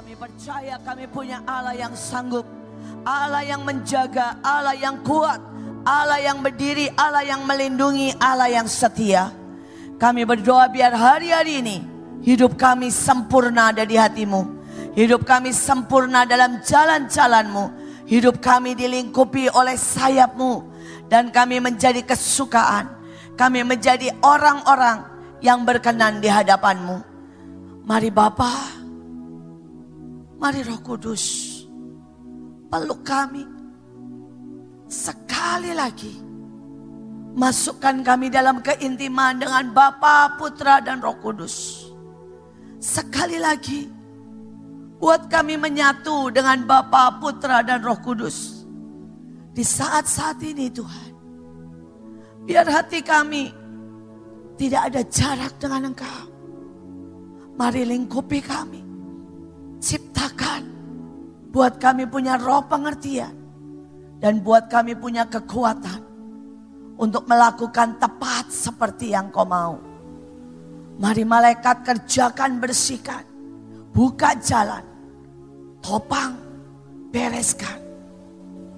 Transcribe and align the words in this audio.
Kami 0.00 0.16
percaya 0.16 0.80
kami 0.80 1.04
punya 1.12 1.44
Allah 1.44 1.76
yang 1.76 1.92
sanggup. 1.92 2.48
Allah 3.04 3.44
yang 3.44 3.60
menjaga, 3.68 4.40
Allah 4.40 4.72
yang 4.72 5.04
kuat. 5.04 5.36
Allah 5.84 6.16
yang 6.24 6.40
berdiri, 6.40 6.88
Allah 6.96 7.20
yang 7.20 7.44
melindungi, 7.44 8.16
Allah 8.16 8.48
yang 8.48 8.64
setia. 8.64 9.28
Kami 10.00 10.24
berdoa 10.24 10.72
biar 10.72 10.96
hari-hari 10.96 11.60
ini 11.60 11.84
hidup 12.24 12.56
kami 12.56 12.88
sempurna 12.88 13.76
ada 13.76 13.84
di 13.84 14.00
hatimu. 14.00 14.40
Hidup 14.96 15.28
kami 15.28 15.52
sempurna 15.52 16.24
dalam 16.24 16.64
jalan-jalanmu. 16.64 17.68
Hidup 18.08 18.40
kami 18.40 18.72
dilingkupi 18.72 19.52
oleh 19.52 19.76
sayapmu. 19.76 20.64
Dan 21.12 21.28
kami 21.28 21.60
menjadi 21.60 22.00
kesukaan. 22.08 22.88
Kami 23.36 23.68
menjadi 23.68 24.16
orang-orang 24.24 25.04
yang 25.44 25.60
berkenan 25.68 26.24
di 26.24 26.32
hadapanmu. 26.32 27.04
Mari 27.84 28.08
Bapa, 28.08 28.79
mari 30.40 30.64
Roh 30.64 30.80
Kudus, 30.80 31.24
peluk 32.72 33.04
kami 33.04 33.44
sekali 34.88 35.76
lagi. 35.76 36.32
Masukkan 37.30 38.02
kami 38.02 38.26
dalam 38.26 38.58
keintiman 38.58 39.38
dengan 39.38 39.70
Bapa, 39.70 40.34
Putra, 40.34 40.82
dan 40.82 40.98
Roh 40.98 41.14
Kudus. 41.22 41.86
Sekali 42.82 43.38
lagi, 43.38 43.86
buat 44.98 45.30
kami 45.30 45.54
menyatu 45.54 46.34
dengan 46.34 46.66
Bapa, 46.66 47.22
Putra, 47.22 47.62
dan 47.62 47.86
Roh 47.86 48.00
Kudus. 48.02 48.66
Di 49.54 49.62
saat-saat 49.62 50.42
ini 50.42 50.74
Tuhan, 50.74 51.10
biar 52.50 52.66
hati 52.66 52.98
kami 52.98 53.54
tidak 54.58 54.90
ada 54.90 55.02
jarak 55.06 55.54
dengan 55.62 55.94
Engkau. 55.94 56.26
Mari 57.54 57.86
lingkupi 57.86 58.42
kami. 58.42 58.79
Ciptakan. 59.80 60.62
Buat 61.50 61.80
kami 61.80 62.04
punya 62.04 62.36
roh 62.36 62.62
pengertian. 62.68 63.32
Dan 64.20 64.44
buat 64.44 64.68
kami 64.68 64.92
punya 64.94 65.24
kekuatan. 65.24 66.04
Untuk 67.00 67.24
melakukan 67.24 67.96
tepat 67.96 68.52
seperti 68.52 69.16
yang 69.16 69.32
kau 69.32 69.48
mau. 69.48 69.80
Mari 71.00 71.24
malaikat 71.24 71.80
kerjakan 71.80 72.60
bersihkan. 72.60 73.24
Buka 73.88 74.36
jalan. 74.36 74.84
Topang. 75.80 76.36
Bereskan. 77.08 77.80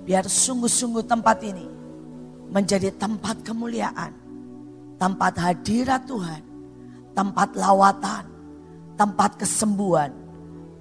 Biar 0.07 0.31
sungguh-sungguh 0.31 1.03
tempat 1.03 1.43
ini 1.43 1.67
menjadi 2.47 2.95
tempat 2.95 3.43
kemuliaan. 3.43 4.15
Tempat 5.03 5.35
hadirat 5.35 6.07
Tuhan. 6.07 6.43
Tempat 7.11 7.59
lawatan. 7.59 8.25
Tempat 8.95 9.43
kesembuhan. 9.43 10.22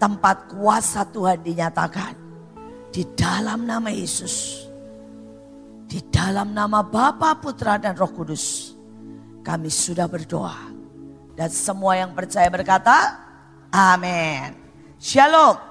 Tempat 0.01 0.49
kuasa 0.49 1.05
Tuhan 1.05 1.45
dinyatakan. 1.45 2.17
Di 2.89 3.05
dalam 3.13 3.69
nama 3.69 3.93
Yesus. 3.93 4.65
Di 5.85 6.01
dalam 6.09 6.57
nama 6.57 6.81
Bapa, 6.81 7.37
Putra, 7.37 7.77
dan 7.77 7.93
Roh 7.93 8.09
Kudus. 8.09 8.73
Kami 9.45 9.69
sudah 9.69 10.09
berdoa. 10.09 10.57
Dan 11.37 11.53
semua 11.53 12.01
yang 12.01 12.17
percaya 12.17 12.49
berkata, 12.49 13.13
Amin. 13.69 14.57
Shalom. 14.97 15.61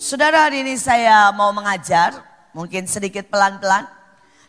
Saudara 0.00 0.48
hari 0.48 0.64
ini 0.64 0.80
saya 0.80 1.28
mau 1.36 1.52
mengajar. 1.52 2.24
Mungkin 2.56 2.88
sedikit 2.88 3.28
pelan-pelan. 3.28 3.84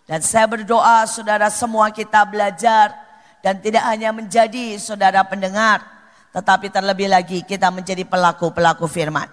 Dan 0.07 0.23
saya 0.23 0.47
berdoa 0.47 1.03
saudara 1.11 1.51
semua 1.51 1.91
kita 1.91 2.23
belajar. 2.23 2.95
Dan 3.43 3.59
tidak 3.59 3.83
hanya 3.83 4.15
menjadi 4.15 4.79
saudara 4.79 5.27
pendengar. 5.27 5.98
Tetapi 6.29 6.69
terlebih 6.69 7.09
lagi 7.09 7.41
kita 7.41 7.73
menjadi 7.73 8.05
pelaku-pelaku 8.05 8.85
firman. 8.85 9.25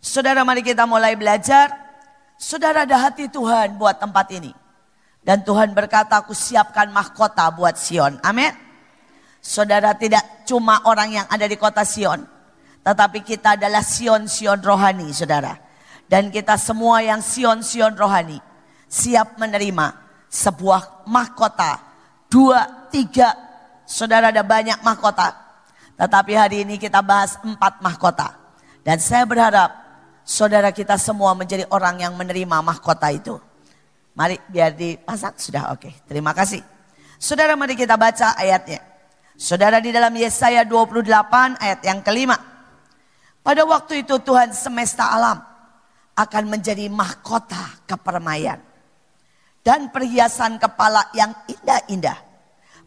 Saudara 0.00 0.44
mari 0.44 0.64
kita 0.64 0.88
mulai 0.88 1.16
belajar. 1.16 1.72
Saudara 2.40 2.88
ada 2.88 2.96
hati 2.96 3.28
Tuhan 3.28 3.76
buat 3.76 4.00
tempat 4.00 4.26
ini. 4.32 4.52
Dan 5.24 5.40
Tuhan 5.40 5.72
berkata 5.72 6.20
aku 6.20 6.36
siapkan 6.36 6.92
mahkota 6.92 7.48
buat 7.52 7.80
Sion. 7.80 8.20
Amin. 8.20 8.52
Saudara 9.40 9.96
tidak 9.96 10.44
cuma 10.48 10.84
orang 10.84 11.20
yang 11.20 11.26
ada 11.28 11.48
di 11.48 11.56
kota 11.56 11.84
Sion. 11.84 12.24
Tetapi 12.84 13.24
kita 13.24 13.56
adalah 13.56 13.80
Sion-Sion 13.80 14.60
rohani 14.60 15.08
saudara. 15.12 15.56
Dan 16.04 16.28
kita 16.28 16.60
semua 16.60 17.00
yang 17.00 17.24
Sion-Sion 17.24 17.96
rohani. 17.96 18.36
Siap 18.88 19.40
menerima 19.40 19.86
sebuah 20.28 21.08
mahkota. 21.08 21.80
Dua, 22.28 22.88
tiga. 22.92 23.32
Saudara 23.88 24.28
ada 24.28 24.44
banyak 24.44 24.84
mahkota. 24.84 25.43
Tetapi 25.94 26.32
hari 26.34 26.56
ini 26.66 26.74
kita 26.78 27.00
bahas 27.00 27.38
empat 27.42 27.78
mahkota. 27.78 28.34
Dan 28.82 28.98
saya 28.98 29.24
berharap 29.24 29.70
saudara 30.26 30.74
kita 30.74 30.98
semua 30.98 31.32
menjadi 31.32 31.64
orang 31.70 32.02
yang 32.02 32.12
menerima 32.18 32.60
mahkota 32.60 33.08
itu. 33.14 33.38
Mari 34.14 34.38
biar 34.50 34.74
dipasang 34.74 35.34
sudah 35.34 35.74
oke. 35.74 35.90
Terima 36.06 36.30
kasih. 36.30 36.62
Saudara 37.18 37.54
mari 37.58 37.74
kita 37.74 37.98
baca 37.98 38.34
ayatnya. 38.38 38.82
Saudara 39.34 39.82
di 39.82 39.90
dalam 39.90 40.14
Yesaya 40.14 40.62
28 40.62 41.58
ayat 41.58 41.80
yang 41.82 41.98
kelima. 42.06 42.38
Pada 43.42 43.66
waktu 43.66 44.06
itu 44.06 44.16
Tuhan 44.22 44.54
semesta 44.54 45.10
alam 45.10 45.42
akan 46.14 46.44
menjadi 46.46 46.86
mahkota 46.86 47.82
kepermaian. 47.90 48.62
Dan 49.64 49.90
perhiasan 49.90 50.60
kepala 50.60 51.08
yang 51.16 51.32
indah-indah 51.48 52.18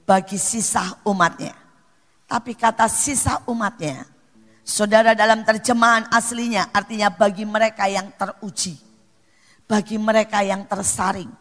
bagi 0.07 0.39
sisa 0.39 1.01
umatnya. 1.03 1.66
Tapi 2.27 2.51
kata 2.59 2.91
sisa 2.91 3.47
umatnya 3.47 4.17
Saudara 4.67 5.15
dalam 5.15 5.47
terjemahan 5.47 6.11
aslinya 6.11 6.75
artinya 6.75 7.07
bagi 7.07 7.47
mereka 7.47 7.87
yang 7.87 8.11
teruji. 8.19 8.75
Bagi 9.63 9.95
mereka 9.95 10.43
yang 10.43 10.67
tersaring. 10.67 11.31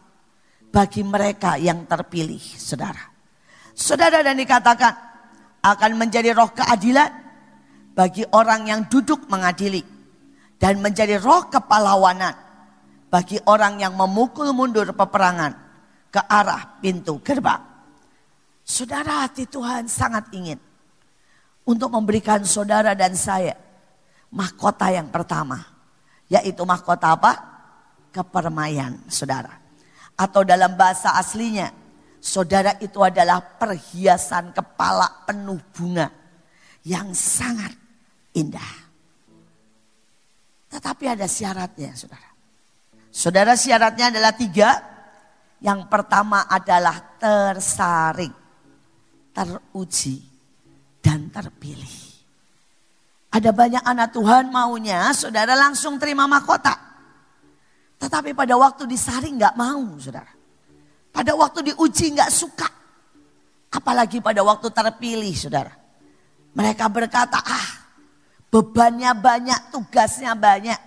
Bagi 0.71 1.03
mereka 1.03 1.59
yang 1.59 1.83
terpilih 1.83 2.39
saudara. 2.39 3.03
Saudara 3.75 4.23
dan 4.23 4.39
dikatakan 4.39 4.95
akan 5.59 5.91
menjadi 5.99 6.31
roh 6.31 6.55
keadilan 6.55 7.11
bagi 7.91 8.23
orang 8.31 8.71
yang 8.71 8.81
duduk 8.87 9.27
mengadili. 9.27 9.83
Dan 10.55 10.79
menjadi 10.79 11.19
roh 11.19 11.51
kepalawanan 11.51 12.31
bagi 13.11 13.43
orang 13.43 13.83
yang 13.83 13.91
memukul 13.91 14.55
mundur 14.55 14.87
peperangan 14.95 15.51
ke 16.07 16.21
arah 16.31 16.79
pintu 16.79 17.19
gerbang. 17.19 17.59
Saudara 18.63 19.27
hati 19.27 19.43
Tuhan 19.51 19.91
sangat 19.91 20.31
ingin 20.31 20.66
untuk 21.67 21.91
memberikan 21.91 22.47
saudara 22.47 22.95
dan 22.95 23.11
saya 23.13 23.53
mahkota 24.31 24.87
yang 24.87 25.11
pertama. 25.11 25.67
Yaitu 26.27 26.63
mahkota 26.63 27.15
apa? 27.15 27.31
Kepermaian 28.11 28.95
saudara. 29.07 29.51
Atau 30.17 30.43
dalam 30.43 30.75
bahasa 30.75 31.15
aslinya, 31.15 31.71
saudara 32.19 32.75
itu 32.83 32.99
adalah 33.03 33.39
perhiasan 33.39 34.51
kepala 34.51 35.27
penuh 35.27 35.59
bunga 35.71 36.09
yang 36.83 37.11
sangat 37.15 37.71
indah. 38.35 38.87
Tetapi 40.67 41.03
ada 41.07 41.27
syaratnya 41.27 41.95
saudara. 41.95 42.29
Saudara 43.11 43.53
syaratnya 43.55 44.11
adalah 44.11 44.33
tiga. 44.35 44.69
Yang 45.57 45.89
pertama 45.89 46.45
adalah 46.45 47.17
tersaring, 47.17 48.29
teruji, 49.33 50.36
dan 51.07 51.31
terpilih. 51.31 51.95
Ada 53.31 53.55
banyak 53.55 53.79
anak 53.79 54.11
Tuhan 54.11 54.51
maunya 54.51 55.07
saudara 55.15 55.55
langsung 55.55 55.95
terima 55.95 56.27
mahkota. 56.27 56.75
Tetapi 57.95 58.35
pada 58.35 58.59
waktu 58.59 58.83
disaring 58.83 59.39
nggak 59.39 59.55
mau 59.55 59.95
saudara. 60.03 60.27
Pada 61.15 61.31
waktu 61.31 61.71
diuji 61.71 62.11
nggak 62.11 62.27
suka. 62.27 62.67
Apalagi 63.71 64.19
pada 64.19 64.43
waktu 64.43 64.67
terpilih 64.67 65.31
saudara. 65.31 65.71
Mereka 66.51 66.91
berkata 66.91 67.39
ah 67.39 67.69
bebannya 68.51 69.15
banyak, 69.15 69.71
tugasnya 69.71 70.35
banyak. 70.35 70.79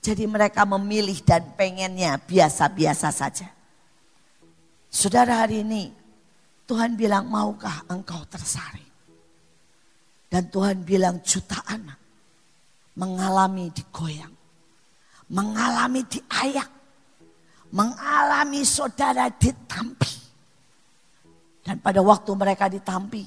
Jadi 0.00 0.24
mereka 0.24 0.64
memilih 0.64 1.18
dan 1.20 1.44
pengennya 1.58 2.16
biasa-biasa 2.24 3.12
saja. 3.12 3.52
Saudara 4.88 5.44
hari 5.44 5.60
ini 5.60 5.92
Tuhan 6.64 6.96
bilang 6.96 7.28
maukah 7.28 7.84
engkau 7.90 8.22
tersaring? 8.30 8.85
Dan 10.26 10.50
Tuhan 10.50 10.82
bilang 10.82 11.22
jutaan 11.22 11.86
mengalami 12.98 13.70
digoyang. 13.70 14.34
Mengalami 15.30 16.02
diayak. 16.06 16.70
Mengalami 17.70 18.62
saudara 18.66 19.30
ditampi. 19.30 20.14
Dan 21.62 21.78
pada 21.82 22.02
waktu 22.02 22.30
mereka 22.34 22.66
ditampi. 22.66 23.26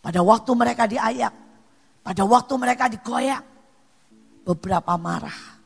Pada 0.00 0.20
waktu 0.24 0.50
mereka 0.56 0.84
diayak. 0.88 1.34
Pada 2.04 2.22
waktu 2.24 2.54
mereka 2.56 2.84
digoyang. 2.88 3.44
Beberapa 4.44 4.96
marah. 4.96 5.60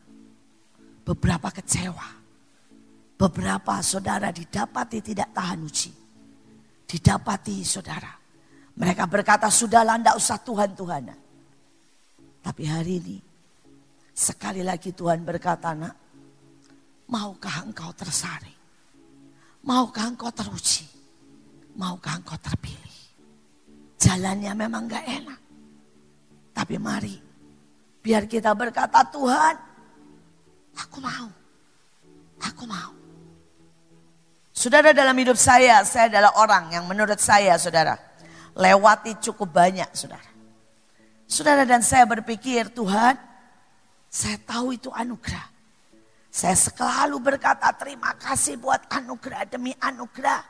Beberapa 1.06 1.54
kecewa. 1.54 2.22
Beberapa 3.18 3.78
saudara 3.78 4.34
didapati 4.34 4.98
tidak 4.98 5.30
tahan 5.30 5.62
uji. 5.62 5.90
Didapati 6.86 7.62
saudara 7.62 8.21
mereka 8.72 9.04
berkata, 9.04 9.52
sudahlah 9.52 10.00
tidak 10.00 10.16
usah 10.16 10.38
Tuhan-Tuhanan. 10.40 11.20
Tapi 12.42 12.62
hari 12.66 12.94
ini 12.98 13.16
sekali 14.12 14.64
lagi 14.64 14.96
Tuhan 14.96 15.22
berkata, 15.22 15.76
nak, 15.76 15.94
maukah 17.12 17.68
engkau 17.68 17.92
tersaring? 17.92 18.60
Maukah 19.62 20.10
engkau 20.10 20.32
teruji? 20.32 20.88
Maukah 21.78 22.18
engkau 22.18 22.36
terpilih? 22.40 23.00
Jalannya 24.00 24.52
memang 24.58 24.90
gak 24.90 25.06
enak. 25.06 25.40
Tapi 26.52 26.74
mari, 26.76 27.16
biar 28.02 28.26
kita 28.26 28.52
berkata 28.52 29.06
Tuhan, 29.08 29.54
aku 30.74 30.98
mau. 30.98 31.28
Aku 32.42 32.64
mau. 32.66 32.90
Saudara 34.52 34.90
dalam 34.92 35.16
hidup 35.16 35.38
saya, 35.38 35.80
saya 35.86 36.10
adalah 36.10 36.34
orang 36.36 36.74
yang 36.74 36.84
menurut 36.84 37.16
saya 37.16 37.56
saudara, 37.56 37.96
lewati 38.56 39.16
cukup 39.20 39.48
banyak 39.52 39.88
saudara. 39.96 40.30
Saudara 41.24 41.64
dan 41.64 41.80
saya 41.80 42.04
berpikir 42.04 42.68
Tuhan, 42.76 43.16
saya 44.12 44.36
tahu 44.44 44.76
itu 44.76 44.92
anugerah. 44.92 45.48
Saya 46.32 46.56
selalu 46.56 47.20
berkata 47.20 47.72
terima 47.76 48.12
kasih 48.16 48.56
buat 48.60 48.84
anugerah 48.88 49.48
demi 49.48 49.72
anugerah. 49.80 50.44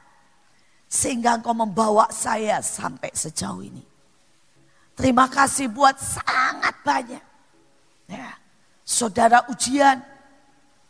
Sehingga 0.86 1.38
engkau 1.38 1.54
membawa 1.54 2.10
saya 2.10 2.62
sampai 2.62 3.10
sejauh 3.14 3.62
ini. 3.62 3.82
Terima 4.92 5.26
kasih 5.26 5.72
buat 5.72 5.96
sangat 5.98 6.76
banyak. 6.84 7.24
Ya. 8.10 8.30
Saudara 8.84 9.46
ujian, 9.48 9.98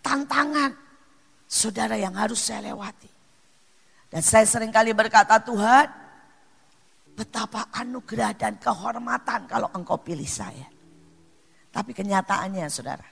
tantangan. 0.02 0.74
Saudara 1.46 1.94
yang 2.00 2.16
harus 2.16 2.40
saya 2.40 2.72
lewati. 2.72 3.08
Dan 4.12 4.20
saya 4.20 4.44
sering 4.44 4.72
kali 4.72 4.92
berkata 4.92 5.38
Tuhan, 5.40 6.01
Betapa 7.12 7.68
anugerah 7.76 8.32
dan 8.34 8.56
kehormatan 8.56 9.44
kalau 9.44 9.68
engkau 9.76 10.00
pilih 10.00 10.26
saya. 10.26 10.64
Tapi 11.72 11.92
kenyataannya 11.96 12.68
saudara, 12.68 13.04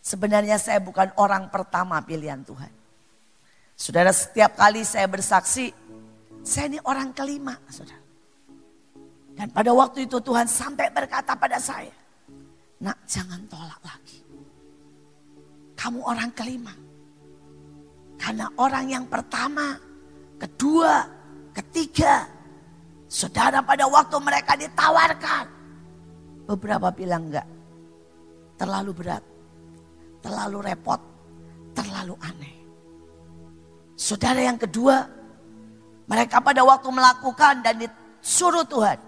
sebenarnya 0.00 0.56
saya 0.56 0.80
bukan 0.80 1.12
orang 1.20 1.48
pertama 1.52 2.00
pilihan 2.00 2.40
Tuhan. 2.44 2.72
Saudara 3.76 4.12
setiap 4.12 4.56
kali 4.56 4.84
saya 4.84 5.08
bersaksi, 5.08 5.72
saya 6.44 6.72
ini 6.72 6.80
orang 6.84 7.12
kelima 7.12 7.56
saudara. 7.68 8.00
Dan 9.36 9.48
pada 9.56 9.72
waktu 9.72 10.04
itu 10.04 10.20
Tuhan 10.20 10.44
sampai 10.44 10.92
berkata 10.92 11.32
pada 11.32 11.56
saya, 11.56 11.92
nak 12.80 12.96
jangan 13.08 13.40
tolak 13.48 13.80
lagi. 13.84 14.20
Kamu 15.76 16.00
orang 16.04 16.28
kelima. 16.36 16.72
Karena 18.20 18.52
orang 18.60 18.84
yang 18.92 19.04
pertama, 19.08 19.80
kedua, 20.36 21.08
ketiga, 21.56 22.28
Saudara 23.10 23.58
pada 23.58 23.90
waktu 23.90 24.16
mereka 24.22 24.54
ditawarkan. 24.54 25.44
Beberapa 26.46 26.94
bilang 26.94 27.26
enggak. 27.26 27.48
Terlalu 28.54 28.90
berat. 28.94 29.24
Terlalu 30.22 30.58
repot. 30.62 31.02
Terlalu 31.74 32.14
aneh. 32.22 32.56
Saudara 33.98 34.38
yang 34.38 34.54
kedua. 34.54 35.10
Mereka 36.06 36.38
pada 36.38 36.62
waktu 36.62 36.86
melakukan 36.86 37.66
dan 37.66 37.82
disuruh 37.82 38.62
Tuhan. 38.62 38.98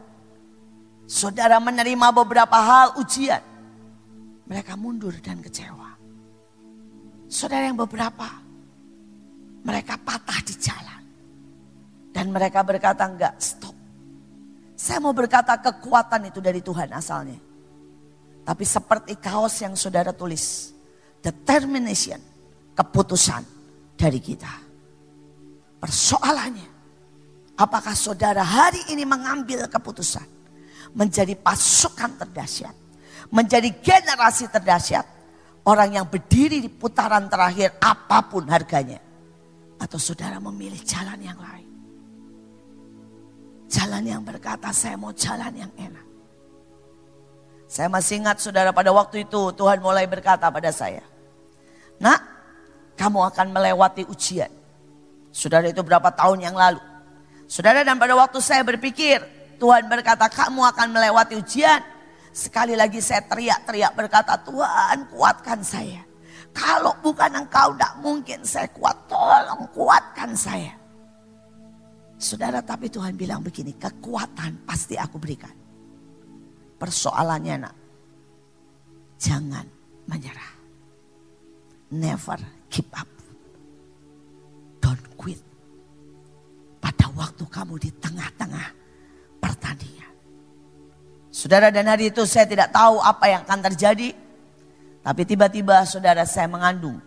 Saudara 1.06 1.62
menerima 1.62 2.10
beberapa 2.10 2.58
hal 2.58 2.98
ujian. 2.98 3.42
Mereka 4.50 4.74
mundur 4.74 5.14
dan 5.22 5.38
kecewa. 5.38 5.94
Saudara 7.30 7.70
yang 7.70 7.78
beberapa. 7.78 8.26
Mereka 9.62 9.94
patah 10.02 10.42
di 10.42 10.54
jalan. 10.58 11.02
Dan 12.10 12.34
mereka 12.34 12.66
berkata 12.66 13.06
enggak 13.06 13.38
stop. 13.38 13.81
Saya 14.82 14.98
mau 14.98 15.14
berkata 15.14 15.54
kekuatan 15.62 16.34
itu 16.34 16.42
dari 16.42 16.58
Tuhan 16.58 16.90
asalnya. 16.90 17.38
Tapi 18.42 18.64
seperti 18.66 19.14
kaos 19.14 19.62
yang 19.62 19.78
saudara 19.78 20.10
tulis. 20.10 20.74
Determination, 21.22 22.18
keputusan 22.74 23.46
dari 23.94 24.18
kita. 24.18 24.50
Persoalannya, 25.78 26.66
apakah 27.54 27.94
saudara 27.94 28.42
hari 28.42 28.82
ini 28.90 29.06
mengambil 29.06 29.70
keputusan. 29.70 30.26
Menjadi 30.98 31.38
pasukan 31.38 32.18
terdahsyat. 32.18 32.74
Menjadi 33.30 33.70
generasi 33.78 34.50
terdahsyat. 34.50 35.06
Orang 35.62 35.94
yang 35.94 36.10
berdiri 36.10 36.58
di 36.58 36.66
putaran 36.66 37.30
terakhir 37.30 37.78
apa 37.78 38.26
pun 38.26 38.50
harganya. 38.50 38.98
Atau 39.78 40.02
saudara 40.02 40.42
memilih 40.42 40.82
jalan 40.82 41.22
yang 41.22 41.38
lain. 41.38 41.71
Jalan 43.72 44.04
yang 44.04 44.20
berkata 44.20 44.68
saya 44.68 45.00
mau 45.00 45.16
jalan 45.16 45.48
yang 45.56 45.72
enak. 45.80 46.04
Saya 47.72 47.88
masih 47.88 48.20
ingat 48.20 48.36
saudara 48.36 48.68
pada 48.68 48.92
waktu 48.92 49.24
itu 49.24 49.48
Tuhan 49.56 49.80
mulai 49.80 50.04
berkata 50.04 50.52
pada 50.52 50.68
saya. 50.68 51.00
Nak 51.96 52.20
kamu 53.00 53.32
akan 53.32 53.48
melewati 53.48 54.04
ujian. 54.04 54.52
Saudara 55.32 55.72
itu 55.72 55.80
berapa 55.80 56.12
tahun 56.12 56.44
yang 56.44 56.52
lalu. 56.52 56.84
Saudara 57.48 57.80
dan 57.80 57.96
pada 57.96 58.12
waktu 58.12 58.44
saya 58.44 58.60
berpikir 58.60 59.24
Tuhan 59.56 59.88
berkata 59.88 60.28
kamu 60.28 60.68
akan 60.76 60.88
melewati 60.92 61.40
ujian. 61.40 61.80
Sekali 62.28 62.76
lagi 62.76 63.00
saya 63.00 63.24
teriak-teriak 63.24 63.96
berkata 63.96 64.36
Tuhan 64.44 65.08
kuatkan 65.08 65.64
saya. 65.64 66.04
Kalau 66.52 66.92
bukan 67.00 67.32
engkau 67.40 67.72
tidak 67.72 67.92
mungkin 68.04 68.44
saya 68.44 68.68
kuat. 68.68 69.08
Tolong 69.08 69.64
kuatkan 69.72 70.36
saya. 70.36 70.81
Saudara 72.22 72.62
tapi 72.62 72.86
Tuhan 72.86 73.18
bilang 73.18 73.42
begini, 73.42 73.74
kekuatan 73.74 74.62
pasti 74.62 74.94
aku 74.94 75.18
berikan. 75.18 75.50
Persoalannya 76.78 77.54
nak, 77.66 77.74
jangan 79.18 79.66
menyerah. 80.06 80.52
Never 81.90 82.38
give 82.70 82.86
up. 82.94 83.10
Don't 84.78 85.02
quit. 85.18 85.42
Pada 86.78 87.10
waktu 87.18 87.42
kamu 87.42 87.74
di 87.82 87.90
tengah-tengah 87.98 88.70
pertandingan. 89.42 90.14
Saudara 91.34 91.74
dan 91.74 91.90
hari 91.90 92.14
itu 92.14 92.22
saya 92.22 92.46
tidak 92.46 92.70
tahu 92.70 93.02
apa 93.02 93.34
yang 93.34 93.42
akan 93.42 93.60
terjadi. 93.74 94.14
Tapi 95.02 95.22
tiba-tiba 95.26 95.82
saudara 95.90 96.22
saya 96.22 96.46
mengandung 96.46 97.02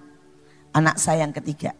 anak 0.75 0.99
saya 0.99 1.23
yang 1.23 1.31
ketiga. 1.31 1.71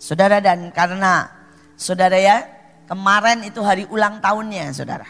Saudara 0.00 0.40
dan 0.40 0.72
karena 0.72 1.39
Saudara 1.80 2.20
ya, 2.20 2.44
kemarin 2.84 3.40
itu 3.40 3.64
hari 3.64 3.88
ulang 3.88 4.20
tahunnya 4.20 4.68
saudara. 4.76 5.08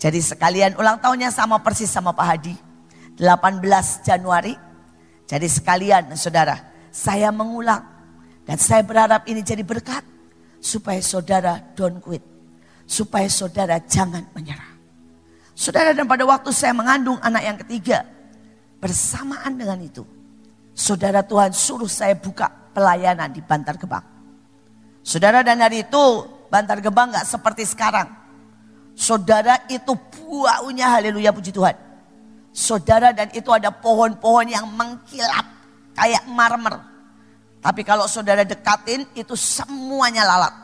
Jadi 0.00 0.24
sekalian 0.24 0.72
ulang 0.80 0.96
tahunnya 0.96 1.28
sama 1.28 1.60
persis 1.60 1.92
sama 1.92 2.16
Pak 2.16 2.24
Hadi. 2.24 2.56
18 3.20 3.60
Januari. 4.00 4.56
Jadi 5.28 5.44
sekalian 5.44 6.16
saudara, 6.16 6.56
saya 6.88 7.28
mengulang. 7.28 7.84
Dan 8.48 8.56
saya 8.56 8.80
berharap 8.80 9.28
ini 9.28 9.44
jadi 9.44 9.60
berkat. 9.60 10.00
Supaya 10.56 11.04
saudara 11.04 11.60
don't 11.76 12.00
quit. 12.00 12.24
Supaya 12.88 13.28
saudara 13.28 13.76
jangan 13.84 14.24
menyerah. 14.32 14.72
Saudara 15.52 15.92
dan 15.92 16.08
pada 16.08 16.24
waktu 16.24 16.48
saya 16.48 16.72
mengandung 16.72 17.20
anak 17.20 17.44
yang 17.44 17.60
ketiga. 17.60 18.08
Bersamaan 18.80 19.52
dengan 19.52 19.84
itu. 19.84 20.00
Saudara 20.72 21.20
Tuhan 21.20 21.52
suruh 21.52 21.92
saya 21.92 22.16
buka 22.16 22.48
pelayanan 22.72 23.28
di 23.28 23.44
Bantar 23.44 23.76
Gebang. 23.76 24.15
Saudara 25.06 25.46
dan 25.46 25.62
hari 25.62 25.86
itu 25.86 26.26
Bantar 26.50 26.82
Gebang 26.82 27.14
gak 27.14 27.30
seperti 27.30 27.62
sekarang. 27.62 28.10
Saudara 28.98 29.62
itu 29.70 29.94
baunya 30.18 30.90
haleluya 30.90 31.30
puji 31.30 31.54
Tuhan. 31.54 31.78
Saudara 32.50 33.14
dan 33.14 33.30
itu 33.30 33.46
ada 33.54 33.70
pohon-pohon 33.70 34.50
yang 34.50 34.66
mengkilap 34.66 35.46
kayak 35.94 36.26
marmer. 36.26 36.82
Tapi 37.62 37.86
kalau 37.86 38.10
saudara 38.10 38.42
dekatin 38.42 39.06
itu 39.14 39.38
semuanya 39.38 40.26
lalat. 40.26 40.54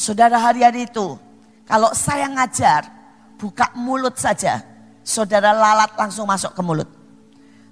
Saudara 0.00 0.40
hari-hari 0.40 0.88
itu 0.88 1.20
kalau 1.68 1.92
saya 1.92 2.32
ngajar 2.32 2.88
buka 3.36 3.68
mulut 3.76 4.16
saja. 4.16 4.64
Saudara 5.04 5.52
lalat 5.52 5.92
langsung 5.98 6.24
masuk 6.24 6.56
ke 6.56 6.62
mulut. 6.64 6.88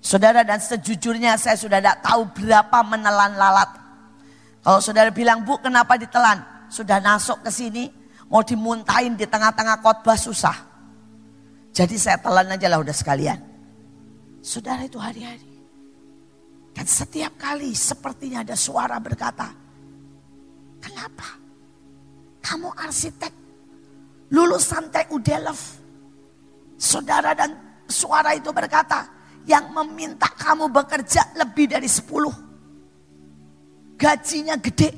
Saudara 0.05 0.45
dan 0.45 0.61
sejujurnya 0.61 1.41
saya 1.41 1.57
sudah 1.57 1.81
tidak 1.81 2.05
tahu 2.05 2.29
berapa 2.37 2.79
menelan 2.85 3.33
lalat. 3.39 3.80
Kalau 4.61 4.81
saudara 4.85 5.09
bilang, 5.09 5.41
Bu 5.45 5.57
kenapa 5.57 5.97
ditelan? 5.97 6.69
Sudah 6.69 7.01
nasuk 7.01 7.41
ke 7.41 7.51
sini, 7.51 7.89
mau 8.29 8.45
dimuntahin 8.45 9.17
di 9.17 9.25
tengah-tengah 9.25 9.81
khotbah 9.81 10.21
susah. 10.21 10.57
Jadi 11.73 11.97
saya 11.97 12.21
telan 12.21 12.53
aja 12.53 12.69
lah 12.69 12.79
udah 12.79 12.93
sekalian. 12.93 13.41
Saudara 14.45 14.85
itu 14.85 15.01
hari-hari. 15.01 15.49
Dan 16.71 16.87
setiap 16.87 17.35
kali 17.41 17.73
sepertinya 17.75 18.45
ada 18.45 18.55
suara 18.55 19.01
berkata, 19.01 19.49
kenapa? 20.79 21.29
Kamu 22.41 22.69
arsitek, 22.73 23.33
lulusan 24.31 24.93
TUDLF. 24.93 25.61
Saudara 26.81 27.37
dan 27.37 27.83
suara 27.89 28.33
itu 28.37 28.55
berkata, 28.55 29.09
yang 29.49 29.73
meminta 29.73 30.31
kamu 30.31 30.69
bekerja 30.71 31.35
lebih 31.37 31.69
dari 31.69 31.89
sepuluh 31.91 32.50
gajinya 34.01 34.57
gede. 34.57 34.97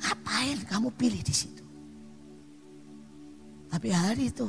Ngapain 0.00 0.60
kamu 0.68 0.88
pilih 1.00 1.20
di 1.24 1.32
situ? 1.32 1.64
Tapi 3.72 3.88
hari 3.88 4.28
itu 4.28 4.48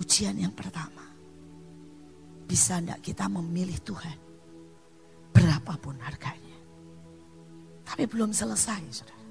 Ujian 0.00 0.34
yang 0.34 0.50
pertama. 0.50 1.06
Bisa 2.44 2.82
enggak 2.82 3.00
kita 3.02 3.30
memilih 3.30 3.78
Tuhan? 3.82 4.18
Berapapun 5.30 5.98
harganya. 6.02 6.58
Tapi 7.86 8.04
belum 8.10 8.34
selesai 8.34 8.82
saudara. 8.90 9.24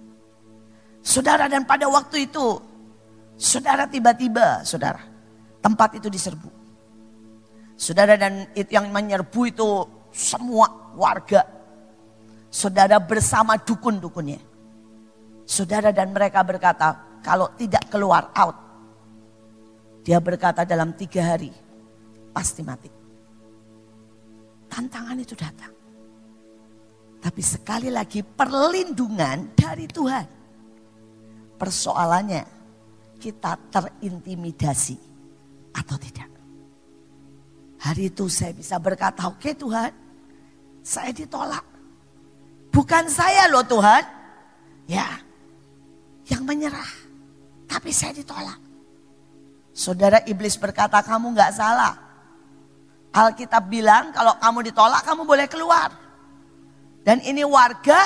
Saudara 1.03 1.45
dan 1.51 1.67
pada 1.67 1.87
waktu 1.91 2.31
itu. 2.31 2.59
Saudara 3.35 3.83
tiba-tiba 3.89 4.63
saudara. 4.63 5.03
Tempat 5.59 5.99
itu 5.99 6.07
diserbu. 6.07 6.51
Saudara 7.75 8.15
dan 8.15 8.47
yang 8.55 8.87
menyerbu 8.87 9.41
itu 9.45 9.69
semua 10.15 10.95
warga. 10.95 11.43
Saudara 12.53 13.01
bersama 13.01 13.57
dukun-dukunnya. 13.57 14.37
Saudara 15.49 15.89
dan 15.89 16.13
mereka 16.13 16.45
berkata, 16.45 17.17
kalau 17.25 17.49
tidak 17.57 17.89
keluar 17.89 18.29
out. 18.37 18.57
Dia 20.05 20.21
berkata 20.21 20.61
dalam 20.61 20.93
tiga 20.93 21.33
hari 21.33 21.49
pasti 22.29 22.61
mati. 22.61 22.91
Tantangan 24.69 25.17
itu 25.17 25.33
datang. 25.33 25.73
Tapi 27.23 27.41
sekali 27.41 27.87
lagi 27.87 28.19
perlindungan 28.21 29.55
dari 29.55 29.87
Tuhan. 29.87 30.27
Persoalannya 31.57 32.43
kita 33.17 33.55
terintimidasi 33.71 34.97
atau 35.73 35.95
tidak. 35.95 36.29
Hari 37.79 38.11
itu 38.11 38.27
saya 38.27 38.51
bisa 38.51 38.75
berkata, 38.77 39.25
oke 39.31 39.39
okay, 39.39 39.55
Tuhan, 39.55 39.91
saya 40.83 41.15
ditolak. 41.15 41.72
Bukan 42.73 43.05
saya 43.05 43.45
loh 43.53 43.61
Tuhan. 43.61 44.01
Ya, 44.89 45.21
yang 46.27 46.43
menyerah. 46.43 46.91
Tapi 47.69 47.93
saya 47.93 48.17
ditolak. 48.17 48.59
Saudara 49.73 50.21
iblis 50.25 50.57
berkata 50.57 50.99
kamu 51.05 51.37
nggak 51.37 51.53
salah. 51.53 51.93
Alkitab 53.13 53.69
bilang 53.69 54.09
kalau 54.09 54.33
kamu 54.41 54.73
ditolak 54.73 55.01
kamu 55.05 55.21
boleh 55.23 55.47
keluar. 55.47 55.89
Dan 57.05 57.21
ini 57.21 57.45
warga, 57.45 57.99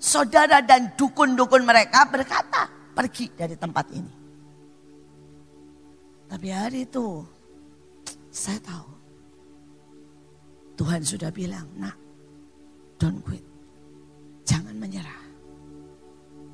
saudara 0.00 0.58
dan 0.58 0.92
dukun-dukun 0.98 1.62
mereka 1.62 2.02
berkata 2.10 2.66
pergi 2.98 3.30
dari 3.30 3.54
tempat 3.54 3.86
ini. 3.94 4.14
Tapi 6.28 6.48
hari 6.52 6.84
itu 6.84 7.24
saya 8.28 8.60
tahu 8.60 8.88
Tuhan 10.78 11.02
sudah 11.02 11.30
bilang, 11.32 11.66
nak 11.74 11.96
don't 13.00 13.18
quit. 13.24 13.47
Jangan 14.48 14.74
menyerah. 14.80 15.22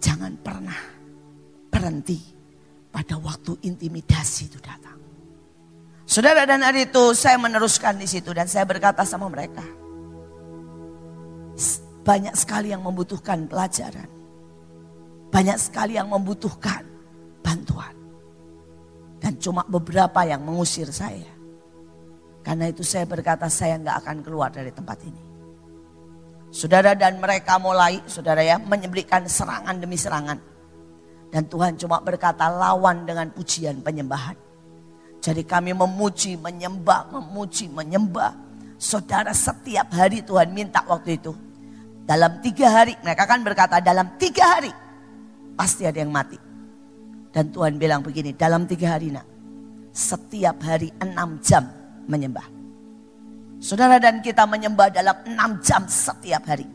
Jangan 0.02 0.34
pernah 0.42 0.80
berhenti 1.70 2.18
pada 2.90 3.14
waktu 3.22 3.54
intimidasi 3.62 4.50
itu 4.50 4.58
datang. 4.58 4.98
Saudara 6.04 6.42
dan 6.42 6.66
hari 6.66 6.90
itu 6.90 7.14
saya 7.14 7.38
meneruskan 7.38 7.96
di 7.96 8.10
situ 8.10 8.34
dan 8.34 8.50
saya 8.50 8.66
berkata 8.66 9.06
sama 9.06 9.30
mereka. 9.30 9.62
Banyak 12.04 12.34
sekali 12.36 12.74
yang 12.74 12.82
membutuhkan 12.82 13.46
pelajaran. 13.46 14.10
Banyak 15.32 15.56
sekali 15.56 15.96
yang 15.96 16.10
membutuhkan 16.10 16.84
bantuan. 17.40 17.94
Dan 19.22 19.40
cuma 19.40 19.64
beberapa 19.64 20.20
yang 20.28 20.44
mengusir 20.44 20.90
saya. 20.92 21.32
Karena 22.44 22.68
itu 22.68 22.84
saya 22.84 23.08
berkata 23.08 23.48
saya 23.48 23.80
nggak 23.80 23.96
akan 24.04 24.16
keluar 24.20 24.52
dari 24.52 24.68
tempat 24.68 25.00
ini. 25.08 25.33
Saudara 26.54 26.94
dan 26.94 27.18
mereka 27.18 27.58
mulai, 27.58 27.98
saudara 28.06 28.38
ya, 28.38 28.62
menyebelikan 28.62 29.26
serangan 29.26 29.74
demi 29.74 29.98
serangan. 29.98 30.38
Dan 31.34 31.50
Tuhan 31.50 31.74
cuma 31.74 31.98
berkata 31.98 32.46
lawan 32.46 33.02
dengan 33.02 33.26
pujian 33.34 33.82
penyembahan. 33.82 34.38
Jadi 35.18 35.42
kami 35.42 35.74
memuji, 35.74 36.38
menyembah, 36.38 37.10
memuji, 37.10 37.66
menyembah. 37.66 38.38
Saudara 38.78 39.34
setiap 39.34 39.90
hari 39.98 40.22
Tuhan 40.22 40.54
minta 40.54 40.86
waktu 40.86 41.18
itu. 41.18 41.34
Dalam 42.06 42.38
tiga 42.38 42.70
hari, 42.70 42.94
mereka 43.02 43.26
kan 43.26 43.42
berkata 43.42 43.82
dalam 43.82 44.14
tiga 44.14 44.54
hari 44.54 44.70
pasti 45.58 45.90
ada 45.90 45.98
yang 45.98 46.14
mati. 46.14 46.38
Dan 47.34 47.50
Tuhan 47.50 47.82
bilang 47.82 47.98
begini, 48.06 48.30
dalam 48.30 48.62
tiga 48.70 48.94
hari 48.94 49.10
nak, 49.10 49.26
setiap 49.90 50.62
hari 50.62 50.94
enam 51.02 51.34
jam 51.42 51.66
menyembah. 52.06 52.46
Saudara 53.62 53.96
dan 53.96 54.20
kita 54.20 54.44
menyembah 54.44 54.92
dalam 54.92 55.16
enam 55.24 55.58
jam 55.64 55.86
setiap 55.88 56.44
hari. 56.46 56.66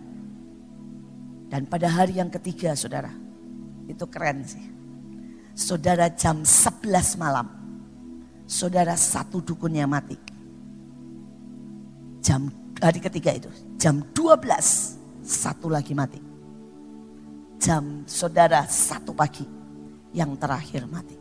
Dan 1.50 1.66
pada 1.66 1.90
hari 1.90 2.22
yang 2.22 2.30
ketiga 2.30 2.78
saudara, 2.78 3.10
itu 3.90 4.06
keren 4.06 4.46
sih. 4.46 4.66
Saudara 5.58 6.08
jam 6.14 6.46
11 6.46 7.18
malam, 7.18 7.48
saudara 8.46 8.94
satu 8.94 9.42
dukunnya 9.42 9.90
mati. 9.90 10.16
Jam 12.22 12.54
hari 12.78 13.02
ketiga 13.02 13.34
itu, 13.34 13.50
jam 13.82 14.06
12 14.14 15.26
satu 15.26 15.68
lagi 15.74 15.98
mati. 15.98 16.22
Jam 17.60 18.08
saudara 18.08 18.64
satu 18.70 19.12
pagi 19.12 19.44
yang 20.14 20.38
terakhir 20.38 20.86
mati. 20.86 21.18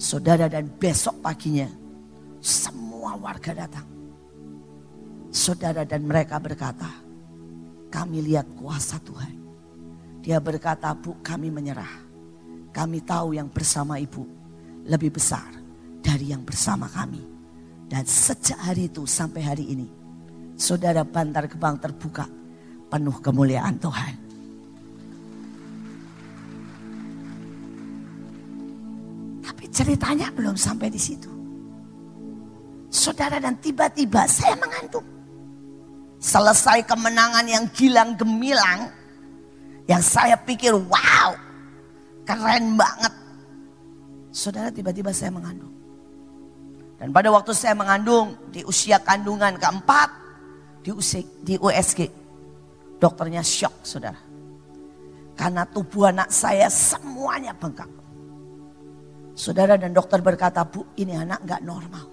Saudara 0.00 0.50
dan 0.50 0.66
besok 0.66 1.22
paginya 1.22 1.81
semua 2.42 3.14
warga 3.14 3.54
datang. 3.54 3.86
Saudara 5.30 5.86
dan 5.86 6.02
mereka 6.04 6.42
berkata, 6.42 6.90
kami 7.88 8.20
lihat 8.20 8.50
kuasa 8.58 8.98
Tuhan. 8.98 9.38
Dia 10.20 10.42
berkata, 10.42 10.90
bu 10.92 11.22
kami 11.22 11.48
menyerah. 11.54 12.02
Kami 12.74 13.00
tahu 13.06 13.38
yang 13.38 13.46
bersama 13.46 13.96
ibu 14.02 14.26
lebih 14.84 15.14
besar 15.14 15.46
dari 16.02 16.34
yang 16.34 16.42
bersama 16.42 16.90
kami. 16.90 17.22
Dan 17.86 18.02
sejak 18.04 18.58
hari 18.58 18.90
itu 18.90 19.06
sampai 19.06 19.44
hari 19.44 19.64
ini, 19.76 19.88
saudara 20.58 21.04
Bantar 21.04 21.46
Gebang 21.46 21.76
terbuka 21.78 22.24
penuh 22.88 23.16
kemuliaan 23.20 23.76
Tuhan. 23.76 24.14
Tapi 29.44 29.64
ceritanya 29.68 30.32
belum 30.32 30.56
sampai 30.56 30.88
di 30.88 30.96
situ. 30.96 31.41
Saudara 32.92 33.40
dan 33.40 33.56
tiba-tiba 33.56 34.28
saya 34.28 34.52
mengandung. 34.60 35.08
Selesai 36.20 36.84
kemenangan 36.84 37.48
yang 37.48 37.64
gilang 37.72 38.12
gemilang. 38.20 38.92
Yang 39.88 40.02
saya 40.12 40.36
pikir 40.36 40.76
wow 40.76 41.32
keren 42.28 42.76
banget. 42.76 43.14
Saudara 44.28 44.68
tiba-tiba 44.68 45.08
saya 45.08 45.32
mengandung. 45.32 45.72
Dan 47.00 47.16
pada 47.16 47.32
waktu 47.32 47.56
saya 47.56 47.72
mengandung 47.72 48.36
di 48.52 48.60
usia 48.62 49.00
kandungan 49.00 49.56
keempat 49.56 50.12
di, 50.84 50.92
USG, 50.92 51.16
di 51.40 51.54
USG. 51.56 52.00
Dokternya 53.00 53.40
shock 53.40 53.82
saudara. 53.82 54.20
Karena 55.32 55.64
tubuh 55.64 56.12
anak 56.12 56.28
saya 56.28 56.68
semuanya 56.68 57.56
bengkak. 57.56 57.88
Saudara 59.32 59.80
dan 59.80 59.96
dokter 59.96 60.20
berkata, 60.20 60.60
bu 60.62 60.84
ini 61.00 61.16
anak 61.16 61.40
nggak 61.42 61.64
normal. 61.64 62.11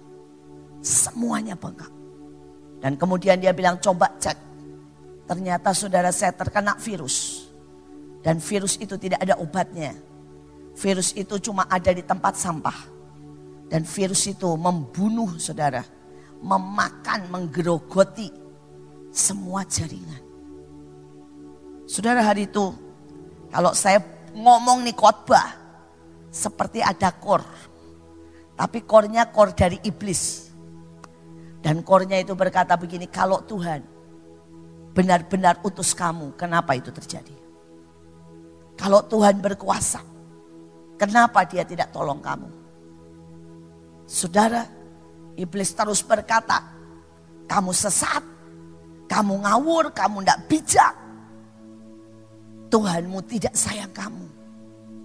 Semuanya 0.80 1.54
bengkak. 1.56 1.92
Dan 2.80 2.96
kemudian 2.96 3.36
dia 3.36 3.52
bilang 3.52 3.76
coba 3.80 4.08
cek. 4.16 4.36
Ternyata 5.28 5.76
saudara 5.76 6.10
saya 6.10 6.32
terkena 6.32 6.74
virus. 6.80 7.46
Dan 8.24 8.40
virus 8.40 8.80
itu 8.80 8.96
tidak 8.96 9.20
ada 9.20 9.36
obatnya. 9.36 9.92
Virus 10.76 11.12
itu 11.12 11.36
cuma 11.40 11.68
ada 11.68 11.92
di 11.92 12.00
tempat 12.00 12.36
sampah 12.36 13.00
dan 13.70 13.86
virus 13.86 14.26
itu 14.26 14.50
membunuh 14.58 15.38
saudara. 15.38 15.86
Memakan, 16.42 17.30
menggerogoti 17.30 18.26
semua 19.14 19.62
jaringan. 19.62 20.18
Saudara 21.86 22.26
hari 22.26 22.50
itu, 22.50 22.74
kalau 23.54 23.70
saya 23.70 24.02
ngomong 24.34 24.82
nih 24.82 24.96
khotbah, 24.98 25.54
seperti 26.34 26.82
ada 26.82 27.14
kor. 27.14 27.46
Tapi 28.58 28.82
kornya 28.82 29.30
kor 29.30 29.54
dari 29.54 29.78
iblis. 29.86 30.49
Dan 31.60 31.84
kornya 31.84 32.16
itu 32.16 32.32
berkata 32.32 32.76
begini, 32.76 33.04
kalau 33.08 33.44
Tuhan 33.44 33.84
benar-benar 34.96 35.60
utus 35.60 35.92
kamu, 35.92 36.32
kenapa 36.34 36.72
itu 36.72 36.88
terjadi? 36.88 37.36
Kalau 38.80 39.04
Tuhan 39.04 39.44
berkuasa, 39.44 40.00
kenapa 40.96 41.44
dia 41.44 41.68
tidak 41.68 41.92
tolong 41.92 42.24
kamu? 42.24 42.48
Saudara, 44.08 44.64
iblis 45.36 45.76
terus 45.76 46.00
berkata, 46.00 46.64
kamu 47.44 47.76
sesat, 47.76 48.24
kamu 49.10 49.42
ngawur, 49.42 49.92
kamu 49.92 50.22
tidak 50.22 50.40
bijak. 50.46 50.94
Tuhanmu 52.70 53.18
tidak 53.26 53.54
sayang 53.58 53.90
kamu. 53.90 54.26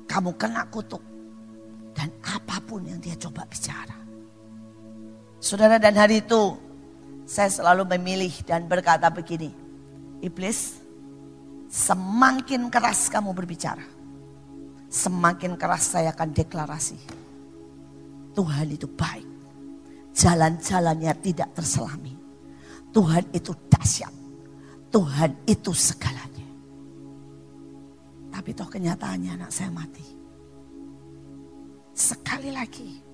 Kamu 0.05 0.29
kena 0.37 0.69
kutuk. 0.69 1.01
Dan 1.97 2.13
apa 2.21 2.61
pun 2.61 2.85
yang 2.85 3.01
dia 3.01 3.17
coba 3.17 3.41
bicara. 3.49 4.04
Saudara 5.45 5.77
dan 5.77 5.93
hari 5.93 6.25
itu 6.25 6.57
saya 7.29 7.53
selalu 7.53 7.85
memilih 7.93 8.33
dan 8.49 8.65
berkata 8.65 9.13
begini. 9.13 9.53
Iblis, 10.17 10.81
semakin 11.69 12.73
keras 12.73 13.13
kamu 13.13 13.29
berbicara. 13.29 13.85
Semakin 14.89 15.53
keras 15.53 15.93
saya 15.93 16.17
akan 16.17 16.33
deklarasi 16.33 16.97
Tuhan 18.33 18.73
itu 18.73 18.89
baik. 18.89 19.29
Jalan-jalannya 20.17 21.13
tidak 21.21 21.53
terselami. 21.53 22.17
Tuhan 22.89 23.29
itu 23.29 23.53
dahsyat. 23.69 24.13
Tuhan 24.89 25.45
itu 25.45 25.71
segalanya. 25.77 26.49
Tapi 28.33 28.49
toh 28.49 28.65
kenyataannya 28.65 29.37
anak 29.37 29.51
saya 29.53 29.69
mati. 29.69 30.07
Sekali 31.93 32.49
lagi 32.49 33.04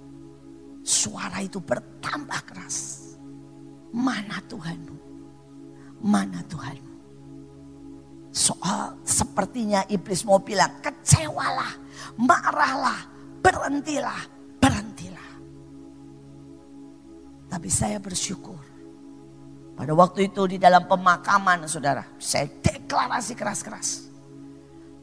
suara 0.82 1.42
itu 1.42 1.62
bertambah 1.62 2.42
keras. 2.46 2.78
Mana 3.94 4.42
Tuhanmu? 4.50 4.98
Mana 6.02 6.42
Tuhanmu? 6.50 6.92
Soal 8.32 8.96
sepertinya 9.04 9.84
iblis 9.92 10.24
mau 10.24 10.40
bilang 10.40 10.80
kecewalah, 10.80 11.76
marahlah, 12.16 13.04
berhentilah, 13.44 14.24
berhentilah. 14.58 15.30
Tapi 17.52 17.68
saya 17.68 18.00
bersyukur. 18.00 18.56
Pada 19.76 19.92
waktu 19.92 20.32
itu 20.32 20.48
di 20.48 20.56
dalam 20.56 20.88
pemakaman 20.88 21.68
saudara, 21.68 22.08
saya 22.16 22.48
deklarasi 22.48 23.36
keras-keras. 23.36 24.08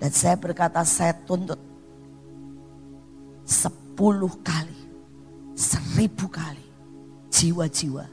Dan 0.00 0.08
saya 0.14 0.38
berkata 0.40 0.80
saya 0.88 1.12
tuntut 1.12 1.60
sepuluh 3.44 4.32
kali, 4.40 4.87
seribu 5.58 6.30
kali 6.30 6.62
jiwa-jiwa 7.34 8.06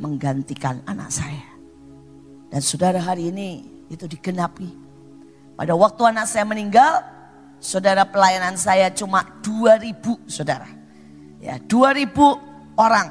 menggantikan 0.00 0.80
anak 0.88 1.12
saya. 1.12 1.44
Dan 2.48 2.64
saudara 2.64 2.96
hari 2.96 3.28
ini 3.28 3.68
itu 3.92 4.08
digenapi. 4.08 4.72
Pada 5.52 5.76
waktu 5.76 6.00
anak 6.08 6.24
saya 6.24 6.48
meninggal, 6.48 7.04
saudara 7.60 8.08
pelayanan 8.08 8.56
saya 8.56 8.88
cuma 8.88 9.20
2000 9.44 10.24
saudara. 10.24 10.70
Ya 11.44 11.60
2000 11.60 12.08
orang. 12.80 13.08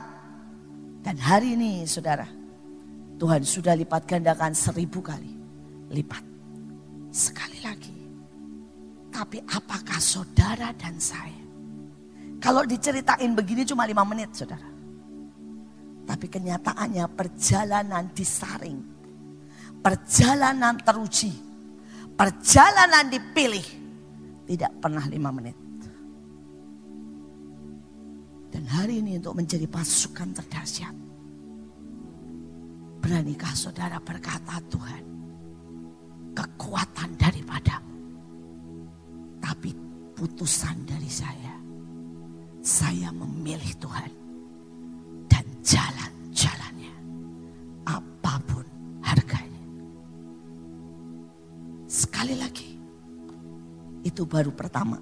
Dan 1.06 1.16
hari 1.22 1.54
ini 1.54 1.86
saudara, 1.86 2.26
Tuhan 3.22 3.46
sudah 3.46 3.78
lipat 3.78 4.10
gandakan 4.10 4.58
seribu 4.58 5.06
kali 5.06 5.38
lipat. 5.94 6.24
Sekali 7.14 7.60
lagi. 7.64 7.96
Tapi 9.14 9.38
apakah 9.48 10.02
saudara 10.02 10.76
dan 10.76 11.00
saya? 11.00 11.47
Kalau 12.38 12.62
diceritain 12.64 13.34
begini 13.34 13.66
cuma 13.66 13.90
lima 13.90 14.06
menit 14.06 14.34
saudara. 14.38 14.70
Tapi 16.08 16.26
kenyataannya 16.32 17.06
perjalanan 17.12 18.08
disaring. 18.14 18.80
Perjalanan 19.82 20.80
teruji. 20.80 21.34
Perjalanan 22.18 23.10
dipilih 23.12 23.68
tidak 24.48 24.72
pernah 24.80 25.06
lima 25.06 25.30
menit. 25.30 25.58
Dan 28.48 28.64
hari 28.64 29.04
ini 29.04 29.20
untuk 29.20 29.38
menjadi 29.38 29.68
pasukan 29.68 30.32
terdahsyat. 30.34 30.96
Beranikah 33.04 33.54
saudara 33.54 34.00
berkata 34.02 34.58
Tuhan, 34.72 35.04
kekuatan 36.34 37.10
daripadamu. 37.20 37.96
Tapi 39.38 39.70
putusan 40.16 40.88
dari 40.88 41.12
saya, 41.12 41.57
saya 42.68 43.16
memilih 43.16 43.72
Tuhan. 43.80 44.12
Dan 45.32 45.46
jalan-jalannya, 45.64 46.94
apa 47.88 48.34
pun 48.44 48.66
harganya. 49.00 49.64
Sekali 51.88 52.36
lagi, 52.36 52.76
itu 54.04 54.28
baru 54.28 54.52
pertama. 54.52 55.00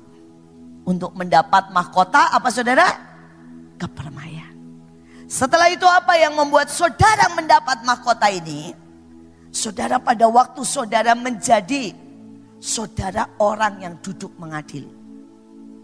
Untuk 0.86 1.18
mendapat 1.18 1.74
mahkota 1.74 2.30
apa 2.30 2.54
saudara? 2.54 2.86
Kepermaian. 3.82 4.54
Setelah 5.26 5.74
itu 5.74 5.90
apa 5.90 6.14
yang 6.22 6.38
membuat 6.38 6.70
saudara 6.70 7.34
mendapat 7.34 7.82
mahkota 7.82 8.30
ini? 8.30 8.78
Saudara 9.50 9.98
pada 9.98 10.30
waktu 10.30 10.62
saudara 10.62 11.18
menjadi 11.18 11.90
saudara 12.62 13.26
orang 13.42 13.82
yang 13.82 13.98
duduk 14.06 14.30
mengadili. 14.38 15.05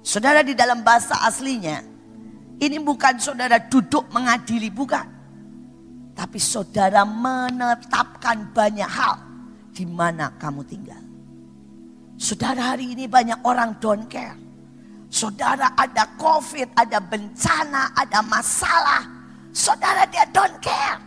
Saudara 0.01 0.41
di 0.41 0.57
dalam 0.57 0.81
bahasa 0.81 1.13
aslinya, 1.21 1.81
ini 2.57 2.77
bukan 2.81 3.21
saudara 3.21 3.61
duduk 3.61 4.09
mengadili, 4.09 4.73
bukan. 4.73 5.05
Tapi 6.17 6.37
saudara 6.41 7.05
menetapkan 7.05 8.49
banyak 8.53 8.89
hal 8.89 9.17
di 9.73 9.85
mana 9.85 10.33
kamu 10.41 10.61
tinggal. 10.65 11.01
Saudara 12.21 12.77
hari 12.77 12.93
ini 12.93 13.09
banyak 13.09 13.41
orang 13.41 13.77
don't 13.81 14.05
care. 14.05 14.37
Saudara 15.09 15.73
ada 15.73 16.05
covid, 16.17 16.69
ada 16.77 17.01
bencana, 17.01 17.93
ada 17.97 18.21
masalah. 18.25 19.01
Saudara 19.53 20.05
dia 20.09 20.25
don't 20.29 20.57
care. 20.61 21.01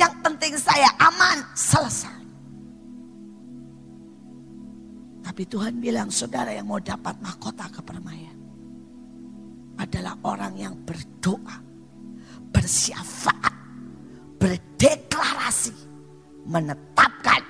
Yang 0.00 0.14
penting 0.24 0.54
saya 0.56 0.88
aman, 0.96 1.44
selesai. 1.52 2.19
Tapi 5.20 5.42
Tuhan 5.44 5.78
bilang 5.78 6.08
saudara 6.08 6.50
yang 6.52 6.68
mau 6.68 6.80
dapat 6.80 7.16
mahkota 7.20 7.68
kepermaian. 7.68 8.36
Adalah 9.80 10.16
orang 10.24 10.54
yang 10.56 10.74
berdoa, 10.84 11.56
bersyafaat, 12.52 13.54
berdeklarasi, 14.36 15.72
menetapkan 16.44 17.42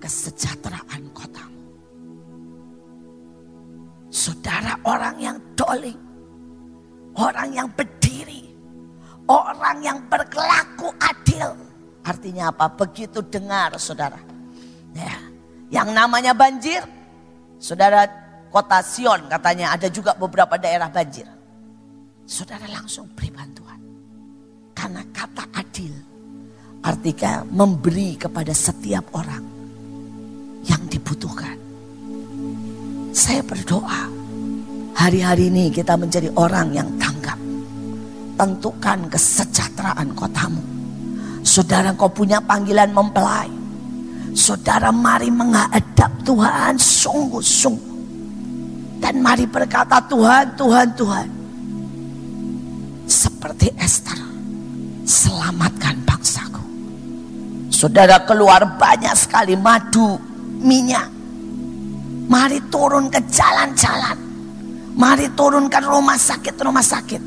kesejahteraan 0.00 1.02
kotamu. 1.12 1.62
Saudara 4.08 4.76
orang 4.84 5.16
yang 5.20 5.38
doling. 5.52 6.00
Orang 7.18 7.50
yang 7.52 7.68
berdiri. 7.74 8.48
Orang 9.28 9.84
yang 9.84 10.00
berkelaku 10.08 10.88
adil. 11.02 11.52
Artinya 12.06 12.48
apa? 12.48 12.72
Begitu 12.72 13.20
dengar 13.28 13.76
saudara. 13.76 14.16
Ya, 14.96 15.18
yang 15.68 15.92
namanya 15.92 16.32
banjir. 16.32 16.80
Saudara 17.58 18.06
kota 18.48 18.80
Sion 18.80 19.26
katanya 19.26 19.74
ada 19.74 19.90
juga 19.90 20.14
beberapa 20.14 20.56
daerah 20.56 20.88
banjir. 20.88 21.26
Saudara 22.24 22.64
langsung 22.70 23.10
beri 23.12 23.30
bantuan. 23.34 23.80
Karena 24.74 25.02
kata 25.10 25.44
adil 25.58 25.94
artinya 26.78 27.42
memberi 27.50 28.14
kepada 28.14 28.54
setiap 28.54 29.10
orang 29.12 29.42
yang 30.62 30.82
dibutuhkan. 30.86 31.58
Saya 33.10 33.42
berdoa 33.42 34.18
Hari-hari 34.98 35.46
ini 35.46 35.70
kita 35.70 35.94
menjadi 35.94 36.26
orang 36.34 36.74
yang 36.74 36.90
tanggap. 36.98 37.38
Tentukan 38.34 39.06
kesejahteraan 39.06 40.10
kotamu. 40.18 40.58
Saudara 41.46 41.94
kau 41.94 42.10
punya 42.10 42.42
panggilan 42.42 42.90
mempelai. 42.90 43.46
Saudara 44.38 44.94
mari 44.94 45.34
menghadap 45.34 46.22
Tuhan 46.22 46.78
sungguh-sungguh. 46.78 47.98
Dan 49.02 49.18
mari 49.18 49.50
berkata 49.50 49.98
Tuhan, 50.06 50.54
Tuhan, 50.54 50.86
Tuhan. 50.94 51.26
Seperti 53.10 53.74
Esther, 53.74 54.18
selamatkan 55.02 55.98
bangsaku. 56.06 56.62
Saudara 57.74 58.22
keluar 58.22 58.78
banyak 58.78 59.14
sekali 59.18 59.58
madu, 59.58 60.14
minyak. 60.62 61.10
Mari 62.30 62.62
turun 62.70 63.08
ke 63.10 63.18
jalan-jalan 63.26 64.28
Mari 64.98 65.30
turunkan 65.38 65.86
rumah 65.86 66.18
sakit-rumah 66.18 66.82
sakit. 66.82 67.22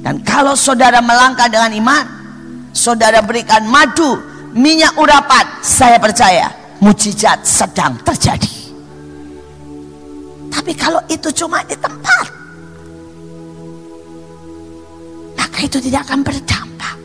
Dan 0.00 0.24
kalau 0.24 0.56
saudara 0.56 1.04
melangkah 1.04 1.44
dengan 1.44 1.76
iman, 1.76 2.04
saudara 2.72 3.20
berikan 3.20 3.68
madu, 3.68 4.16
minyak 4.54 4.94
urapan, 4.98 5.46
saya 5.62 5.96
percaya 6.00 6.50
mujizat 6.80 7.44
sedang 7.46 7.98
terjadi. 8.02 8.56
Tapi 10.50 10.72
kalau 10.74 10.98
itu 11.06 11.30
cuma 11.30 11.62
di 11.62 11.76
tempat, 11.78 12.26
maka 15.38 15.58
itu 15.62 15.78
tidak 15.78 16.10
akan 16.10 16.20
berdampak. 16.26 16.96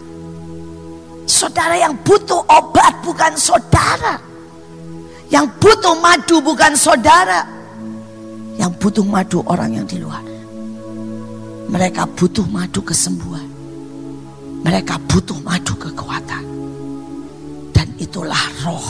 Saudara 1.30 1.76
yang 1.78 1.94
butuh 2.02 2.42
obat 2.50 2.94
bukan 3.06 3.34
saudara. 3.38 4.18
Yang 5.26 5.50
butuh 5.58 5.98
madu 5.98 6.38
bukan 6.38 6.78
saudara 6.78 7.56
yang 8.56 8.72
butuh 8.80 9.04
madu 9.04 9.44
orang 9.46 9.76
yang 9.76 9.86
di 9.88 10.00
luar. 10.00 10.24
Mereka 11.68 12.08
butuh 12.16 12.46
madu 12.48 12.80
kesembuhan. 12.80 13.48
Mereka 14.64 14.96
butuh 15.06 15.38
madu 15.44 15.76
kekuatan. 15.76 16.44
Itulah 18.06 18.44
roh 18.62 18.88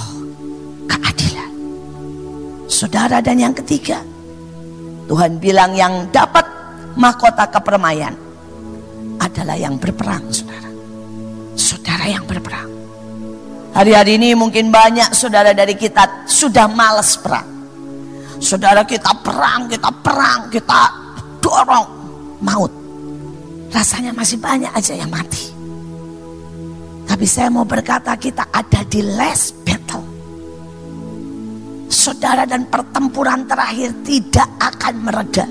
keadilan. 0.92 1.52
Saudara 2.68 3.24
dan 3.24 3.40
yang 3.40 3.56
ketiga. 3.56 4.04
Tuhan 5.08 5.40
bilang 5.40 5.72
yang 5.78 6.12
dapat 6.12 6.44
mahkota 7.00 7.48
kepermaian 7.48 8.12
adalah 9.22 9.56
yang 9.56 9.80
berperang, 9.80 10.28
saudara. 10.34 10.68
Saudara 11.56 12.06
yang 12.12 12.28
berperang. 12.28 12.68
Hari-hari 13.72 14.20
ini 14.20 14.36
mungkin 14.36 14.68
banyak 14.68 15.16
saudara 15.16 15.56
dari 15.56 15.80
kita 15.80 16.28
sudah 16.28 16.68
males 16.68 17.16
perang. 17.16 17.48
Saudara 18.44 18.84
kita 18.84 19.16
perang, 19.24 19.72
kita 19.72 19.90
perang, 20.04 20.52
kita 20.52 20.80
dorong 21.40 21.88
maut. 22.44 22.72
Rasanya 23.72 24.12
masih 24.12 24.40
banyak 24.44 24.72
aja 24.76 24.92
yang 24.96 25.08
mati. 25.08 25.55
Tapi 27.06 27.26
saya 27.30 27.54
mau 27.54 27.64
berkata 27.64 28.18
kita 28.18 28.50
ada 28.50 28.82
di 28.86 29.02
last 29.06 29.62
battle. 29.62 30.04
Saudara 31.86 32.50
dan 32.50 32.66
pertempuran 32.66 33.46
terakhir 33.46 33.94
tidak 34.02 34.50
akan 34.58 34.96
mereda. 35.06 35.46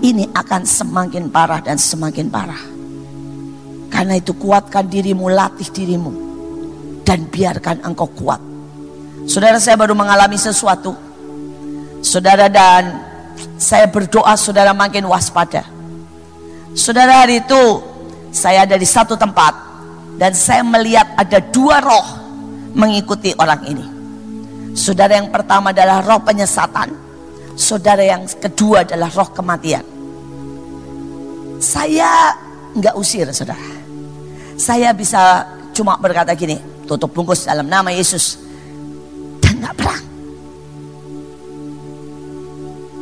Ini 0.00 0.32
akan 0.32 0.62
semakin 0.64 1.28
parah 1.28 1.60
dan 1.60 1.76
semakin 1.76 2.28
parah. 2.28 2.62
Karena 3.90 4.16
itu 4.16 4.32
kuatkan 4.36 4.88
dirimu, 4.88 5.28
latih 5.28 5.68
dirimu. 5.72 6.12
Dan 7.04 7.26
biarkan 7.26 7.82
engkau 7.84 8.06
kuat. 8.12 8.40
Saudara 9.26 9.58
saya 9.58 9.76
baru 9.76 9.92
mengalami 9.98 10.38
sesuatu. 10.38 10.94
Saudara 12.00 12.48
dan 12.48 13.10
saya 13.60 13.88
berdoa 13.90 14.36
saudara 14.40 14.72
makin 14.72 15.04
waspada. 15.04 15.66
Saudara 16.72 17.26
hari 17.26 17.42
itu 17.44 17.82
saya 18.30 18.62
ada 18.64 18.78
di 18.78 18.86
satu 18.86 19.18
tempat 19.18 19.69
dan 20.20 20.36
saya 20.36 20.60
melihat 20.60 21.08
ada 21.16 21.40
dua 21.40 21.80
roh 21.80 22.06
mengikuti 22.76 23.32
orang 23.40 23.64
ini. 23.64 23.86
Saudara 24.76 25.16
yang 25.16 25.32
pertama 25.32 25.72
adalah 25.72 26.04
roh 26.04 26.20
penyesatan. 26.20 26.92
Saudara 27.56 28.04
yang 28.04 28.28
kedua 28.28 28.84
adalah 28.84 29.08
roh 29.08 29.32
kematian. 29.32 29.82
Saya 31.56 32.36
nggak 32.76 32.94
usir 33.00 33.24
saudara. 33.32 33.64
Saya 34.60 34.92
bisa 34.92 35.48
cuma 35.72 35.96
berkata 35.96 36.36
gini, 36.36 36.60
tutup 36.84 37.16
bungkus 37.16 37.48
dalam 37.48 37.64
nama 37.64 37.88
Yesus 37.88 38.36
dan 39.40 39.56
nggak 39.56 39.74
perang. 39.80 40.04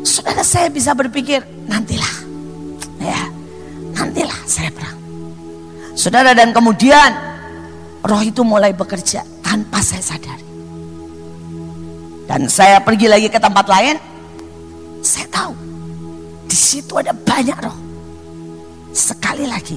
Saudara 0.07 0.47
saya 0.47 0.71
bisa 0.71 0.95
berpikir 0.95 1.43
nantilah, 1.67 2.15
ya 3.03 3.27
nantilah 3.99 4.39
saya 4.47 4.71
perang. 4.71 5.08
Saudara 5.99 6.31
dan 6.31 6.55
kemudian 6.55 7.11
roh 8.07 8.23
itu 8.23 8.47
mulai 8.47 8.71
bekerja 8.71 9.27
tanpa 9.43 9.83
saya 9.83 9.99
sadari. 9.99 10.47
Dan 12.31 12.47
saya 12.47 12.79
pergi 12.79 13.11
lagi 13.11 13.27
ke 13.27 13.43
tempat 13.43 13.67
lain, 13.67 13.99
saya 15.03 15.27
tahu 15.27 15.59
di 16.47 16.55
situ 16.55 16.95
ada 17.03 17.11
banyak 17.11 17.59
roh. 17.59 17.75
Sekali 18.95 19.51
lagi, 19.51 19.75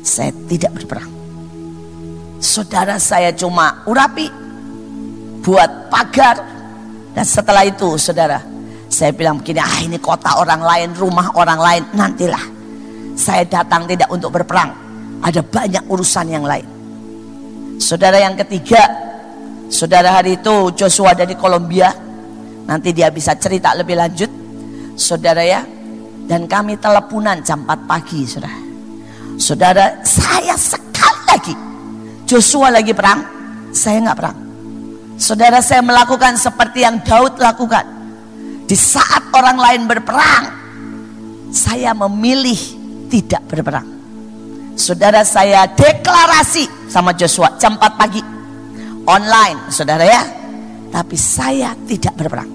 saya 0.00 0.32
tidak 0.48 0.72
berperang. 0.72 1.12
Saudara 2.40 2.96
saya 2.96 3.28
cuma 3.36 3.84
urapi, 3.84 4.32
buat 5.44 5.92
pagar, 5.92 6.40
dan 7.12 7.28
setelah 7.28 7.68
itu 7.68 8.00
saudara, 8.00 8.40
saya 8.88 9.12
bilang 9.12 9.36
begini, 9.44 9.60
ah 9.60 9.78
ini 9.84 10.00
kota 10.00 10.32
orang 10.40 10.64
lain, 10.64 10.88
rumah 10.96 11.28
orang 11.36 11.60
lain, 11.60 11.82
nantilah. 11.92 12.44
Saya 13.20 13.44
datang 13.44 13.84
tidak 13.84 14.08
untuk 14.08 14.32
berperang, 14.32 14.72
ada 15.22 15.40
banyak 15.40 15.86
urusan 15.86 16.26
yang 16.28 16.42
lain. 16.42 16.66
Saudara 17.78 18.18
yang 18.18 18.34
ketiga, 18.34 18.82
saudara 19.70 20.18
hari 20.18 20.38
itu 20.38 20.74
Joshua 20.74 21.14
dari 21.14 21.38
Kolombia, 21.38 21.94
nanti 22.66 22.90
dia 22.90 23.08
bisa 23.08 23.38
cerita 23.38 23.74
lebih 23.78 23.96
lanjut. 23.98 24.30
Saudara 24.98 25.40
ya, 25.40 25.64
dan 26.26 26.44
kami 26.50 26.76
teleponan 26.76 27.40
jam 27.40 27.64
4 27.64 27.90
pagi, 27.90 28.26
saudara. 28.26 28.60
Saudara, 29.40 29.84
saya 30.04 30.54
sekali 30.54 31.22
lagi 31.26 31.54
Joshua 32.28 32.72
lagi 32.72 32.92
perang, 32.96 33.20
saya 33.76 34.00
nggak 34.08 34.18
perang. 34.18 34.38
Saudara 35.20 35.60
saya 35.60 35.84
melakukan 35.84 36.34
seperti 36.40 36.80
yang 36.80 36.98
Daud 37.04 37.36
lakukan. 37.36 37.84
Di 38.64 38.72
saat 38.72 39.28
orang 39.36 39.60
lain 39.60 39.82
berperang, 39.84 40.44
saya 41.52 41.92
memilih 41.92 42.56
tidak 43.12 43.44
berperang. 43.52 43.91
Saudara 44.72 45.20
saya 45.20 45.68
deklarasi 45.68 46.88
sama 46.88 47.12
Joshua 47.12 47.52
jam 47.60 47.76
4 47.76 48.00
pagi. 48.00 48.22
Online, 49.04 49.68
saudara 49.68 50.04
ya. 50.06 50.22
Tapi 50.92 51.16
saya 51.16 51.76
tidak 51.88 52.16
berperang. 52.16 52.48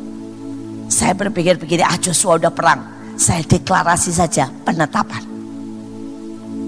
Saya 0.88 1.14
berpikir 1.14 1.60
begini, 1.60 1.84
ah 1.84 1.98
Joshua 2.00 2.40
udah 2.40 2.54
perang. 2.54 2.80
Saya 3.18 3.44
deklarasi 3.46 4.14
saja 4.14 4.50
penetapan. 4.66 5.26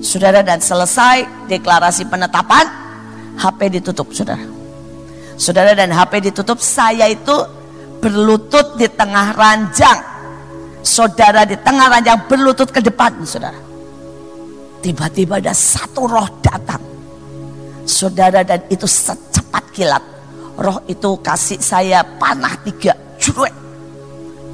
Saudara 0.02 0.42
dan 0.42 0.60
selesai 0.60 1.48
deklarasi 1.48 2.10
penetapan, 2.10 2.66
HP 3.38 3.80
ditutup 3.80 4.12
saudara. 4.12 4.44
Saudara 5.40 5.72
dan 5.72 5.94
HP 5.94 6.30
ditutup, 6.32 6.60
saya 6.60 7.08
itu 7.08 7.36
berlutut 8.04 8.76
di 8.76 8.88
tengah 8.92 9.36
ranjang. 9.36 10.00
Saudara 10.84 11.44
di 11.44 11.56
tengah 11.60 11.88
ranjang 11.92 12.28
berlutut 12.28 12.72
ke 12.72 12.80
depan 12.84 13.14
saudara. 13.24 13.69
Tiba-tiba 14.80 15.44
ada 15.44 15.52
satu 15.52 16.08
roh 16.08 16.28
datang. 16.40 16.80
Saudara 17.84 18.46
dan 18.48 18.64
itu 18.72 18.88
secepat 18.88 19.64
kilat. 19.76 20.04
Roh 20.56 20.80
itu 20.88 21.20
kasih 21.20 21.60
saya 21.60 22.04
panah 22.04 22.56
tiga. 22.64 22.96
Juruet. 23.20 23.52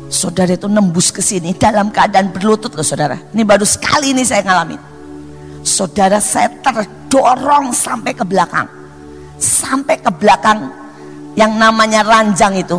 Saudara 0.09 0.53
itu 0.53 0.69
nembus 0.69 1.09
ke 1.09 1.21
sini 1.21 1.53
dalam 1.57 1.89
keadaan 1.89 2.29
berlutut 2.33 2.73
loh 2.73 2.85
saudara. 2.85 3.17
Ini 3.33 3.41
baru 3.41 3.65
sekali 3.65 4.13
ini 4.13 4.21
saya 4.25 4.45
ngalamin. 4.45 4.81
Saudara 5.65 6.21
saya 6.21 6.49
terdorong 6.61 7.73
sampai 7.73 8.13
ke 8.13 8.21
belakang. 8.21 8.69
Sampai 9.41 9.97
ke 9.97 10.09
belakang 10.13 10.69
yang 11.33 11.57
namanya 11.57 12.05
ranjang 12.05 12.55
itu. 12.61 12.77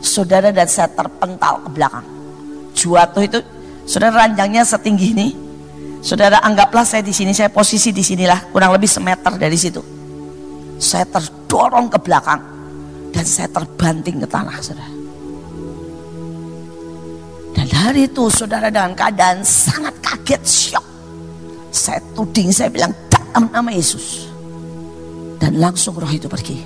Saudara 0.00 0.52
dan 0.52 0.68
saya 0.68 0.92
terpental 0.92 1.64
ke 1.64 1.68
belakang. 1.72 2.06
Juatuh 2.72 3.22
itu, 3.22 3.38
saudara 3.88 4.24
ranjangnya 4.24 4.62
setinggi 4.64 5.06
ini. 5.12 5.28
Saudara 6.02 6.42
anggaplah 6.42 6.82
saya 6.82 7.06
di 7.06 7.14
sini, 7.14 7.30
saya 7.30 7.46
posisi 7.46 7.94
di 7.94 8.02
sinilah, 8.02 8.50
kurang 8.50 8.74
lebih 8.74 8.90
semeter 8.90 9.38
dari 9.38 9.54
situ. 9.54 9.78
Saya 10.82 11.06
terdorong 11.06 11.86
ke 11.94 11.98
belakang 12.02 12.42
dan 13.14 13.22
saya 13.22 13.46
terbanting 13.46 14.18
ke 14.18 14.26
tanah, 14.26 14.58
saudara. 14.58 14.90
Dan 17.54 17.68
hari 17.70 18.10
itu 18.10 18.26
saudara 18.26 18.66
dengan 18.66 18.98
keadaan 18.98 19.46
sangat 19.46 19.94
kaget, 20.02 20.42
syok. 20.42 20.86
Saya 21.70 22.02
tuding, 22.18 22.50
saya 22.50 22.66
bilang 22.66 22.90
dalam 23.06 23.46
nama 23.54 23.70
Yesus. 23.70 24.26
Dan 25.38 25.62
langsung 25.62 25.94
roh 25.94 26.10
itu 26.10 26.26
pergi. 26.26 26.58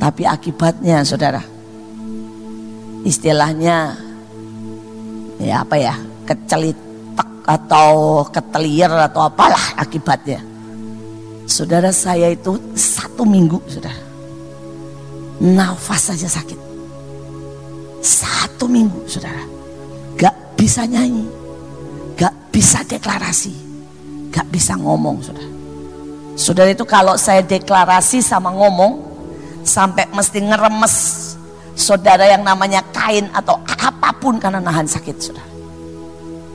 Tapi 0.00 0.24
akibatnya 0.24 1.04
saudara, 1.04 1.44
istilahnya 3.04 3.92
ya 5.36 5.60
apa 5.60 5.76
ya, 5.76 5.92
kecelitak 6.24 6.89
atau 7.50 8.22
ketelir 8.30 8.86
atau 8.86 9.26
apalah 9.26 9.74
akibatnya. 9.74 10.38
Saudara 11.50 11.90
saya 11.90 12.30
itu 12.30 12.54
satu 12.78 13.26
minggu 13.26 13.58
saudara. 13.66 13.98
Nafas 15.42 16.14
saja 16.14 16.30
sakit. 16.30 16.58
Satu 17.98 18.70
minggu 18.70 19.02
saudara. 19.10 19.42
Gak 20.14 20.54
bisa 20.54 20.86
nyanyi. 20.86 21.26
Gak 22.14 22.30
bisa 22.54 22.86
deklarasi. 22.86 23.50
Gak 24.30 24.46
bisa 24.46 24.78
ngomong 24.78 25.18
saudara. 25.18 25.50
Saudara 26.38 26.70
itu 26.70 26.86
kalau 26.86 27.18
saya 27.18 27.42
deklarasi 27.42 28.22
sama 28.22 28.54
ngomong. 28.54 29.10
Sampai 29.60 30.08
mesti 30.08 30.40
ngeremes 30.40 30.94
saudara 31.76 32.24
yang 32.30 32.46
namanya 32.46 32.80
kain 32.94 33.28
atau 33.34 33.60
apa 33.66 34.08
pun 34.16 34.38
karena 34.38 34.62
nahan 34.62 34.86
sakit 34.86 35.16
saudara. 35.18 35.49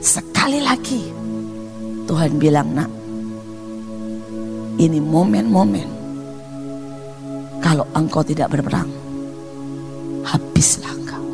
Sekali 0.05 0.61
lagi 0.61 1.09
Tuhan 2.05 2.37
bilang 2.37 2.69
nak 2.77 2.85
ini 4.77 5.01
momen-momen 5.01 5.89
kalau 7.57 7.89
engkau 7.97 8.21
tidak 8.21 8.53
berperang 8.53 8.85
habislah 10.21 10.93
engkau. 10.93 11.25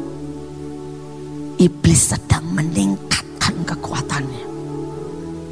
Iblis 1.60 2.15
sedang 2.15 2.47
meningkatkan 2.55 3.60
kekuatannya 3.67 4.45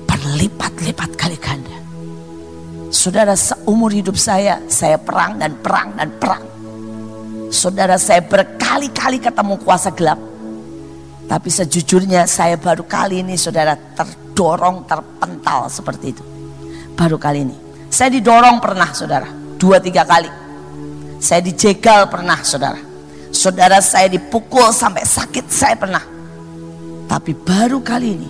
berlipat-lipat 0.08 1.12
kali 1.19 1.36
ganda. 1.43 1.75
Saudara 2.88 3.36
seumur 3.36 3.91
hidup 3.91 4.15
saya, 4.15 4.63
saya 4.71 4.95
perang 4.95 5.36
dan 5.43 5.60
perang 5.60 5.91
dan 5.99 6.08
perang. 6.15 6.47
Saudara 7.51 7.99
saya 7.99 8.23
berkali-kali 8.23 9.19
ketemu 9.19 9.60
kuasa 9.60 9.91
gelap. 9.91 10.29
Tapi 11.30 11.50
sejujurnya 11.54 12.26
saya 12.26 12.58
baru 12.58 12.89
kali 12.89 13.22
ini 13.22 13.38
saudara 13.38 13.78
terdorong, 13.78 14.89
terpental 14.89 15.70
seperti 15.70 16.06
itu. 16.10 16.24
Baru 16.98 17.22
kali 17.22 17.46
ini. 17.46 17.56
Saya 17.86 18.10
didorong 18.18 18.58
pernah 18.58 18.89
saudara, 18.89 19.30
dua 19.62 19.78
tiga 19.78 20.02
kali. 20.10 20.26
Saya 21.22 21.46
dijegal 21.46 22.10
pernah 22.10 22.42
saudara. 22.42 22.82
Saudara 23.30 23.78
saya 23.78 24.10
dipukul 24.10 24.74
sampai 24.74 25.06
sakit 25.06 25.46
saya 25.54 25.78
pernah. 25.78 26.02
Tapi 27.06 27.38
baru 27.38 27.78
kali 27.86 28.08
ini, 28.10 28.30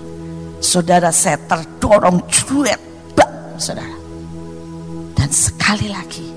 saudara 0.59 1.07
saya 1.15 1.39
terdorong 1.39 2.19
cuet, 2.27 2.79
bang, 3.15 3.35
saudara. 3.55 3.95
Dan 5.15 5.29
sekali 5.31 5.87
lagi, 5.87 6.27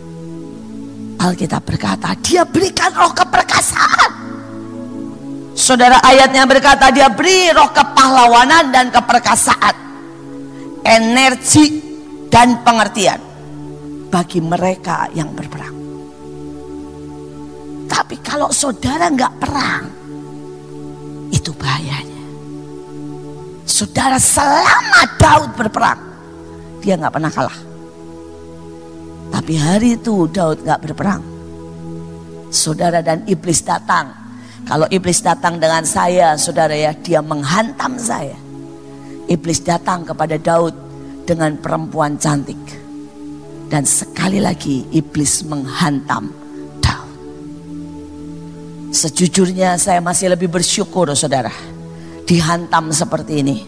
Alkitab 1.18 1.62
berkata, 1.62 2.14
dia 2.22 2.46
berikan 2.46 2.90
roh 2.94 3.11
keperkasaan. 3.14 4.11
Saudara 5.52 6.00
ayatnya 6.00 6.48
berkata 6.48 6.88
dia 6.88 7.12
beri 7.12 7.52
roh 7.52 7.68
kepahlawanan 7.70 8.72
dan 8.72 8.88
keperkasaan. 8.88 9.94
energi 10.82 11.78
dan 12.26 12.58
pengertian 12.66 13.22
bagi 14.10 14.42
mereka 14.42 15.06
yang 15.14 15.30
berperang. 15.30 15.76
Tapi 17.88 18.16
kalau 18.18 18.50
saudara 18.50 19.06
nggak 19.08 19.34
perang, 19.38 19.84
itu 21.30 21.54
bahayanya. 21.54 22.24
Saudara 23.62 24.18
selama 24.18 25.02
Daud 25.16 25.50
berperang, 25.54 26.00
dia 26.82 26.98
nggak 26.98 27.14
pernah 27.14 27.30
kalah. 27.32 27.60
Tapi 29.32 29.52
hari 29.56 29.96
itu 29.96 30.28
Daud 30.28 30.60
nggak 30.60 30.80
berperang. 30.82 31.22
Saudara 32.52 33.00
dan 33.00 33.24
iblis 33.24 33.64
datang. 33.64 34.21
Kalau 34.62 34.87
iblis 34.94 35.18
datang 35.20 35.59
dengan 35.59 35.83
saya, 35.83 36.38
saudara 36.38 36.75
ya, 36.75 36.94
dia 36.94 37.18
menghantam 37.18 37.98
saya. 37.98 38.38
Iblis 39.27 39.62
datang 39.66 40.07
kepada 40.07 40.38
Daud 40.38 40.75
dengan 41.27 41.59
perempuan 41.59 42.14
cantik. 42.18 42.59
Dan 43.66 43.83
sekali 43.88 44.38
lagi 44.38 44.85
iblis 44.92 45.42
menghantam 45.48 46.29
Daud. 46.79 47.11
Sejujurnya 48.92 49.81
saya 49.81 49.98
masih 50.05 50.31
lebih 50.37 50.53
bersyukur 50.53 51.09
saudara. 51.16 51.51
Dihantam 52.29 52.92
seperti 52.92 53.40
ini. 53.40 53.59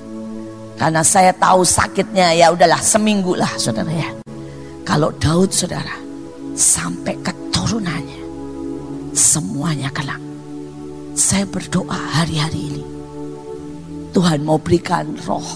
Karena 0.77 1.07
saya 1.07 1.31
tahu 1.33 1.63
sakitnya 1.63 2.35
ya 2.35 2.51
udahlah 2.51 2.83
seminggu 2.83 3.39
lah 3.39 3.51
saudara 3.57 3.91
ya. 3.91 4.11
Kalau 4.85 5.15
Daud 5.17 5.51
saudara 5.55 5.97
sampai 6.53 7.17
keturunannya 7.25 8.21
semuanya 9.17 9.89
kelak. 9.95 10.34
Saya 11.15 11.47
berdoa 11.47 11.95
hari-hari 11.95 12.75
ini. 12.75 12.85
Tuhan 14.15 14.43
mau 14.43 14.59
berikan 14.59 15.15
roh 15.27 15.47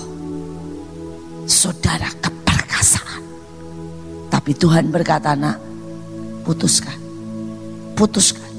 saudara 1.47 2.11
keperkasaan. 2.23 3.23
Tapi 4.31 4.51
Tuhan 4.55 4.91
berkata 4.95 5.35
nak 5.35 5.59
putuskan. 6.47 6.99
Putuskan. 7.99 8.51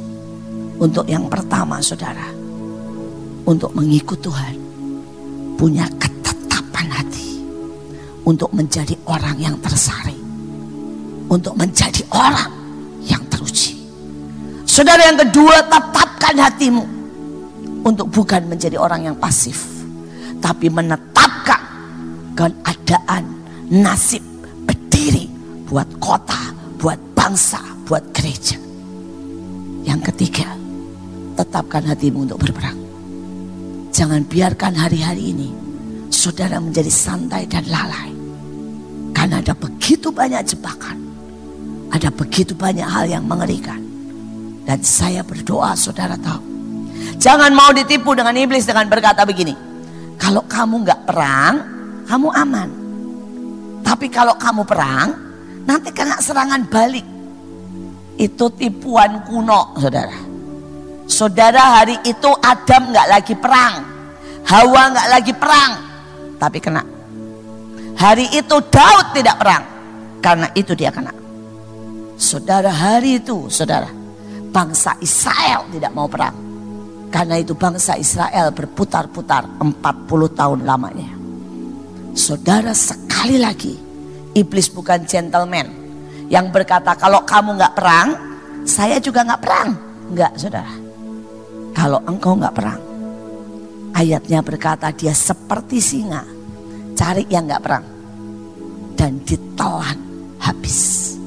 Untuk 0.79 1.07
yang 1.07 1.27
pertama 1.31 1.79
saudara. 1.79 2.27
Untuk 3.47 3.71
mengikut 3.71 4.19
Tuhan. 4.19 4.55
Punya 5.55 5.87
ketetapan 5.99 6.87
hati. 6.91 7.39
Untuk 8.27 8.51
menjadi 8.51 8.95
orang 9.07 9.35
yang 9.39 9.55
tersaring 9.63 10.29
untuk 11.29 11.53
menjadi 11.55 12.01
orang 12.09 12.51
yang 13.05 13.21
teruji. 13.29 13.78
Saudara 14.79 15.11
yang 15.11 15.19
kedua, 15.19 15.59
tetapkan 15.67 16.39
hatimu 16.39 16.87
untuk 17.83 18.07
bukan 18.15 18.47
menjadi 18.47 18.79
orang 18.79 19.11
yang 19.11 19.17
pasif, 19.19 19.59
tapi 20.39 20.71
menetapkan 20.71 21.59
keadaan 22.31 23.27
nasib 23.67 24.23
berdiri 24.63 25.27
buat 25.67 25.83
kota, 25.99 26.55
buat 26.79 26.95
bangsa, 27.11 27.59
buat 27.83 28.07
gereja. 28.15 28.55
Yang 29.83 30.15
ketiga, 30.15 30.47
tetapkan 31.35 31.83
hatimu 31.83 32.31
untuk 32.31 32.39
berperang. 32.39 32.79
Jangan 33.91 34.23
biarkan 34.31 34.79
hari-hari 34.79 35.35
ini 35.35 35.51
saudara 36.07 36.55
menjadi 36.55 36.87
santai 36.87 37.51
dan 37.51 37.67
lalai. 37.67 38.15
Karena 39.11 39.43
ada 39.43 39.51
begitu 39.51 40.07
banyak 40.07 40.39
jebakan 40.47 40.95
ada 41.89 42.07
begitu 42.13 42.53
banyak 42.53 42.85
hal 42.85 43.09
yang 43.09 43.25
mengerikan. 43.25 43.88
Dan 44.69 44.85
saya 44.85 45.25
berdoa 45.25 45.73
saudara 45.73 46.13
tahu. 46.13 46.45
Jangan 47.17 47.49
mau 47.57 47.73
ditipu 47.73 48.13
dengan 48.13 48.37
iblis 48.37 48.69
dengan 48.69 48.85
berkata 48.85 49.25
begini. 49.25 49.57
Kalau 50.21 50.45
kamu 50.45 50.85
nggak 50.85 51.01
perang, 51.09 51.53
kamu 52.05 52.29
aman. 52.29 52.69
Tapi 53.81 54.13
kalau 54.13 54.37
kamu 54.37 54.61
perang, 54.69 55.09
nanti 55.65 55.89
kena 55.89 56.21
serangan 56.21 56.69
balik. 56.69 57.01
Itu 58.13 58.53
tipuan 58.53 59.25
kuno 59.25 59.73
saudara. 59.73 60.13
Saudara 61.09 61.81
hari 61.81 61.97
itu 62.05 62.29
Adam 62.37 62.93
nggak 62.93 63.07
lagi 63.09 63.33
perang. 63.33 63.73
Hawa 64.45 64.81
nggak 64.93 65.07
lagi 65.09 65.33
perang. 65.33 65.71
Tapi 66.37 66.57
kena. 66.61 66.85
Hari 67.97 68.37
itu 68.37 68.55
Daud 68.69 69.17
tidak 69.17 69.33
perang. 69.41 69.65
Karena 70.21 70.45
itu 70.53 70.77
dia 70.77 70.93
kena. 70.93 71.09
Saudara 72.21 72.69
hari 72.69 73.17
itu, 73.23 73.47
saudara, 73.47 73.98
bangsa 74.49 74.97
Israel 75.01 75.69
tidak 75.69 75.91
mau 75.93 76.09
perang. 76.09 76.35
Karena 77.09 77.41
itu 77.41 77.57
bangsa 77.57 77.97
Israel 77.97 78.53
berputar-putar 78.53 79.57
40 79.57 79.69
tahun 80.37 80.59
lamanya. 80.61 81.09
Saudara 82.13 82.73
sekali 82.73 83.41
lagi, 83.41 83.73
iblis 84.37 84.69
bukan 84.69 85.05
gentleman 85.09 85.65
yang 86.29 86.53
berkata 86.53 86.93
kalau 86.93 87.25
kamu 87.25 87.57
nggak 87.57 87.73
perang, 87.73 88.09
saya 88.65 89.01
juga 89.01 89.25
nggak 89.25 89.41
perang. 89.41 89.69
Nggak, 90.13 90.31
saudara. 90.37 90.73
Kalau 91.73 91.99
engkau 92.05 92.37
nggak 92.37 92.53
perang, 92.53 92.81
ayatnya 93.97 94.45
berkata 94.45 94.93
dia 94.93 95.13
seperti 95.13 95.81
singa, 95.81 96.21
cari 96.93 97.25
yang 97.29 97.49
nggak 97.49 97.63
perang 97.65 97.85
dan 98.93 99.17
ditelan 99.25 99.97
habis. 100.37 101.18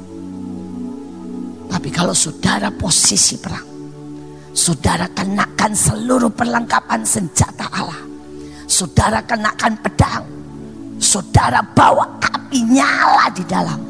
Tapi 1.72 1.88
kalau 1.88 2.12
saudara 2.12 2.68
posisi 2.68 3.40
perang, 3.40 3.64
saudara 4.52 5.08
kenakan 5.08 5.72
seluruh 5.72 6.28
perlengkapan 6.28 7.00
senjata 7.00 7.64
Allah. 7.72 7.96
Saudara 8.68 9.24
kenakan 9.24 9.72
pedang. 9.80 10.24
Saudara 11.00 11.64
bawa 11.64 12.20
api 12.20 12.60
nyala 12.68 13.26
di 13.32 13.44
dalam. 13.48 13.80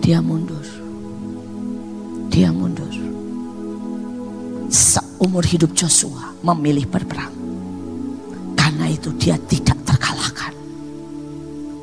Dia 0.00 0.24
mundur. 0.24 0.64
Dia 2.32 2.48
mundur. 2.48 2.88
Seumur 4.72 5.44
hidup 5.44 5.76
Joshua 5.76 6.32
memilih 6.40 6.88
berperang. 6.88 7.30
Karena 8.56 8.88
itu 8.88 9.12
dia 9.20 9.36
tidak 9.52 9.76
terkalahkan. 9.84 10.56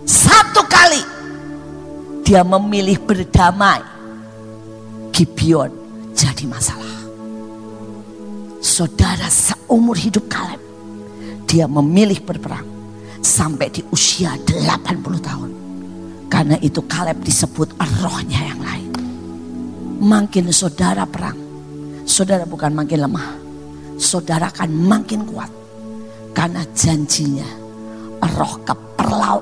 Satu 0.10 0.66
kali 0.66 1.06
dia 2.26 2.42
memilih 2.42 2.98
berdamai 3.00 3.97
Gibeon 5.18 5.74
jadi 6.14 6.46
masalah. 6.46 7.02
Saudara 8.62 9.26
seumur 9.34 9.98
hidup 9.98 10.30
Kaleb, 10.30 10.62
dia 11.50 11.66
memilih 11.66 12.22
berperang 12.22 12.62
sampai 13.26 13.74
di 13.74 13.82
usia 13.90 14.38
80 14.38 14.78
tahun. 15.18 15.50
Karena 16.30 16.62
itu 16.62 16.86
Kaleb 16.86 17.18
disebut 17.26 17.74
rohnya 17.98 18.46
yang 18.46 18.62
lain. 18.62 18.92
Makin 20.06 20.54
saudara 20.54 21.10
perang, 21.10 21.34
saudara 22.06 22.46
bukan 22.46 22.78
makin 22.78 23.10
lemah. 23.10 23.30
Saudara 23.98 24.54
akan 24.54 24.70
makin 24.70 25.26
kuat. 25.26 25.50
Karena 26.38 26.62
janjinya 26.78 27.50
roh 28.38 28.62
keperlau, 28.62 29.42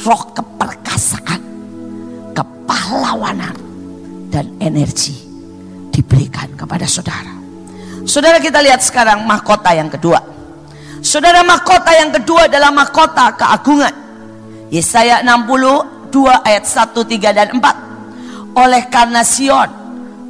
roh 0.00 0.24
keperkasaan, 0.32 1.44
kepahlawanan, 2.32 3.52
dan 4.34 4.50
energi 4.58 5.14
diberikan 5.94 6.50
kepada 6.58 6.90
saudara. 6.90 7.30
Saudara 8.02 8.42
kita 8.42 8.58
lihat 8.58 8.82
sekarang 8.82 9.22
mahkota 9.22 9.70
yang 9.70 9.86
kedua. 9.86 10.18
Saudara 10.98 11.46
mahkota 11.46 11.94
yang 11.94 12.10
kedua 12.10 12.50
adalah 12.50 12.74
mahkota 12.74 13.38
keagungan. 13.38 13.94
Yesaya 14.74 15.22
62 15.22 16.10
ayat 16.42 16.66
1, 16.66 16.90
3 16.98 17.30
dan 17.30 17.48
4. 17.54 18.58
Oleh 18.58 18.82
karena 18.90 19.22
Sion 19.22 19.70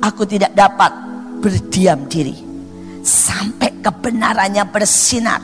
aku 0.05 0.29
tidak 0.29 0.53
dapat 0.53 0.93
berdiam 1.41 2.05
diri 2.05 2.37
sampai 3.01 3.81
kebenarannya 3.81 4.65
bersinar 4.69 5.41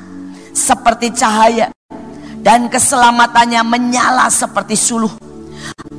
seperti 0.53 1.12
cahaya 1.16 1.73
dan 2.40 2.68
keselamatannya 2.73 3.61
menyala 3.64 4.33
seperti 4.33 4.77
suluh 4.77 5.29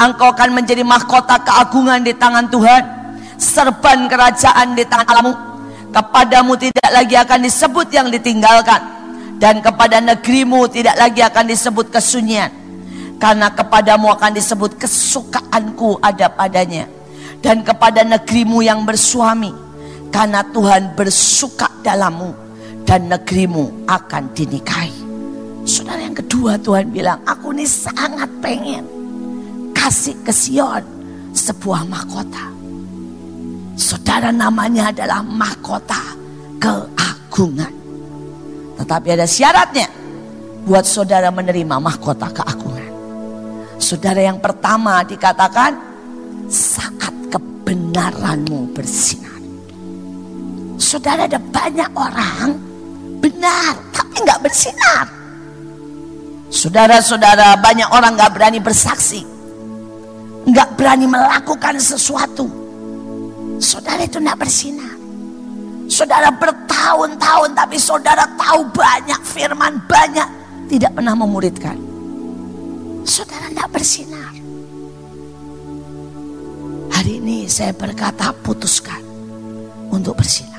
Engkau 0.02 0.34
akan 0.34 0.50
menjadi 0.58 0.82
mahkota 0.82 1.38
keagungan 1.46 2.02
di 2.02 2.14
tangan 2.18 2.50
Tuhan. 2.50 2.84
Serban 3.38 4.06
kerajaan 4.06 4.78
di 4.78 4.86
tangan 4.86 5.08
Allahmu. 5.10 5.34
Kepadamu 5.92 6.56
tidak 6.56 6.90
lagi 6.90 7.16
akan 7.18 7.40
disebut 7.46 7.88
yang 7.94 8.08
ditinggalkan. 8.10 8.82
Dan 9.42 9.60
kepada 9.60 9.98
negerimu 9.98 10.70
tidak 10.70 10.96
lagi 10.98 11.22
akan 11.26 11.46
disebut 11.50 11.90
kesunyian. 11.90 12.50
Karena 13.22 13.54
kepadamu 13.54 14.10
akan 14.14 14.32
disebut 14.34 14.78
kesukaanku 14.78 16.02
ada 16.02 16.30
padanya. 16.30 16.86
Dan 17.42 17.66
kepada 17.66 18.06
negerimu 18.06 18.62
yang 18.62 18.86
bersuami. 18.86 19.54
Karena 20.14 20.46
Tuhan 20.46 20.94
bersuka 20.94 21.70
dalammu. 21.82 22.34
Dan 22.86 23.10
negerimu 23.10 23.86
akan 23.86 24.24
dinikahi. 24.34 25.02
Saudara 25.62 26.02
yang 26.02 26.18
kedua 26.18 26.58
Tuhan 26.58 26.90
bilang, 26.90 27.22
aku 27.22 27.54
ini 27.54 27.70
sangat 27.70 28.28
pengen 28.42 29.01
kasih 29.82 30.14
ke 30.22 30.30
Sion 30.30 30.86
sebuah 31.34 31.90
mahkota. 31.90 32.54
Saudara 33.74 34.30
namanya 34.30 34.94
adalah 34.94 35.26
mahkota 35.26 35.98
keagungan. 36.62 37.74
Tetapi 38.78 39.08
ada 39.10 39.26
syaratnya. 39.26 39.90
buat 40.62 40.86
saudara 40.86 41.34
menerima 41.34 41.82
mahkota 41.82 42.30
keagungan. 42.30 42.94
Saudara 43.82 44.22
yang 44.22 44.38
pertama 44.38 45.02
dikatakan 45.02 45.74
saat 46.46 47.10
kebenaranmu 47.34 48.70
bersinar. 48.70 49.42
Saudara 50.78 51.26
ada 51.26 51.42
banyak 51.42 51.90
orang 51.98 52.62
benar 53.18 53.74
tapi 53.90 54.22
nggak 54.22 54.42
bersinar. 54.46 55.06
Saudara-saudara 56.54 57.58
banyak 57.58 57.90
orang 57.90 58.14
nggak 58.14 58.32
berani 58.38 58.60
bersaksi, 58.62 59.26
nggak 60.48 60.70
berani 60.78 61.06
melakukan 61.06 61.78
sesuatu. 61.78 62.50
Saudara 63.62 64.02
itu 64.02 64.18
nggak 64.18 64.40
bersinar. 64.42 64.96
Saudara 65.92 66.32
bertahun-tahun 66.32 67.52
tapi 67.52 67.76
saudara 67.76 68.24
tahu 68.40 68.64
banyak 68.72 69.22
firman 69.28 69.76
banyak 69.86 70.28
tidak 70.72 70.92
pernah 70.96 71.14
memuridkan. 71.14 71.78
Saudara 73.04 73.52
tidak 73.52 73.70
bersinar. 73.76 74.32
Hari 76.92 77.18
ini 77.18 77.50
saya 77.50 77.74
berkata 77.74 78.32
putuskan 78.46 79.02
untuk 79.92 80.16
bersinar. 80.16 80.52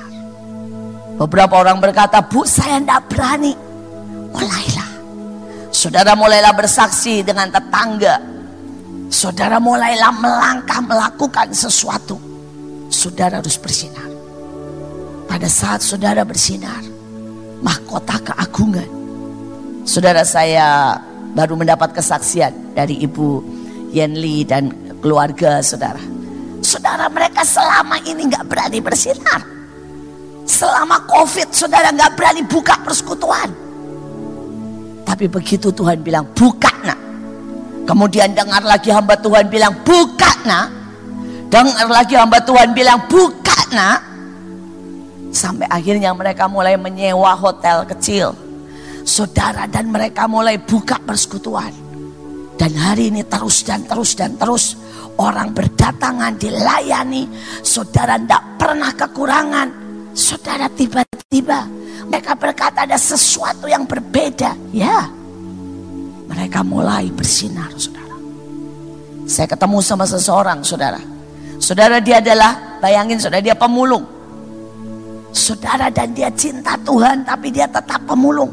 Beberapa 1.17 1.61
orang 1.61 1.77
berkata, 1.77 2.19
Bu 2.25 2.43
saya 2.43 2.81
tidak 2.81 3.05
berani. 3.09 3.53
Mulailah. 4.33 4.91
Saudara 5.69 6.17
mulailah 6.17 6.53
bersaksi 6.53 7.21
dengan 7.21 7.49
tetangga. 7.53 8.32
Saudara 9.13 9.61
mulailah 9.61 10.09
melangkah 10.17 10.81
melakukan 10.81 11.53
sesuatu. 11.53 12.17
Saudara 12.89 13.45
harus 13.45 13.61
bersinar. 13.61 14.09
Pada 15.29 15.45
saat 15.45 15.85
saudara 15.85 16.25
bersinar, 16.25 16.81
mahkota 17.61 18.17
keagungan. 18.25 18.89
Saudara 19.85 20.25
saya 20.25 20.97
baru 21.37 21.53
mendapat 21.53 21.93
kesaksian 21.93 22.73
dari 22.73 23.05
Ibu 23.05 23.45
Yenli 23.93 24.49
dan 24.49 24.73
keluarga 24.97 25.61
saudara. 25.61 26.01
Saudara 26.65 27.05
mereka 27.05 27.45
selama 27.45 28.01
ini 28.09 28.33
nggak 28.33 28.49
berani 28.49 28.81
bersinar. 28.81 29.45
Selama 30.49 31.05
covid 31.05 31.53
saudara 31.53 31.93
nggak 31.93 32.17
berani 32.17 32.41
buka 32.49 32.81
persekutuan. 32.81 33.53
Tapi 35.05 35.29
begitu 35.29 35.69
Tuhan 35.69 36.01
bilang 36.01 36.25
buka 36.33 36.73
nak. 36.81 37.12
Kemudian 37.83 38.31
dengar 38.31 38.63
lagi 38.63 38.89
hamba 38.89 39.19
Tuhan 39.19 39.51
bilang 39.51 39.75
buka 39.83 40.31
nak. 40.47 40.67
Dengar 41.51 41.87
lagi 41.91 42.15
hamba 42.15 42.39
Tuhan 42.41 42.71
bilang 42.71 42.99
buka 43.11 43.59
nak. 43.75 43.99
Sampai 45.33 45.67
akhirnya 45.67 46.15
mereka 46.15 46.47
mulai 46.47 46.79
menyewa 46.79 47.35
hotel 47.35 47.83
kecil. 47.89 48.31
Saudara 49.03 49.67
dan 49.67 49.91
mereka 49.91 50.29
mulai 50.31 50.55
buka 50.55 50.95
persekutuan. 51.03 51.71
Dan 52.55 52.71
hari 52.79 53.11
ini 53.11 53.27
terus 53.27 53.65
dan 53.67 53.83
terus 53.83 54.15
dan 54.15 54.39
terus 54.39 54.79
orang 55.19 55.51
berdatangan 55.51 56.39
dilayani. 56.39 57.27
Saudara 57.59 58.15
tidak 58.15 58.43
pernah 58.55 58.91
kekurangan 58.95 59.83
Saudara 60.13 60.69
tiba-tiba 60.69 61.65
mereka 62.05 62.37
berkata 62.37 62.85
ada 62.85 62.97
sesuatu 63.01 63.65
yang 63.65 63.89
berbeda. 63.89 64.53
Ya, 64.69 65.09
mereka 66.33 66.65
mulai 66.65 67.13
bersinar, 67.13 67.69
saudara. 67.77 68.17
Saya 69.29 69.45
ketemu 69.45 69.77
sama 69.85 70.09
seseorang, 70.09 70.65
saudara. 70.65 70.97
Saudara 71.61 72.01
dia 72.01 72.17
adalah, 72.17 72.81
bayangin 72.81 73.21
saudara 73.21 73.45
dia 73.45 73.53
pemulung. 73.53 74.03
Saudara 75.29 75.93
dan 75.93 76.13
dia 76.17 76.29
cinta 76.33 76.73
Tuhan 76.81 77.21
tapi 77.21 77.53
dia 77.53 77.69
tetap 77.69 78.01
pemulung. 78.09 78.49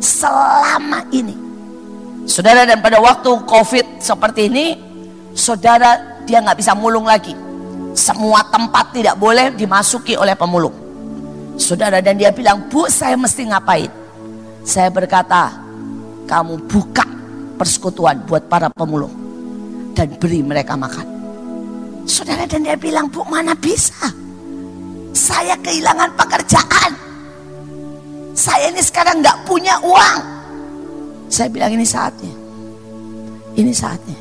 Selama 0.00 1.04
ini. 1.12 1.36
Saudara 2.24 2.64
dan 2.64 2.80
pada 2.80 3.00
waktu 3.00 3.30
covid 3.44 4.00
seperti 4.00 4.48
ini. 4.48 4.66
Saudara 5.36 6.20
dia 6.24 6.40
nggak 6.40 6.58
bisa 6.58 6.72
mulung 6.72 7.04
lagi 7.04 7.46
semua 7.96 8.44
tempat 8.52 8.92
tidak 8.92 9.16
boleh 9.16 9.50
dimasuki 9.56 10.14
oleh 10.14 10.36
pemulung. 10.36 10.76
Saudara 11.56 12.04
dan 12.04 12.20
dia 12.20 12.28
bilang, 12.28 12.68
bu 12.68 12.84
saya 12.92 13.16
mesti 13.16 13.48
ngapain? 13.48 13.88
Saya 14.60 14.92
berkata, 14.92 15.56
kamu 16.26 16.58
buka 16.68 17.06
persekutuan 17.56 18.20
buat 18.26 18.50
para 18.50 18.68
pemulung. 18.68 19.14
Dan 19.96 20.12
beri 20.20 20.44
mereka 20.44 20.76
makan. 20.76 21.08
Saudara 22.04 22.44
dan 22.44 22.62
dia 22.62 22.76
bilang, 22.76 23.08
bu 23.08 23.24
mana 23.26 23.56
bisa? 23.56 24.12
Saya 25.16 25.56
kehilangan 25.64 26.12
pekerjaan. 26.14 26.92
Saya 28.36 28.68
ini 28.68 28.84
sekarang 28.84 29.24
nggak 29.24 29.48
punya 29.48 29.80
uang. 29.80 30.20
Saya 31.32 31.48
bilang 31.48 31.72
ini 31.72 31.82
saatnya. 31.88 32.30
Ini 33.56 33.72
saatnya. 33.72 34.18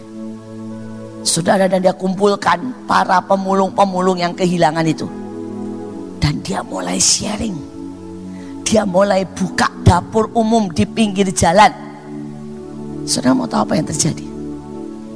Saudara 1.28 1.68
dan 1.68 1.84
dia 1.84 1.92
kumpulkan 1.92 2.88
para 2.88 3.20
pemulung-pemulung 3.28 4.24
yang 4.24 4.32
kehilangan 4.32 4.88
itu. 4.88 5.06
Dan 6.24 6.40
dia 6.40 6.64
mulai 6.64 6.96
sharing. 6.96 7.58
Dia 8.64 8.88
mulai 8.88 9.28
buka 9.28 9.70
dapur 9.84 10.32
umum 10.34 10.72
di 10.72 10.88
pinggir 10.88 11.30
jalan. 11.36 11.85
Saudara 13.06 13.38
mau 13.38 13.46
tahu 13.46 13.62
apa 13.70 13.74
yang 13.78 13.86
terjadi? 13.86 14.26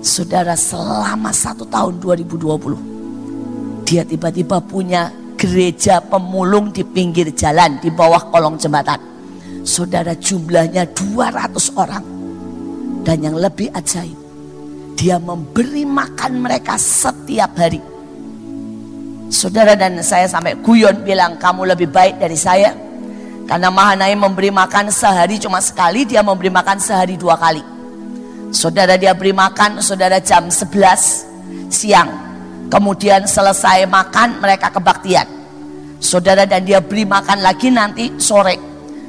Saudara 0.05 0.53
selama 0.53 1.33
satu 1.33 1.65
tahun 1.65 1.97
2020. 1.97 3.83
Dia 3.89 4.05
tiba-tiba 4.05 4.61
punya 4.61 5.09
gereja 5.33 5.97
pemulung 5.97 6.69
di 6.69 6.85
pinggir 6.85 7.33
jalan 7.33 7.81
di 7.81 7.89
bawah 7.89 8.29
kolong 8.29 8.61
jembatan. 8.61 9.01
Saudara 9.65 10.13
jumlahnya 10.13 10.85
200 10.93 11.73
orang. 11.73 12.05
Dan 13.01 13.25
yang 13.25 13.41
lebih 13.41 13.73
ajaib 13.73 14.19
dia 14.99 15.15
memberi 15.15 15.87
makan 15.87 16.43
mereka 16.43 16.75
setiap 16.75 17.55
hari. 17.55 17.79
Saudara 19.31 19.73
dan 19.73 19.97
saya 20.03 20.27
sampai 20.27 20.59
guyon 20.59 21.07
bilang 21.07 21.39
kamu 21.39 21.73
lebih 21.73 21.87
baik 21.87 22.19
dari 22.21 22.35
saya. 22.35 22.75
Karena 23.47 23.73
Mahanaim 23.73 24.19
memberi 24.19 24.53
makan 24.53 24.93
sehari 24.93 25.41
cuma 25.41 25.57
sekali, 25.57 26.05
dia 26.05 26.21
memberi 26.21 26.53
makan 26.53 26.77
sehari 26.77 27.17
dua 27.17 27.33
kali. 27.33 27.78
Saudara 28.49 28.97
dia 28.97 29.13
beri 29.13 29.33
makan, 29.33 29.81
saudara 29.81 30.17
jam 30.17 30.49
11 30.49 31.69
siang. 31.69 32.09
Kemudian 32.69 33.25
selesai 33.25 33.85
makan 33.89 34.41
mereka 34.41 34.69
kebaktian. 34.73 35.25
Saudara 35.99 36.45
dan 36.45 36.63
dia 36.63 36.79
beri 36.79 37.03
makan 37.03 37.41
lagi 37.41 37.69
nanti 37.73 38.17
sore, 38.21 38.55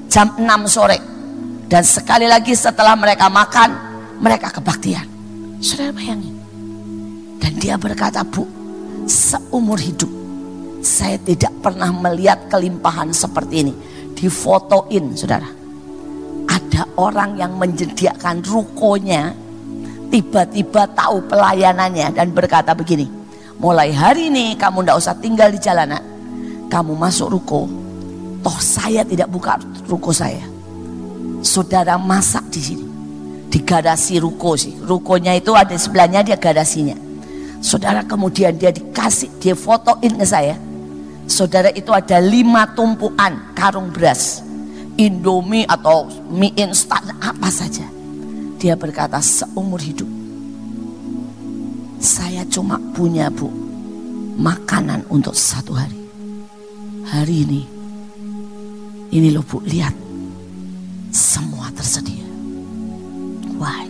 jam 0.08 0.36
6 0.36 0.44
sore. 0.68 0.98
Dan 1.70 1.86
sekali 1.86 2.26
lagi 2.26 2.56
setelah 2.56 2.96
mereka 2.98 3.30
makan, 3.30 3.70
mereka 4.18 4.50
kebaktian. 4.50 5.06
Saudara 5.62 5.92
bayangin. 5.94 6.34
Dan 7.38 7.52
dia 7.60 7.78
berkata, 7.78 8.26
Bu, 8.26 8.44
seumur 9.06 9.78
hidup 9.78 10.20
saya 10.80 11.20
tidak 11.20 11.52
pernah 11.60 11.92
melihat 11.92 12.48
kelimpahan 12.48 13.12
seperti 13.12 13.68
ini. 13.68 13.74
Difotoin, 14.16 15.12
saudara. 15.16 15.59
Ada 16.50 16.82
orang 16.98 17.38
yang 17.38 17.54
menyediakan 17.54 18.42
rukonya, 18.42 19.30
tiba-tiba 20.10 20.90
tahu 20.98 21.22
pelayanannya 21.30 22.10
dan 22.10 22.34
berkata 22.34 22.74
begini, 22.74 23.06
mulai 23.62 23.94
hari 23.94 24.26
ini 24.26 24.58
kamu 24.58 24.82
tidak 24.82 24.98
usah 24.98 25.14
tinggal 25.22 25.48
di 25.54 25.62
jalanan, 25.62 26.02
kamu 26.66 26.98
masuk 26.98 27.30
ruko, 27.38 27.70
toh 28.42 28.58
saya 28.58 29.06
tidak 29.06 29.30
buka 29.30 29.62
ruko 29.86 30.10
saya. 30.10 30.42
Saudara 31.40 31.96
masak 31.96 32.50
di 32.52 32.60
sini 32.60 32.90
di 33.50 33.58
garasi 33.66 34.22
ruko 34.22 34.54
sih. 34.54 34.78
Rukonya 34.78 35.34
itu 35.34 35.50
ada 35.52 35.74
sebelahnya 35.74 36.22
dia 36.22 36.38
garasinya. 36.38 36.94
Saudara 37.60 38.06
kemudian 38.06 38.56
dia 38.56 38.72
dikasih, 38.72 39.28
dia 39.42 39.52
fotoin 39.58 40.14
ke 40.16 40.24
saya. 40.24 40.56
Saudara 41.26 41.68
itu 41.74 41.92
ada 41.92 42.22
lima 42.22 42.70
tumpuan 42.72 43.52
karung 43.52 43.92
beras. 43.92 44.40
Indomie 45.00 45.64
atau 45.64 46.12
mie 46.28 46.52
instan 46.60 47.16
apa 47.24 47.48
saja. 47.48 47.88
Dia 48.60 48.76
berkata 48.76 49.16
seumur 49.16 49.80
hidup. 49.80 50.04
Saya 51.96 52.44
cuma 52.44 52.76
punya 52.92 53.32
bu 53.32 53.48
makanan 54.36 55.08
untuk 55.08 55.32
satu 55.32 55.72
hari. 55.72 55.96
Hari 57.08 57.36
ini. 57.48 57.62
Ini 59.08 59.32
loh 59.32 59.40
bu 59.40 59.64
lihat. 59.64 59.96
Semua 61.08 61.72
tersedia. 61.72 62.28
Why? 63.56 63.88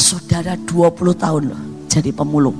Saudara 0.00 0.56
20 0.64 0.96
tahun 1.20 1.42
loh 1.52 1.62
jadi 1.92 2.08
pemulung. 2.08 2.56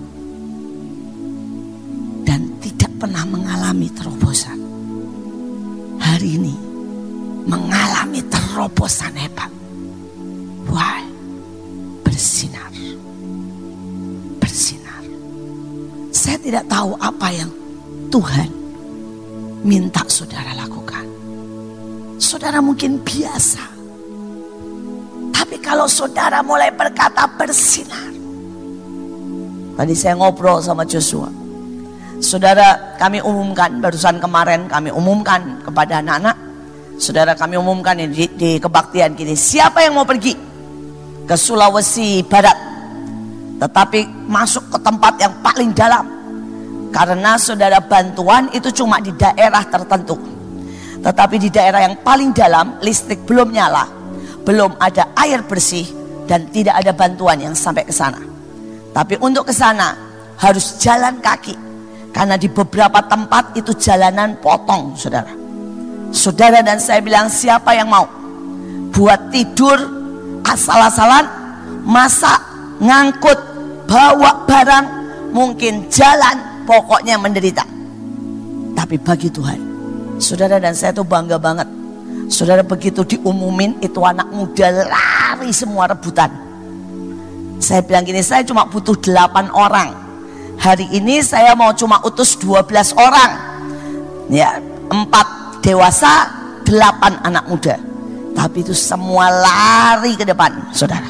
Dan 2.28 2.52
tidak 2.60 2.92
pernah 3.00 3.24
mengalami 3.24 3.88
terobosan. 3.96 4.59
Hari 6.10 6.42
ini 6.42 6.54
mengalami 7.46 8.18
terobosan 8.26 9.14
hebat. 9.14 9.46
Why? 10.66 11.06
Bersinar. 12.02 12.74
Bersinar. 14.42 15.06
Saya 16.10 16.34
tidak 16.42 16.66
tahu 16.66 16.98
apa 16.98 17.30
yang 17.30 17.46
Tuhan 18.10 18.50
minta 19.62 20.02
saudara 20.10 20.50
lakukan. 20.58 21.06
saudara 22.18 22.58
mungkin 22.58 22.98
biasa. 23.06 23.62
Tapi 25.30 25.62
kalau 25.62 25.86
saudara 25.86 26.42
mulai 26.42 26.74
berkata 26.74 27.30
bersinar. 27.38 28.10
Tadi 29.78 29.94
saya 29.94 30.18
ngobrol 30.18 30.58
sama 30.58 30.82
Joshua. 30.82 31.30
Saudara 32.20 33.00
kami 33.00 33.24
umumkan, 33.24 33.80
barusan 33.80 34.20
kemarin 34.20 34.68
kami 34.68 34.92
umumkan 34.92 35.64
kepada 35.64 36.04
anak-anak. 36.04 36.36
Saudara 37.00 37.32
kami 37.32 37.56
umumkan 37.56 37.96
di, 37.96 38.28
di 38.36 38.50
kebaktian 38.60 39.16
kini. 39.16 39.32
Siapa 39.32 39.80
yang 39.80 39.96
mau 39.96 40.04
pergi 40.04 40.36
ke 41.24 41.32
Sulawesi 41.32 42.20
Barat? 42.28 42.52
Tetapi 43.56 44.28
masuk 44.28 44.68
ke 44.68 44.78
tempat 44.84 45.16
yang 45.16 45.32
paling 45.40 45.72
dalam. 45.72 46.04
Karena 46.92 47.40
saudara 47.40 47.80
bantuan 47.80 48.52
itu 48.52 48.68
cuma 48.68 49.00
di 49.00 49.16
daerah 49.16 49.64
tertentu. 49.64 50.20
Tetapi 51.00 51.40
di 51.40 51.48
daerah 51.48 51.88
yang 51.88 52.04
paling 52.04 52.36
dalam 52.36 52.76
listrik 52.84 53.24
belum 53.24 53.48
nyala. 53.48 53.88
Belum 54.44 54.76
ada 54.76 55.16
air 55.16 55.40
bersih 55.40 55.88
dan 56.28 56.52
tidak 56.52 56.84
ada 56.84 56.92
bantuan 56.92 57.40
yang 57.40 57.56
sampai 57.56 57.88
ke 57.88 57.94
sana. 57.96 58.20
Tapi 58.92 59.16
untuk 59.24 59.48
ke 59.48 59.56
sana 59.56 59.96
harus 60.36 60.76
jalan 60.76 61.16
kaki 61.24 61.69
karena 62.10 62.34
di 62.34 62.50
beberapa 62.50 62.98
tempat 63.06 63.54
itu 63.54 63.70
jalanan 63.78 64.38
potong, 64.42 64.98
saudara. 64.98 65.30
Saudara 66.10 66.58
dan 66.60 66.82
saya 66.82 66.98
bilang 66.98 67.30
siapa 67.30 67.70
yang 67.70 67.86
mau 67.86 68.06
buat 68.90 69.30
tidur 69.30 69.78
asal-asalan, 70.42 71.24
masak, 71.86 72.38
ngangkut, 72.82 73.38
bawa 73.86 74.42
barang, 74.42 74.86
mungkin 75.30 75.86
jalan, 75.86 76.66
pokoknya 76.66 77.14
menderita. 77.14 77.62
Tapi 78.74 78.98
bagi 78.98 79.30
Tuhan, 79.30 79.58
saudara 80.18 80.58
dan 80.58 80.74
saya 80.74 80.90
itu 80.90 81.06
bangga 81.06 81.38
banget. 81.38 81.70
Saudara 82.26 82.62
begitu 82.62 83.06
diumumin 83.06 83.78
itu 83.82 84.02
anak 84.02 84.26
muda 84.30 84.86
lari 84.86 85.50
semua 85.54 85.90
rebutan. 85.90 86.30
Saya 87.62 87.86
bilang 87.86 88.02
gini, 88.02 88.22
saya 88.22 88.42
cuma 88.42 88.66
butuh 88.66 88.98
delapan 88.98 89.46
orang 89.54 90.09
Hari 90.60 90.92
ini 90.92 91.24
saya 91.24 91.56
mau 91.56 91.72
cuma 91.72 92.04
utus 92.04 92.36
12 92.36 92.92
orang. 93.00 93.32
Ya, 94.28 94.60
empat 94.92 95.56
dewasa, 95.64 96.28
delapan 96.68 97.16
anak 97.24 97.48
muda. 97.48 97.80
Tapi 98.36 98.60
itu 98.60 98.76
semua 98.76 99.32
lari 99.32 100.20
ke 100.20 100.28
depan, 100.28 100.52
saudara. 100.76 101.08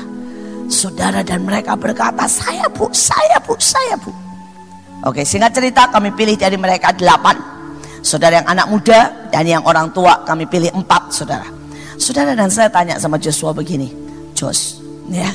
Saudara 0.70 1.26
dan 1.26 1.42
mereka 1.42 1.74
berkata, 1.74 2.30
saya 2.30 2.70
bu, 2.70 2.94
saya 2.94 3.42
bu, 3.42 3.58
saya 3.58 3.98
bu. 3.98 4.14
Oke, 5.02 5.26
singkat 5.26 5.50
cerita 5.50 5.90
kami 5.90 6.14
pilih 6.14 6.38
dari 6.38 6.54
mereka 6.54 6.94
delapan. 6.94 7.34
Saudara 8.06 8.38
yang 8.38 8.48
anak 8.48 8.70
muda 8.70 9.00
dan 9.34 9.50
yang 9.50 9.66
orang 9.66 9.90
tua 9.90 10.22
kami 10.22 10.46
pilih 10.46 10.70
empat, 10.78 11.10
saudara. 11.10 11.50
Saudara 11.98 12.38
dan 12.38 12.54
saya 12.54 12.70
tanya 12.70 13.02
sama 13.02 13.18
Joshua 13.18 13.50
begini, 13.50 13.90
Jos, 14.32 14.78
ya, 15.10 15.28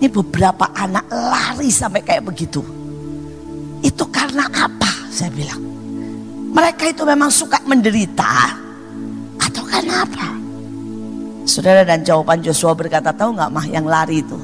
ini 0.00 0.08
beberapa 0.08 0.72
anak 0.72 1.06
lari 1.12 1.68
sampai 1.68 2.00
kayak 2.02 2.24
begitu 2.24 2.83
itu 3.84 4.04
karena 4.08 4.48
apa? 4.48 4.90
Saya 5.12 5.28
bilang. 5.28 5.60
Mereka 6.54 6.96
itu 6.96 7.04
memang 7.04 7.28
suka 7.28 7.60
menderita 7.68 8.56
atau 9.36 9.62
karena 9.68 10.06
apa? 10.06 10.26
Saudara 11.44 11.84
dan 11.84 12.00
jawaban 12.00 12.40
Joshua 12.40 12.72
berkata, 12.72 13.12
tahu 13.12 13.36
nggak 13.36 13.52
mah 13.52 13.66
yang 13.68 13.84
lari 13.84 14.24
itu? 14.24 14.38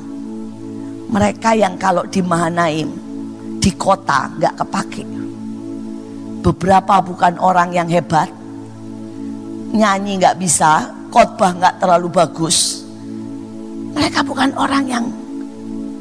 Mereka 1.11 1.57
yang 1.57 1.81
kalau 1.81 2.05
di 2.05 2.21
Mahanaim, 2.21 2.93
di 3.63 3.71
kota 3.73 4.29
nggak 4.37 4.55
kepake. 4.61 5.05
Beberapa 6.45 7.01
bukan 7.01 7.41
orang 7.41 7.73
yang 7.73 7.89
hebat, 7.89 8.29
nyanyi 9.73 10.21
nggak 10.21 10.37
bisa, 10.37 10.93
khotbah 11.09 11.57
nggak 11.57 11.79
terlalu 11.81 12.11
bagus. 12.11 12.85
Mereka 13.97 14.21
bukan 14.27 14.51
orang 14.59 14.85
yang 14.87 15.05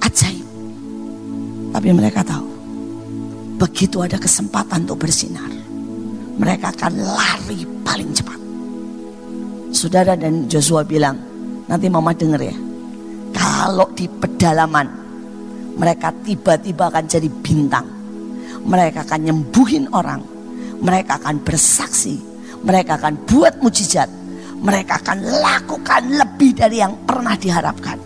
ajaib. 0.03 0.45
Tapi 1.69 1.89
mereka 1.93 2.25
tahu 2.25 2.58
Begitu 3.59 3.99
ada 3.99 4.15
kesempatan 4.15 4.87
untuk 4.87 5.03
bersinar, 5.03 5.51
mereka 6.39 6.71
akan 6.71 6.95
lari 6.95 7.67
paling 7.83 8.15
cepat. 8.15 8.39
Saudara 9.75 10.15
dan 10.15 10.47
Joshua 10.47 10.87
bilang, 10.87 11.19
nanti 11.67 11.91
mama 11.91 12.15
dengar 12.15 12.39
ya. 12.39 12.55
Kalau 13.35 13.91
di 13.91 14.07
pedalaman, 14.07 14.87
mereka 15.75 16.15
tiba-tiba 16.23 16.87
akan 16.87 17.03
jadi 17.03 17.27
bintang. 17.27 17.83
Mereka 18.63 19.03
akan 19.03 19.19
nyembuhin 19.27 19.91
orang. 19.91 20.23
Mereka 20.79 21.19
akan 21.19 21.43
bersaksi. 21.43 22.15
Mereka 22.63 22.95
akan 22.95 23.27
buat 23.27 23.59
mujizat. 23.59 24.07
Mereka 24.59 25.03
akan 25.03 25.19
lakukan 25.23 26.03
lebih 26.15 26.55
dari 26.55 26.79
yang 26.79 26.95
pernah 27.03 27.35
diharapkan. 27.35 27.99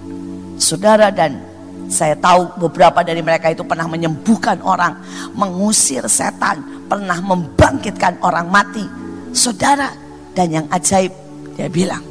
Saudara 0.57 1.09
dan 1.09 1.52
saya 1.91 2.15
tahu 2.17 2.67
beberapa 2.67 3.03
dari 3.03 3.19
mereka 3.19 3.51
itu 3.51 3.63
pernah 3.67 3.87
menyembuhkan 3.87 4.59
orang, 4.63 4.97
mengusir 5.35 6.05
setan, 6.07 6.87
pernah 6.87 7.19
membangkitkan 7.19 8.21
orang 8.23 8.47
mati. 8.47 8.85
Saudara, 9.33 9.89
dan 10.33 10.49
yang 10.49 10.67
ajaib, 10.69 11.13
dia 11.53 11.69
bilang, 11.69 12.01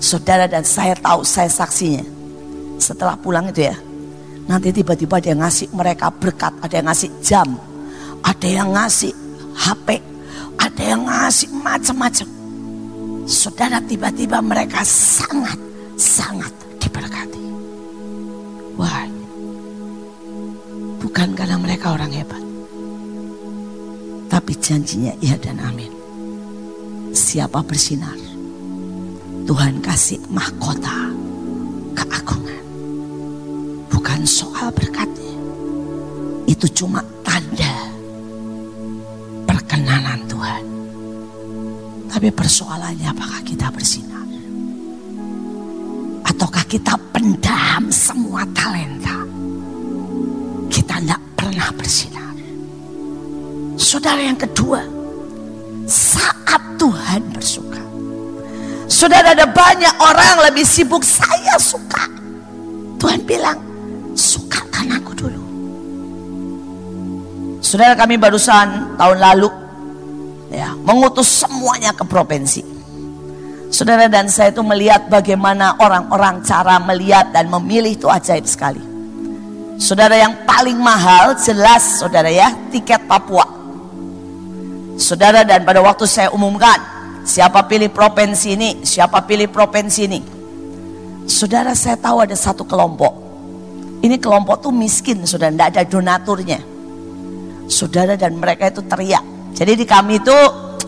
saudara 0.00 0.48
dan 0.48 0.64
saya 0.64 0.96
tahu, 0.96 1.24
saya 1.24 1.48
saksinya. 1.48 2.04
Setelah 2.76 3.16
pulang 3.16 3.48
itu 3.48 3.64
ya, 3.68 3.76
nanti 4.48 4.72
tiba-tiba 4.72 5.20
dia 5.20 5.34
ngasih 5.36 5.72
mereka 5.72 6.12
berkat, 6.12 6.52
ada 6.60 6.74
yang 6.76 6.86
ngasih 6.88 7.10
jam, 7.24 7.48
ada 8.24 8.48
yang 8.48 8.68
ngasih 8.72 9.12
HP, 9.56 9.88
ada 10.60 10.82
yang 10.82 11.02
ngasih 11.04 11.48
macam-macam. 11.52 12.28
Saudara 13.26 13.82
tiba-tiba 13.82 14.38
mereka 14.38 14.86
sangat, 14.86 15.58
sangat 15.98 16.52
diberkati. 16.78 17.42
Wah, 18.76 19.08
Bukan 21.06 21.38
karena 21.38 21.54
mereka 21.54 21.94
orang 21.94 22.10
hebat. 22.10 22.42
Tapi 24.26 24.52
janjinya 24.58 25.14
iya 25.22 25.38
dan 25.38 25.62
amin. 25.62 25.94
Siapa 27.14 27.62
bersinar, 27.62 28.18
Tuhan 29.46 29.78
kasih 29.86 30.18
mahkota 30.34 31.14
keagungan. 31.94 32.64
Bukan 33.86 34.26
soal 34.26 34.74
berkatnya. 34.74 35.30
Itu 36.50 36.66
cuma 36.74 37.06
tanda 37.22 37.74
perkenanan 39.46 40.26
Tuhan. 40.26 40.64
Tapi 42.10 42.34
persoalannya 42.34 43.14
apakah 43.14 43.46
kita 43.46 43.70
bersinar? 43.70 44.26
Ataukah 46.26 46.66
kita 46.66 46.98
pendam 47.14 47.94
semua 47.94 48.42
talenta? 48.50 49.35
Pernah 51.66 51.82
bersinar. 51.82 52.34
Saudara 53.74 54.22
yang 54.22 54.38
kedua, 54.38 54.86
saat 55.90 56.62
Tuhan 56.78 57.22
bersuka. 57.34 57.82
Saudara 58.86 59.34
ada 59.34 59.50
banyak 59.50 59.94
orang 59.98 60.46
lebih 60.46 60.62
sibuk 60.62 61.02
saya 61.02 61.58
suka. 61.58 62.06
Tuhan 63.02 63.26
bilang, 63.26 63.58
sukakan 64.14 64.94
aku 64.94 65.10
dulu. 65.18 65.42
Saudara 67.58 67.98
kami 67.98 68.14
barusan 68.14 68.94
tahun 68.94 69.18
lalu 69.18 69.50
ya 70.54 70.70
mengutus 70.86 71.42
semuanya 71.42 71.90
ke 71.90 72.06
provinsi. 72.06 72.62
Saudara 73.74 74.06
dan 74.06 74.30
saya 74.30 74.54
itu 74.54 74.62
melihat 74.62 75.10
bagaimana 75.10 75.74
orang-orang 75.82 76.46
cara 76.46 76.78
melihat 76.78 77.34
dan 77.34 77.50
memilih 77.50 77.98
itu 77.98 78.06
ajaib 78.06 78.46
sekali. 78.46 78.95
Saudara 79.76 80.16
yang 80.16 80.48
paling 80.48 80.80
mahal 80.80 81.36
jelas 81.36 82.00
saudara 82.00 82.32
ya 82.32 82.48
tiket 82.72 83.04
Papua. 83.04 83.44
Saudara 84.96 85.44
dan 85.44 85.68
pada 85.68 85.84
waktu 85.84 86.08
saya 86.08 86.32
umumkan 86.32 86.80
siapa 87.28 87.68
pilih 87.68 87.92
provinsi 87.92 88.56
ini, 88.56 88.70
siapa 88.80 89.20
pilih 89.28 89.52
provinsi 89.52 90.00
ini. 90.08 90.20
Saudara 91.28 91.76
saya 91.76 92.00
tahu 92.00 92.24
ada 92.24 92.32
satu 92.32 92.64
kelompok. 92.64 93.12
Ini 94.00 94.16
kelompok 94.16 94.64
tuh 94.64 94.72
miskin 94.72 95.20
saudara, 95.28 95.52
tidak 95.52 95.68
ada 95.76 95.82
donaturnya. 95.84 96.60
Saudara 97.68 98.16
dan 98.16 98.40
mereka 98.40 98.72
itu 98.72 98.80
teriak. 98.80 99.24
Jadi 99.52 99.72
di 99.76 99.84
kami 99.84 100.24
itu 100.24 100.36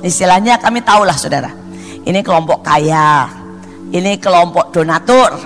istilahnya 0.01 0.57
kami 0.57 0.81
tahulah 0.81 1.17
saudara. 1.19 1.53
Ini 2.09 2.25
kelompok 2.25 2.65
kaya, 2.65 3.29
ini 3.93 4.17
kelompok 4.17 4.73
donatur, 4.73 5.37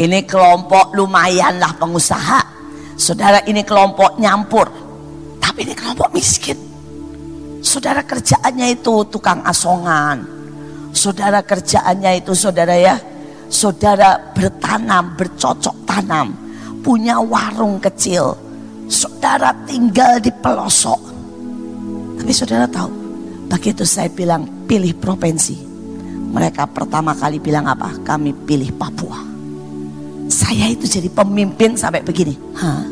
ini 0.00 0.24
kelompok 0.24 0.96
lumayan 0.96 1.60
lah 1.60 1.76
pengusaha. 1.76 2.59
Saudara 3.00 3.40
ini 3.48 3.64
kelompok 3.64 4.20
nyampur. 4.20 4.68
Tapi 5.40 5.64
ini 5.64 5.72
kelompok 5.72 6.12
miskin. 6.12 6.60
Saudara 7.64 8.04
kerjaannya 8.04 8.76
itu 8.76 9.08
tukang 9.08 9.40
asongan. 9.40 10.20
Saudara 10.92 11.40
kerjaannya 11.40 12.20
itu 12.20 12.36
saudara 12.36 12.76
ya. 12.76 13.00
Saudara 13.48 14.20
bertanam, 14.36 15.16
bercocok 15.16 15.88
tanam. 15.88 16.36
Punya 16.84 17.16
warung 17.24 17.80
kecil. 17.80 18.36
Saudara 18.84 19.56
tinggal 19.64 20.20
di 20.20 20.28
pelosok. 20.28 21.00
Tapi 22.20 22.32
saudara 22.36 22.68
tahu. 22.68 22.92
Begitu 23.48 23.88
saya 23.88 24.12
bilang 24.12 24.44
pilih 24.68 24.92
provinsi. 25.00 25.56
Mereka 26.36 26.68
pertama 26.68 27.16
kali 27.16 27.40
bilang 27.40 27.64
apa? 27.64 27.96
Kami 28.04 28.36
pilih 28.44 28.70
Papua. 28.76 29.29
Saya 30.30 30.70
itu 30.70 30.86
jadi 30.86 31.10
pemimpin 31.10 31.74
sampai 31.74 32.06
begini. 32.06 32.38
Hah? 32.54 32.86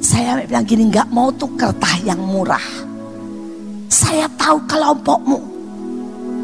Saya 0.00 0.40
bilang 0.40 0.64
gini, 0.64 0.88
nggak 0.88 1.12
mau 1.12 1.28
tuh 1.36 1.52
kertas 1.60 2.00
yang 2.00 2.16
murah. 2.16 2.64
Saya 3.92 4.24
tahu 4.40 4.56
kelompokmu. 4.64 5.38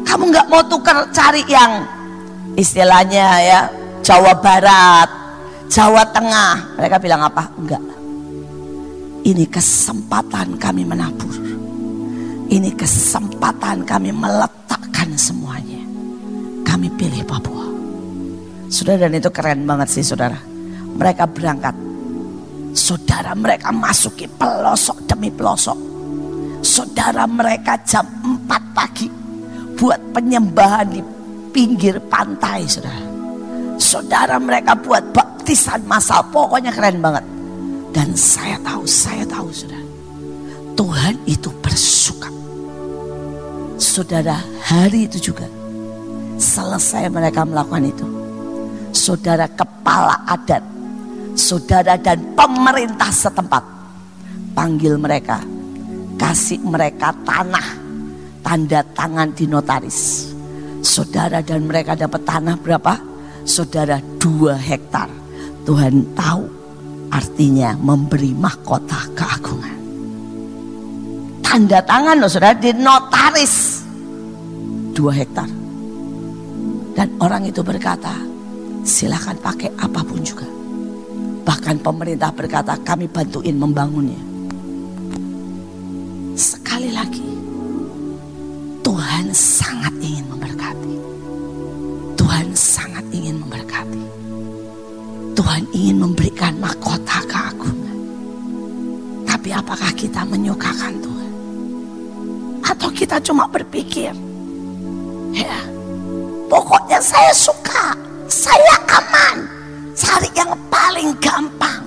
Kamu 0.05 0.23
nggak 0.29 0.47
mau 0.47 0.61
tuker 0.69 1.09
cari 1.09 1.41
yang 1.49 1.83
istilahnya 2.53 3.27
ya 3.41 3.59
Jawa 4.05 4.37
Barat, 4.37 5.09
Jawa 5.67 6.05
Tengah. 6.13 6.77
Mereka 6.77 6.95
bilang 7.01 7.25
apa? 7.25 7.49
Enggak. 7.57 7.81
Ini 9.25 9.43
kesempatan 9.49 10.55
kami 10.55 10.87
menabur. 10.87 11.35
Ini 12.47 12.71
kesempatan 12.77 13.83
kami 13.83 14.15
meletakkan 14.15 15.11
semuanya. 15.19 15.83
Kami 16.63 16.87
pilih 16.95 17.25
Papua. 17.27 17.76
Saudara 18.67 19.07
dan 19.07 19.15
itu 19.15 19.29
keren 19.31 19.63
banget 19.63 19.87
sih 19.89 20.03
saudara. 20.03 20.37
Mereka 20.97 21.29
berangkat 21.29 21.75
Saudara 22.77 23.33
mereka 23.33 23.73
masuki 23.73 24.29
pelosok 24.29 25.09
demi 25.09 25.33
pelosok. 25.33 25.73
Saudara 26.61 27.25
mereka 27.25 27.73
jam 27.81 28.05
4 28.21 28.45
pagi 28.77 29.09
buat 29.73 29.97
penyembahan 30.13 30.85
di 30.93 31.01
pinggir 31.49 31.97
pantai 32.05 32.69
saudara. 32.69 33.01
Saudara 33.81 34.37
mereka 34.37 34.77
buat 34.77 35.01
baptisan 35.09 35.89
masal 35.89 36.21
pokoknya 36.29 36.69
keren 36.69 37.01
banget. 37.01 37.25
Dan 37.89 38.13
saya 38.13 38.61
tahu, 38.61 38.85
saya 38.85 39.25
tahu 39.25 39.49
saudara. 39.49 39.85
Tuhan 40.77 41.17
itu 41.25 41.49
bersuka. 41.57 42.29
Saudara 43.81 44.37
hari 44.61 45.09
itu 45.09 45.33
juga 45.33 45.49
selesai 46.37 47.09
mereka 47.09 47.41
melakukan 47.41 47.89
itu. 47.89 48.26
Saudara 48.97 49.45
kepala 49.45 50.25
adat 50.25 50.77
saudara 51.37 51.95
dan 51.95 52.33
pemerintah 52.33 53.13
setempat. 53.13 53.63
Panggil 54.57 54.97
mereka, 54.97 55.37
kasih 56.17 56.57
mereka 56.65 57.13
tanah, 57.21 57.77
tanda 58.41 58.81
tangan 58.97 59.29
di 59.37 59.45
notaris. 59.45 60.33
Saudara 60.81 61.45
dan 61.45 61.69
mereka 61.69 61.93
dapat 61.93 62.25
tanah 62.25 62.57
berapa? 62.57 62.97
Saudara 63.45 64.01
dua 64.17 64.57
hektar. 64.57 65.07
Tuhan 65.63 66.17
tahu 66.17 66.43
artinya 67.13 67.77
memberi 67.77 68.33
mahkota 68.33 68.97
keagungan. 69.13 69.77
Tanda 71.45 71.79
tangan 71.85 72.17
loh 72.17 72.27
saudara 72.27 72.57
di 72.57 72.73
notaris. 72.73 73.85
Dua 74.97 75.13
hektar. 75.13 75.47
Dan 76.97 77.13
orang 77.21 77.45
itu 77.45 77.61
berkata, 77.61 78.36
silakan 78.87 79.35
pakai 79.43 79.67
apa 79.75 79.99
pun 79.99 80.23
juga. 80.23 80.47
Bahkan 81.43 81.83
pemerintah 81.83 82.31
berkata 82.31 82.79
kami 82.79 83.11
bantuin 83.11 83.59
membangunnya. 83.59 84.19
Sekali 86.39 86.95
lagi, 86.95 87.27
Tuhan 88.83 89.27
sangat 89.35 89.91
ingin 89.99 90.25
memberkati. 90.31 90.95
Tuhan 92.15 92.47
sangat 92.55 93.03
ingin 93.11 93.43
memberkati. 93.43 94.03
Tuhan 95.35 95.63
ingin 95.75 95.97
memberikan 96.01 96.55
mahkota 96.57 97.21
keagungan. 97.27 97.97
Tapi 99.27 99.49
apakah 99.53 99.91
kita 99.93 100.23
menyukakan 100.25 100.93
Tuhan? 100.97 101.31
Atau 102.63 102.89
kita 102.91 103.21
cuma 103.23 103.47
berpikir, 103.47 104.11
ya 105.31 105.59
pokoknya 106.51 106.99
saya 106.99 107.31
suka, 107.31 107.95
saya 108.27 108.75
aman, 108.91 109.47
Cari 109.97 110.29
yang 110.37 110.53
paling 110.69 111.15
gampang. 111.17 111.83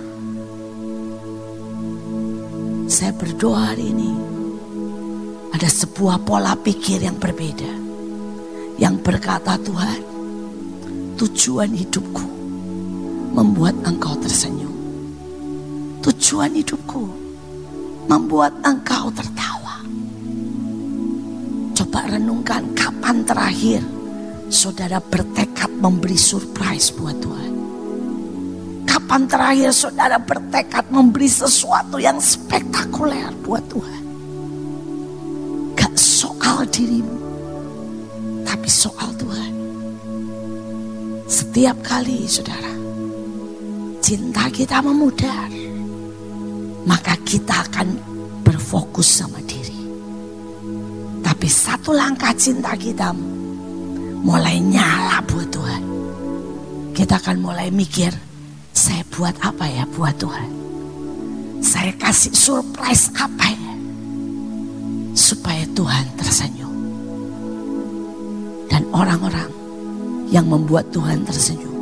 Saya 2.90 3.14
berdoa 3.14 3.70
hari 3.70 3.94
ini. 3.94 4.10
Ada 5.54 5.68
sebuah 5.70 6.26
pola 6.26 6.58
pikir 6.58 7.06
yang 7.06 7.20
berbeda. 7.20 7.70
Yang 8.80 8.94
berkata 9.04 9.60
Tuhan, 9.62 10.00
tujuan 11.20 11.70
hidupku 11.70 12.26
membuat 13.36 13.76
engkau 13.86 14.16
tersenyum. 14.18 14.74
Tujuan 16.02 16.50
hidupku 16.56 17.04
membuat 18.10 18.56
engkau 18.66 19.12
tertawa. 19.12 19.84
Coba 21.76 22.10
renungkan 22.10 22.64
kapan 22.74 23.22
terakhir 23.22 23.99
saudara 24.50 24.98
bertekad 24.98 25.70
memberi 25.78 26.18
surprise 26.18 26.90
buat 26.90 27.14
Tuhan. 27.22 27.52
Kapan 28.82 29.22
terakhir 29.30 29.70
saudara 29.70 30.18
bertekad 30.18 30.90
memberi 30.90 31.30
sesuatu 31.30 32.02
yang 32.02 32.18
spektakuler 32.18 33.30
buat 33.46 33.62
Tuhan? 33.70 34.02
Gak 35.78 35.94
soal 35.94 36.66
dirimu, 36.66 37.16
tapi 38.42 38.66
soal 38.66 39.14
Tuhan. 39.14 39.52
Setiap 41.30 41.78
kali 41.86 42.26
saudara, 42.26 42.74
cinta 44.02 44.50
kita 44.50 44.82
memudar, 44.82 45.46
maka 46.90 47.14
kita 47.22 47.70
akan 47.70 47.94
berfokus 48.42 49.22
sama 49.22 49.38
diri. 49.46 49.78
Tapi 51.22 51.46
satu 51.46 51.94
langkah 51.94 52.34
cinta 52.34 52.74
kita 52.74 53.14
mulai 54.20 54.60
nyala 54.60 55.24
buat 55.24 55.48
Tuhan. 55.48 55.82
Kita 56.92 57.16
akan 57.16 57.36
mulai 57.40 57.72
mikir, 57.72 58.12
saya 58.76 59.00
buat 59.08 59.32
apa 59.40 59.64
ya 59.64 59.84
buat 59.88 60.12
Tuhan? 60.20 60.50
Saya 61.60 61.92
kasih 61.96 62.32
surprise 62.32 63.08
apa 63.16 63.46
ya? 63.52 63.72
Supaya 65.16 65.64
Tuhan 65.72 66.04
tersenyum. 66.16 66.74
Dan 68.68 68.84
orang-orang 68.92 69.48
yang 70.28 70.46
membuat 70.48 70.88
Tuhan 70.92 71.24
tersenyum. 71.24 71.72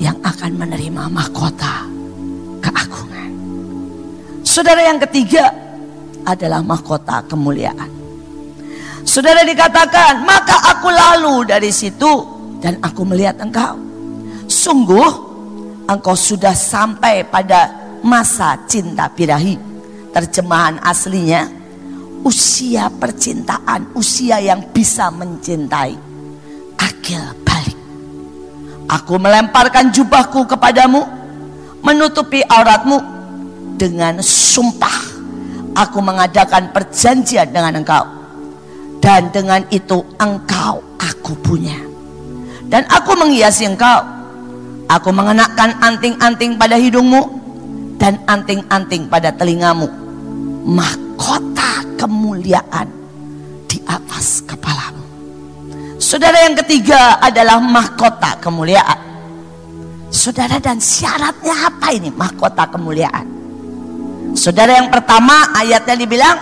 Yang 0.00 0.16
akan 0.24 0.52
menerima 0.56 1.02
mahkota 1.12 1.84
keagungan. 2.64 3.30
Saudara 4.40 4.80
yang 4.80 4.96
ketiga 4.96 5.52
adalah 6.24 6.64
mahkota 6.64 7.20
kemuliaan. 7.28 7.99
Saudara 9.04 9.42
dikatakan, 9.42 10.22
maka 10.22 10.60
aku 10.76 10.88
lalu 10.92 11.48
dari 11.48 11.72
situ 11.72 12.24
dan 12.60 12.76
aku 12.84 13.02
melihat 13.08 13.40
engkau. 13.40 13.80
Sungguh 14.44 15.08
engkau 15.88 16.14
sudah 16.14 16.52
sampai 16.52 17.24
pada 17.26 17.72
masa 18.04 18.60
cinta 18.68 19.08
birahi. 19.08 19.56
Terjemahan 20.10 20.82
aslinya, 20.82 21.46
usia 22.26 22.90
percintaan, 22.90 23.94
usia 23.96 24.42
yang 24.42 24.60
bisa 24.74 25.08
mencintai. 25.08 25.94
Akil 26.76 27.24
balik. 27.46 27.78
Aku 28.90 29.22
melemparkan 29.22 29.94
jubahku 29.94 30.50
kepadamu, 30.50 31.06
menutupi 31.80 32.42
auratmu 32.42 32.98
dengan 33.78 34.18
sumpah. 34.20 35.22
Aku 35.78 36.02
mengadakan 36.02 36.74
perjanjian 36.74 37.48
dengan 37.54 37.78
engkau. 37.80 38.19
Dan 39.00 39.32
dengan 39.32 39.64
itu 39.72 40.04
engkau 40.20 40.84
aku 41.00 41.32
punya. 41.40 41.76
Dan 42.70 42.86
aku 42.86 43.16
menghiasi 43.16 43.66
engkau 43.66 44.20
Aku 44.90 45.14
mengenakan 45.14 45.78
anting-anting 45.78 46.58
pada 46.58 46.74
hidungmu 46.74 47.22
dan 47.94 48.18
anting-anting 48.26 49.06
pada 49.06 49.30
telingamu. 49.30 49.86
Mahkota 50.66 51.86
kemuliaan 51.94 52.90
di 53.70 53.78
atas 53.86 54.42
kepalamu. 54.42 54.98
Saudara 56.02 56.42
yang 56.42 56.58
ketiga 56.58 57.22
adalah 57.22 57.62
mahkota 57.62 58.34
kemuliaan. 58.42 58.98
Saudara 60.10 60.58
dan 60.58 60.82
syaratnya 60.82 61.70
apa 61.70 61.94
ini 61.94 62.10
mahkota 62.10 62.66
kemuliaan? 62.74 63.30
Saudara 64.34 64.74
yang 64.74 64.90
pertama 64.90 65.54
ayatnya 65.54 65.94
dibilang 65.94 66.36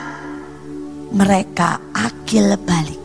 mereka 1.13 1.81
akil 1.95 2.57
balik. 2.65 3.01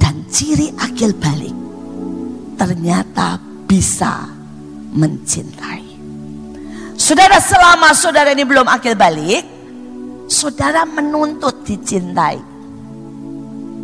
Dan 0.00 0.24
ciri 0.32 0.72
akil 0.80 1.12
balik 1.16 1.56
ternyata 2.56 3.40
bisa 3.68 4.28
mencintai. 4.92 5.86
Saudara 7.00 7.40
selama 7.40 7.96
saudara 7.96 8.36
ini 8.36 8.44
belum 8.44 8.68
akil 8.68 8.92
balik, 8.92 9.44
saudara 10.28 10.84
menuntut 10.84 11.64
dicintai. 11.64 12.36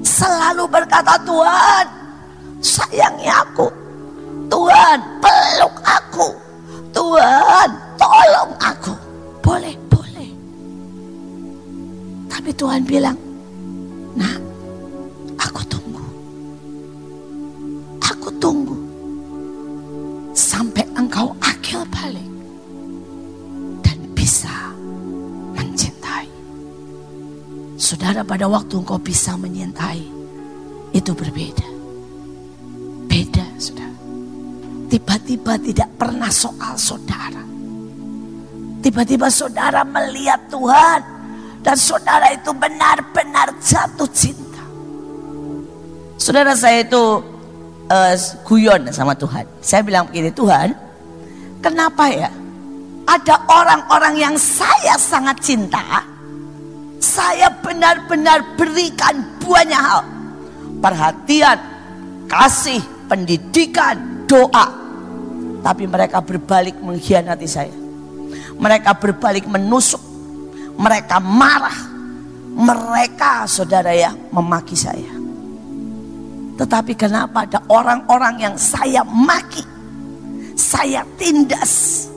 Selalu 0.07 0.65
berkata 0.71 1.19
Tuhan, 1.25 1.85
sayangi 2.61 3.27
aku. 3.27 3.69
Tuhan, 4.47 4.99
peluk 5.19 5.77
aku. 5.83 6.29
Tuhan, 6.95 7.69
tolong 7.99 8.53
aku. 8.63 8.95
Boleh. 9.43 9.86
Tapi 12.27 12.51
Tuhan 12.55 12.83
bilang, 12.87 13.17
nah 14.19 14.35
aku 15.39 15.63
tunggu. 15.67 16.05
Aku 18.03 18.29
tunggu. 18.39 18.77
Sampai 20.37 20.87
engkau 20.95 21.33
akil 21.41 21.83
balik. 21.91 22.31
Dan 23.83 23.99
bisa 24.15 24.53
mencintai. 25.55 26.29
Saudara 27.79 28.23
pada 28.27 28.47
waktu 28.51 28.79
engkau 28.79 28.99
bisa 29.01 29.35
menyintai, 29.39 30.03
Itu 30.97 31.13
berbeda. 31.13 31.69
Beda 33.05 33.45
saudara. 33.61 33.93
Tiba-tiba 34.89 35.61
tidak 35.61 35.91
pernah 36.01 36.33
soal 36.33 36.73
saudara. 36.81 37.43
Tiba-tiba 38.81 39.29
saudara 39.29 39.85
melihat 39.85 40.41
Tuhan 40.49 41.16
dan 41.67 41.75
saudara 41.75 42.31
itu 42.31 42.55
benar-benar 42.55 43.51
jatuh 43.59 44.07
cinta. 44.15 44.63
Saudara 46.15 46.55
saya 46.55 46.87
itu 46.87 47.03
uh, 47.91 48.15
guyon 48.47 48.87
sama 48.95 49.19
Tuhan. 49.19 49.43
Saya 49.59 49.83
bilang 49.83 50.07
begini, 50.07 50.31
Tuhan, 50.31 50.71
kenapa 51.59 52.07
ya 52.07 52.31
ada 53.11 53.43
orang-orang 53.51 54.15
yang 54.15 54.35
saya 54.39 54.95
sangat 54.95 55.43
cinta, 55.43 56.07
saya 57.03 57.51
benar-benar 57.59 58.47
berikan 58.55 59.27
banyak 59.43 59.83
hal. 59.83 60.07
Perhatian, 60.79 61.59
kasih, 62.31 62.79
pendidikan, 63.11 64.23
doa. 64.31 64.71
Tapi 65.67 65.83
mereka 65.91 66.23
berbalik 66.23 66.79
mengkhianati 66.79 67.49
saya. 67.51 67.75
Mereka 68.55 69.03
berbalik 69.03 69.51
menusuk. 69.51 70.16
Mereka 70.77 71.17
marah. 71.21 71.79
Mereka 72.57 73.45
saudara 73.45 73.93
ya 73.93 74.17
memaki 74.33 74.73
saya. 74.73 75.13
Tetapi 76.57 76.97
kenapa 76.97 77.45
ada 77.45 77.61
orang-orang 77.69 78.49
yang 78.49 78.57
saya 78.57 79.05
maki, 79.05 79.61
saya 80.57 81.05
tindas, 81.21 82.09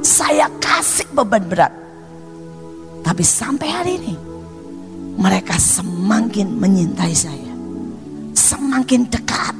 saya 0.00 0.48
kasih 0.56 1.04
beban 1.12 1.44
berat. 1.44 1.72
Tapi 3.04 3.20
sampai 3.20 3.68
hari 3.68 3.92
ini 4.00 4.14
mereka 5.20 5.60
semakin 5.60 6.48
menyintai 6.56 7.12
saya. 7.12 7.52
Semakin 8.32 9.04
dekat, 9.12 9.52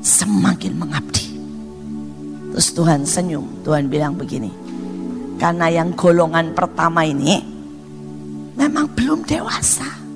semakin 0.00 0.72
mengabdi. 0.72 1.28
Terus 2.56 2.72
Tuhan 2.72 3.04
senyum, 3.04 3.62
Tuhan 3.68 3.92
bilang 3.92 4.16
begini. 4.16 4.50
Karena 5.36 5.68
yang 5.68 5.92
golongan 5.92 6.56
pertama 6.56 7.04
ini 7.04 7.57
memang 8.58 8.90
belum 8.92 9.22
dewasa 9.22 10.08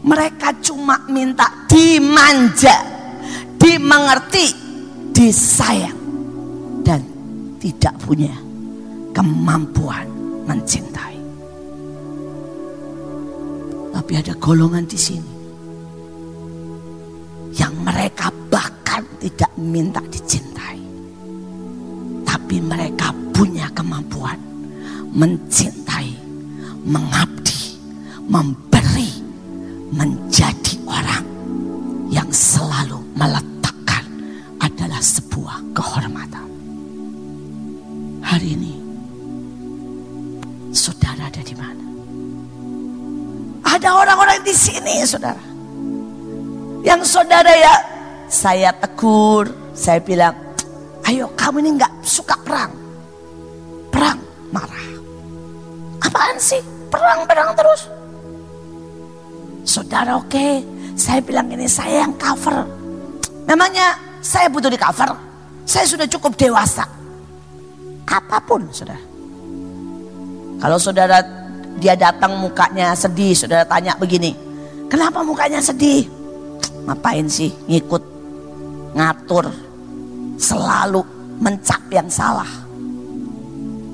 mereka 0.00 0.56
cuma 0.64 0.96
minta 1.12 1.44
dimanja, 1.68 2.72
dimengerti, 3.60 4.48
disayang. 5.12 5.98
Dan 6.80 7.04
tidak 7.60 7.94
punya 8.00 8.32
kemampuan 9.12 10.08
mencintai. 10.48 11.20
Tapi 13.92 14.12
ada 14.16 14.32
golongan 14.40 14.88
di 14.88 14.96
sini 14.96 15.32
yang 17.60 17.76
mereka 17.84 18.32
bahkan 18.48 19.04
tidak 19.20 19.52
minta 19.60 20.00
dicintai. 20.08 20.80
Tapi 22.24 22.56
mereka 22.64 23.12
punya 23.36 23.68
kemampuan 23.76 24.40
mencintai, 25.12 26.08
mengabdi, 26.84 27.76
memberi 28.24 29.10
menjadi 29.92 30.74
orang 30.88 31.24
yang 32.08 32.28
selalu 32.32 33.02
meletakkan 33.18 34.04
adalah 34.62 35.02
sebuah 35.02 35.60
kehormatan. 35.76 36.48
Hari 38.24 38.48
ini, 38.54 38.74
saudara 40.70 41.28
ada 41.28 41.42
di 41.42 41.54
mana? 41.58 41.84
Ada 43.66 43.88
orang-orang 43.90 44.40
di 44.46 44.54
sini, 44.54 45.02
saudara. 45.04 45.42
Yang 46.80 47.02
saudara 47.12 47.52
ya, 47.52 47.74
saya 48.30 48.72
tegur, 48.72 49.50
saya 49.74 50.00
bilang, 50.00 50.32
ayo 51.04 51.28
kamu 51.36 51.60
ini 51.66 51.70
nggak 51.76 51.92
suka 52.06 52.38
perang. 52.40 52.72
Perang, 53.90 54.18
marah. 54.54 54.99
Apaan 56.00 56.36
sih? 56.40 56.60
Perang-perang 56.90 57.54
terus. 57.54 57.86
Saudara 59.62 60.16
oke, 60.16 60.32
okay. 60.32 60.64
saya 60.96 61.20
bilang 61.22 61.46
ini 61.52 61.68
saya 61.68 62.02
yang 62.08 62.16
cover. 62.16 62.66
Memangnya 63.46 63.94
saya 64.24 64.48
butuh 64.48 64.72
di 64.72 64.80
cover? 64.80 65.12
Saya 65.68 65.86
sudah 65.86 66.06
cukup 66.08 66.34
dewasa. 66.34 66.82
Apa 68.10 68.42
pun 68.42 68.66
saudara. 68.74 68.98
Kalau 70.60 70.76
saudara 70.76 71.22
dia 71.80 71.96
datang 71.96 72.36
mukanya 72.36 72.92
sedih, 72.92 73.32
saudara 73.32 73.64
tanya 73.64 73.94
begini. 73.96 74.34
Kenapa 74.90 75.22
mukanya 75.22 75.62
sedih? 75.62 76.04
Ngapain 76.84 77.30
sih 77.30 77.54
ngikut, 77.70 78.02
ngatur, 78.98 79.46
selalu 80.36 81.00
mencap 81.40 81.80
yang 81.88 82.08
salah. 82.12 82.48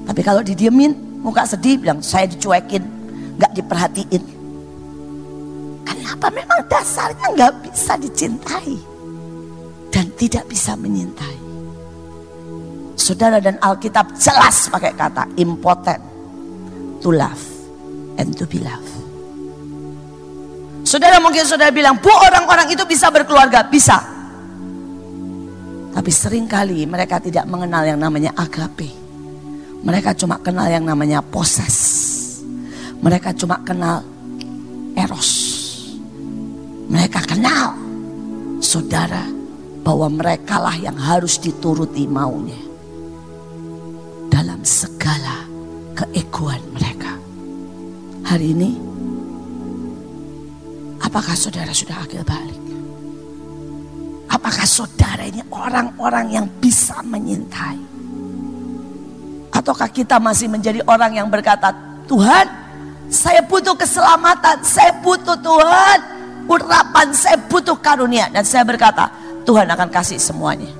Tapi 0.06 0.20
kalau 0.24 0.42
didiemin, 0.42 1.05
muka 1.26 1.42
sedih 1.42 1.82
bilang 1.82 1.98
saya 1.98 2.30
dicuekin, 2.30 2.86
gak 3.34 3.50
diperhatiin. 3.58 4.22
Kenapa 5.82 6.30
memang 6.30 6.62
dasarnya 6.70 7.34
nggak 7.34 7.52
bisa 7.66 7.98
dicintai 7.98 8.78
dan 9.90 10.06
tidak 10.14 10.46
bisa 10.46 10.78
menyintai. 10.78 11.34
Saudara 12.94 13.42
dan 13.42 13.58
Alkitab 13.58 14.14
jelas 14.18 14.70
pakai 14.70 14.94
kata 14.94 15.26
impotent 15.38 16.02
to 17.02 17.10
love 17.10 17.42
and 18.18 18.34
to 18.38 18.46
be 18.46 18.62
loved. 18.62 18.86
Saudara 20.86 21.18
mungkin 21.18 21.42
saudara 21.42 21.74
bilang, 21.74 21.98
bu 21.98 22.10
orang-orang 22.10 22.70
itu 22.70 22.86
bisa 22.86 23.10
berkeluarga, 23.10 23.66
bisa. 23.66 23.98
Tapi 25.90 26.10
sering 26.14 26.46
kali 26.46 26.86
mereka 26.86 27.18
tidak 27.18 27.46
mengenal 27.50 27.82
yang 27.82 27.98
namanya 27.98 28.30
agape. 28.38 29.05
Mereka 29.86 30.18
cuma 30.18 30.42
kenal 30.42 30.66
yang 30.66 30.82
namanya 30.82 31.22
poses. 31.22 31.78
Mereka 32.98 33.30
cuma 33.38 33.62
kenal 33.62 34.02
eros. 34.98 35.30
Mereka 36.90 37.22
kenal 37.22 37.70
saudara 38.58 39.22
bahwa 39.86 40.10
mereka 40.10 40.58
lah 40.58 40.74
yang 40.74 40.98
harus 40.98 41.38
dituruti 41.38 42.02
maunya. 42.10 42.58
Dalam 44.26 44.66
segala 44.66 45.46
keegoan 45.94 46.66
mereka. 46.74 47.14
Hari 48.26 48.46
ini, 48.58 48.74
apakah 50.98 51.38
saudara 51.38 51.70
sudah 51.70 52.02
akil 52.02 52.26
balik? 52.26 52.58
Apakah 54.34 54.66
saudara 54.66 55.30
ini 55.30 55.46
orang-orang 55.54 56.34
yang 56.34 56.46
bisa 56.58 56.98
menyintai? 57.06 57.95
Ataukah 59.66 59.90
kita 59.90 60.22
masih 60.22 60.46
menjadi 60.46 60.78
orang 60.86 61.18
yang 61.18 61.26
berkata, 61.26 61.74
Tuhan, 62.06 62.46
saya 63.10 63.42
butuh 63.42 63.74
keselamatan, 63.74 64.62
saya 64.62 64.94
butuh 65.02 65.34
Tuhan, 65.42 65.98
urapan 66.46 67.10
saya 67.10 67.34
butuh 67.50 67.74
karunia 67.82 68.30
dan 68.30 68.46
saya 68.46 68.62
berkata 68.62 69.10
Tuhan 69.42 69.66
akan 69.66 69.90
kasih 69.90 70.22
semuanya. 70.22 70.70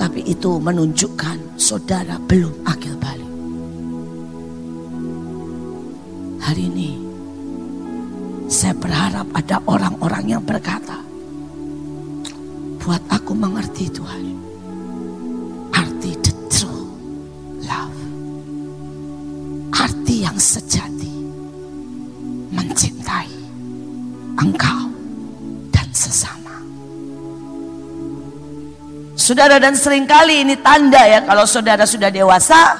Tapi 0.00 0.24
itu 0.24 0.56
menunjukkan 0.56 1.60
saudara 1.60 2.16
belum 2.24 2.56
akil 2.64 2.96
balik. 2.96 3.32
Hari 6.40 6.62
ini 6.72 6.90
saya 8.48 8.72
berharap 8.80 9.28
ada 9.36 9.60
orang-orang 9.68 10.24
yang 10.24 10.40
berkata, 10.40 11.04
buat 12.80 13.04
aku 13.12 13.36
mengerti 13.36 13.92
Tuhan. 13.92 14.39
Yang 20.20 20.60
sejati 20.60 21.12
mencintai 22.52 23.32
engkau 24.36 24.92
dan 25.72 25.88
sesama. 25.96 26.60
Saudara 29.16 29.56
dan 29.56 29.72
sering 29.80 30.04
kali 30.04 30.44
ini 30.44 30.60
tanda 30.60 31.08
ya 31.08 31.24
kalau 31.24 31.48
saudara 31.48 31.88
sudah 31.88 32.12
dewasa, 32.12 32.76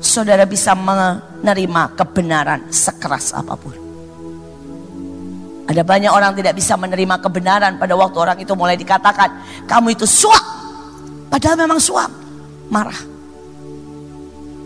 saudara 0.00 0.48
bisa 0.48 0.72
menerima 0.72 1.92
kebenaran 1.92 2.72
sekeras 2.72 3.36
apa 3.36 3.52
pun. 3.52 3.76
Ada 5.68 5.84
banyak 5.84 6.08
orang 6.08 6.32
tidak 6.32 6.56
bisa 6.56 6.80
menerima 6.80 7.20
kebenaran 7.20 7.76
pada 7.76 7.92
waktu 8.00 8.16
orang 8.16 8.40
itu 8.40 8.56
mulai 8.56 8.80
dikatakan, 8.80 9.28
kamu 9.68 9.92
itu 9.92 10.08
suap. 10.08 10.40
Padahal 11.28 11.68
memang 11.68 11.76
suap, 11.76 12.08
marah. 12.72 13.11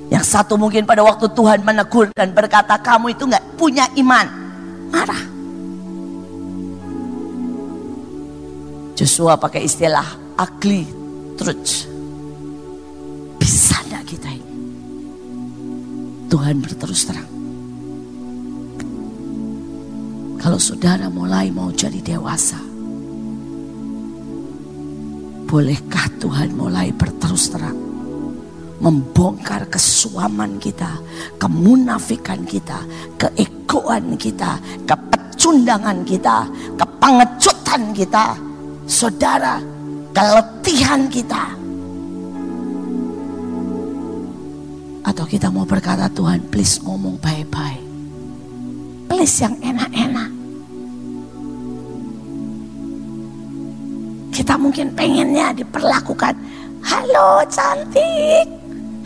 Yang 0.06 0.24
satu 0.30 0.54
mungkin 0.54 0.86
pada 0.86 1.02
waktu 1.02 1.26
Tuhan 1.34 1.66
menegur 1.66 2.14
dan 2.14 2.30
berkata 2.30 2.78
kamu 2.78 3.18
itu 3.18 3.26
nggak 3.26 3.58
punya 3.58 3.90
iman. 3.98 4.26
Marah. 4.94 5.22
Joshua 8.96 9.36
pakai 9.36 9.66
istilah 9.66 10.06
ugly 10.38 10.86
truth. 11.36 11.90
Bisa 13.36 13.76
enggak 13.84 14.04
kita 14.08 14.28
ini? 14.30 14.54
Tuhan 16.32 16.62
berterus 16.62 17.02
terang. 17.04 17.30
Kalau 20.40 20.62
saudara 20.62 21.10
mulai 21.10 21.50
mau 21.50 21.74
jadi 21.74 21.98
dewasa, 22.14 22.62
bolehkah 25.50 26.06
Tuhan 26.22 26.54
mulai 26.54 26.94
berterus 26.94 27.50
terang? 27.50 27.85
Membongkar 28.76 29.64
kesuaman 29.72 30.60
kita, 30.60 31.00
kemunafikan 31.40 32.44
kita, 32.44 32.84
keegoan 33.16 34.20
kita, 34.20 34.60
kepecundangan 34.84 36.04
kita, 36.04 36.44
kepengecutan 36.76 37.82
kita. 37.96 38.36
Saudara, 38.86 39.58
keletihan 40.12 41.08
kita. 41.08 41.56
Atau 45.06 45.24
kita 45.24 45.48
mau 45.48 45.64
berkata 45.64 46.10
Tuhan 46.12 46.44
please 46.52 46.82
ngomong 46.82 47.16
baik-baik. 47.22 47.82
Please 49.06 49.38
yang 49.40 49.54
enak-enak. 49.62 50.30
Kita 54.34 54.54
mungkin 54.60 54.92
pengennya 54.92 55.56
diperlakukan. 55.56 56.34
Halo 56.84 57.40
cantik, 57.48 58.46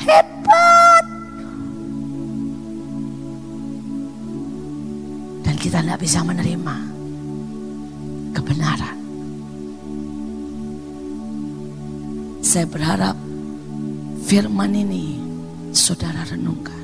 hebat. 0.04 1.04
Dan 5.44 5.54
kita 5.56 5.84
tidak 5.84 6.00
bisa 6.00 6.20
menerima 6.26 6.76
kebenaran. 8.34 8.98
Saya 12.40 12.66
berharap 12.66 13.14
firman 14.26 14.74
ini 14.74 15.22
saudara 15.70 16.26
renungkan. 16.26 16.82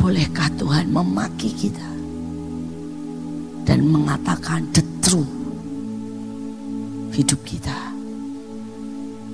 Bolehkah 0.00 0.48
Tuhan 0.56 0.88
memaki 0.88 1.52
kita 1.52 1.90
dan 3.68 3.86
mengatakan 3.86 4.66
the 4.74 4.82
truth 5.04 5.30
hidup 7.12 7.44
kita, 7.44 7.76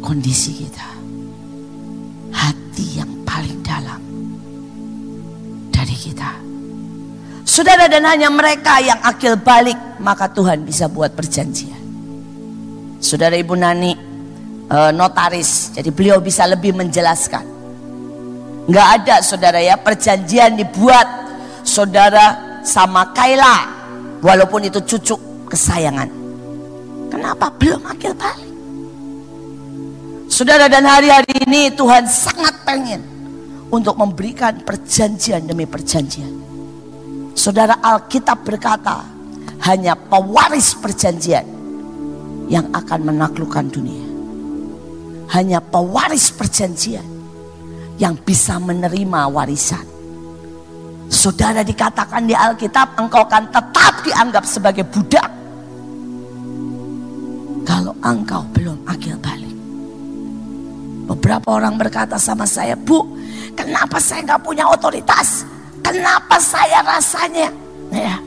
kondisi 0.02 0.66
kita, 0.66 0.97
hati 2.32 3.00
yang 3.00 3.10
paling 3.24 3.60
dalam 3.64 4.00
dari 5.72 5.96
kita. 5.96 6.32
Saudara 7.48 7.88
dan 7.88 8.04
hanya 8.06 8.28
mereka 8.28 8.78
yang 8.78 9.00
akil 9.02 9.40
balik 9.40 9.76
maka 9.98 10.30
Tuhan 10.30 10.62
bisa 10.62 10.86
buat 10.86 11.12
perjanjian. 11.16 11.80
Saudara 12.98 13.38
Ibu 13.38 13.54
Nani 13.54 13.92
uh, 14.68 14.90
notaris, 14.94 15.72
jadi 15.74 15.90
beliau 15.90 16.18
bisa 16.18 16.44
lebih 16.46 16.74
menjelaskan. 16.74 17.44
Nggak 18.68 18.88
ada 19.00 19.16
saudara 19.24 19.58
ya 19.64 19.80
perjanjian 19.80 20.60
dibuat 20.60 21.08
saudara 21.64 22.60
sama 22.60 23.16
Kaila 23.16 23.64
walaupun 24.20 24.68
itu 24.68 24.82
cucu 24.84 25.16
kesayangan. 25.48 26.10
Kenapa 27.08 27.48
belum 27.56 27.80
akil 27.88 28.12
balik? 28.12 28.47
Saudara 30.28 30.68
dan 30.68 30.84
hari-hari 30.84 31.48
ini 31.48 31.72
Tuhan 31.72 32.04
sangat 32.04 32.60
pengen 32.68 33.00
untuk 33.72 33.96
memberikan 33.96 34.60
perjanjian 34.60 35.48
demi 35.48 35.64
perjanjian. 35.64 36.30
Saudara 37.32 37.80
Alkitab 37.80 38.44
berkata 38.44 39.08
hanya 39.64 39.96
pewaris 39.96 40.76
perjanjian 40.76 41.48
yang 42.52 42.68
akan 42.76 43.08
menaklukkan 43.08 43.72
dunia. 43.72 44.04
Hanya 45.32 45.64
pewaris 45.64 46.28
perjanjian 46.28 47.04
yang 47.96 48.12
bisa 48.20 48.60
menerima 48.60 49.32
warisan. 49.32 49.84
Saudara 51.08 51.64
dikatakan 51.64 52.28
di 52.28 52.36
Alkitab 52.36 53.00
engkau 53.00 53.24
akan 53.24 53.48
tetap 53.48 53.94
dianggap 54.04 54.44
sebagai 54.44 54.84
budak. 54.84 55.28
Kalau 57.64 57.96
engkau 58.04 58.44
belum 58.52 58.84
akil 58.84 59.16
balik. 59.20 59.57
Beberapa 61.08 61.56
orang 61.56 61.80
berkata 61.80 62.20
sama 62.20 62.44
saya, 62.44 62.76
Bu, 62.76 63.00
kenapa 63.56 63.96
saya 63.96 64.28
nggak 64.28 64.44
punya 64.44 64.68
otoritas? 64.68 65.48
Kenapa 65.80 66.36
saya 66.36 66.84
rasanya? 66.84 67.48
Ya, 67.88 68.20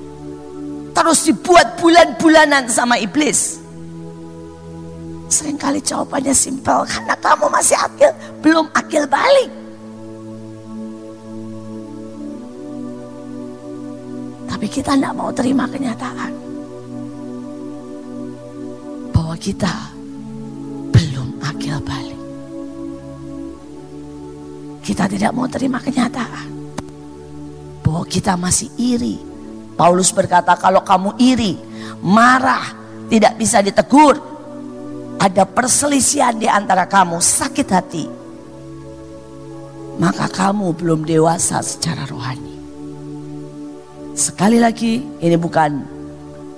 terus 0.97 1.29
dibuat 1.29 1.77
bulan-bulanan 1.77 2.65
sama 2.65 2.97
iblis. 2.97 3.61
Seringkali 5.29 5.77
jawabannya 5.85 6.33
simpel, 6.33 6.81
karena 6.89 7.13
kamu 7.21 7.45
masih 7.53 7.77
akil, 7.77 8.11
belum 8.41 8.65
akil 8.73 9.05
balik. 9.05 9.51
Tapi 14.49 14.65
kita 14.65 14.97
tidak 14.97 15.13
mau 15.13 15.29
terima 15.29 15.69
kenyataan. 15.69 16.33
Bahwa 19.13 19.37
kita 19.37 19.73
belum 20.89 21.29
akil 21.45 21.77
balik. 21.85 22.20
Kita 24.81 25.05
tidak 25.05 25.31
mau 25.37 25.45
terima 25.45 25.77
kenyataan. 25.77 26.49
Bahwa 27.85 28.03
kita 28.09 28.33
masih 28.33 28.73
iri. 28.81 29.21
Paulus 29.77 30.09
berkata 30.09 30.57
kalau 30.57 30.81
kamu 30.81 31.17
iri, 31.21 31.57
marah, 32.01 32.73
tidak 33.09 33.37
bisa 33.37 33.61
ditegur. 33.61 34.17
Ada 35.21 35.45
perselisihan 35.45 36.33
di 36.33 36.49
antara 36.49 36.89
kamu, 36.89 37.21
sakit 37.21 37.67
hati. 37.69 38.05
Maka 40.01 40.25
kamu 40.25 40.73
belum 40.73 41.05
dewasa 41.05 41.61
secara 41.61 42.09
rohani. 42.09 42.57
Sekali 44.17 44.57
lagi, 44.57 44.97
ini 45.21 45.37
bukan 45.37 45.71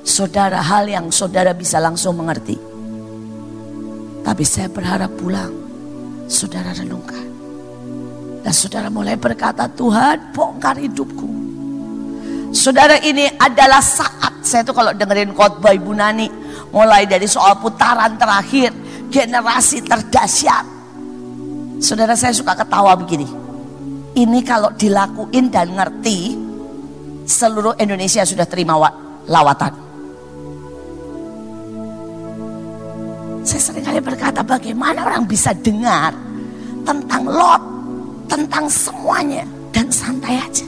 saudara 0.07 0.63
hal 0.63 0.87
yang 0.87 1.11
saudara 1.11 1.51
bisa 1.51 1.79
langsung 1.83 2.15
mengerti. 2.15 2.55
Tapi 4.23 4.43
saya 4.47 4.71
berharap 4.71 5.11
pulang, 5.19 5.51
saudara 6.31 6.71
renungkan. 6.71 7.32
Dan 8.43 8.51
saudara 8.51 8.91
mulai 8.91 9.15
berkata, 9.15 9.71
Tuhan 9.71 10.35
bongkar 10.35 10.75
hidupku. 10.75 11.31
Saudara 12.51 12.99
ini 12.99 13.25
adalah 13.39 13.79
saat, 13.79 14.43
saya 14.43 14.67
tuh 14.67 14.75
kalau 14.75 14.91
dengerin 14.91 15.31
khotbah 15.31 15.71
Ibu 15.73 15.95
Nani, 15.95 16.27
mulai 16.75 17.07
dari 17.07 17.25
soal 17.25 17.57
putaran 17.57 18.19
terakhir, 18.19 18.75
generasi 19.07 19.81
terdahsyat. 19.81 20.65
Saudara 21.79 22.13
saya 22.13 22.35
suka 22.35 22.53
ketawa 22.53 22.93
begini. 22.99 23.25
Ini 24.13 24.39
kalau 24.45 24.69
dilakuin 24.75 25.49
dan 25.49 25.73
ngerti, 25.73 26.37
seluruh 27.25 27.73
Indonesia 27.79 28.21
sudah 28.27 28.45
terima 28.45 28.77
lawatan. 29.25 29.73
Saya 33.43 33.59
sering 33.59 33.83
kali 33.83 33.99
berkata 33.99 34.45
bagaimana 34.45 35.03
orang 35.03 35.25
bisa 35.25 35.51
dengar 35.57 36.13
tentang 36.85 37.23
Lot, 37.27 37.63
tentang 38.33 38.65
semuanya 38.65 39.45
dan 39.69 39.93
santai 39.93 40.41
aja. 40.41 40.65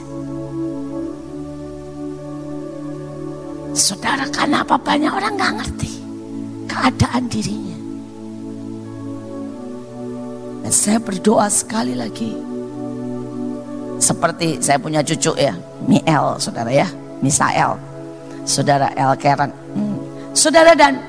Saudara, 3.74 4.22
kenapa 4.30 4.78
banyak 4.78 5.10
orang 5.10 5.34
nggak 5.34 5.54
ngerti 5.58 5.92
keadaan 6.70 7.26
dirinya? 7.26 7.78
Dan 10.62 10.70
saya 10.72 11.02
berdoa 11.02 11.50
sekali 11.50 11.98
lagi 11.98 12.38
seperti 13.98 14.62
saya 14.62 14.78
punya 14.78 15.02
cucu 15.02 15.34
ya, 15.34 15.52
Miel, 15.90 16.38
saudara 16.38 16.70
ya, 16.70 16.86
Misael, 17.18 17.74
saudara 18.46 18.94
El 18.94 19.18
Karen. 19.18 19.50
Hmm. 19.74 19.98
Saudara 20.30 20.70
dan 20.78 21.02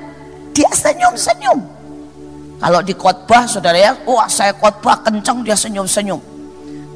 dia 0.50 0.68
senyum-senyum. 0.74 1.62
Kalau 2.58 2.82
di 2.82 2.90
khotbah 2.98 3.46
saudara 3.46 3.78
ya, 3.78 3.94
wah 4.02 4.26
saya 4.26 4.50
khotbah 4.58 4.98
kencang 5.06 5.46
dia 5.46 5.54
senyum-senyum. 5.54 6.18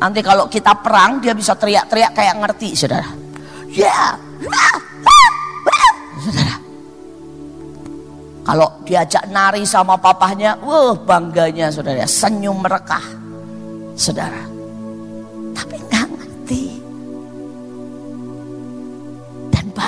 Nanti 0.02 0.18
kalau 0.18 0.50
kita 0.50 0.74
perang 0.82 1.22
dia 1.22 1.30
bisa 1.30 1.54
teriak-teriak 1.54 2.10
kayak 2.10 2.34
ngerti 2.42 2.74
saudara. 2.74 3.06
Ya, 3.70 3.86
yeah. 3.86 4.10
saudara. 6.18 6.54
Kalau 8.42 8.68
diajak 8.82 9.30
nari 9.30 9.62
sama 9.62 9.94
papahnya, 9.94 10.58
wah 10.58 10.98
bangganya 10.98 11.70
saudara, 11.70 12.02
senyum 12.02 12.58
merekah. 12.58 13.22
Saudara, 13.94 14.42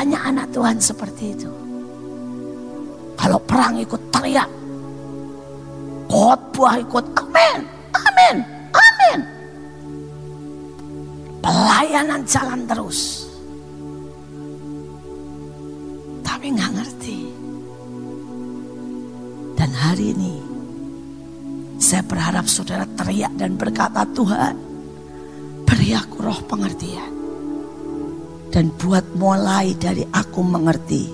Banyak 0.04 0.20
anak 0.20 0.46
Tuhan 0.52 0.76
seperti 0.76 1.32
itu. 1.32 1.48
Kalau 3.16 3.40
perang 3.40 3.78
ikut 3.80 4.02
teriak. 4.12 4.50
Khotbah 6.12 6.76
ikut 6.76 7.04
amin, 7.16 7.64
amin. 7.96 8.53
Pelayanan 11.44 12.24
jalan 12.24 12.64
terus. 12.64 13.28
Tapi 16.24 16.46
nggak 16.56 16.72
ngerti. 16.72 17.18
Dan 19.52 19.70
hari 19.76 20.16
ini 20.16 20.34
saya 21.76 22.00
berharap 22.00 22.48
saudara 22.48 22.88
teriak 22.96 23.36
dan 23.36 23.60
berkata 23.60 24.08
Tuhan 24.16 24.56
beri 25.68 25.92
aku 25.92 26.16
roh 26.24 26.40
pengertian. 26.48 27.12
Dan 28.48 28.72
buat 28.80 29.04
mulai 29.12 29.76
dari 29.76 30.00
aku 30.00 30.40
mengerti 30.40 31.04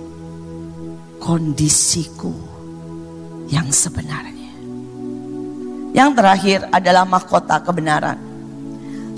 kondisiku 1.19 2.31
yang 3.51 3.67
sebenarnya. 3.75 4.55
Yang 5.91 6.11
terakhir 6.15 6.59
adalah 6.71 7.03
mahkota 7.03 7.59
kebenaran. 7.67 8.30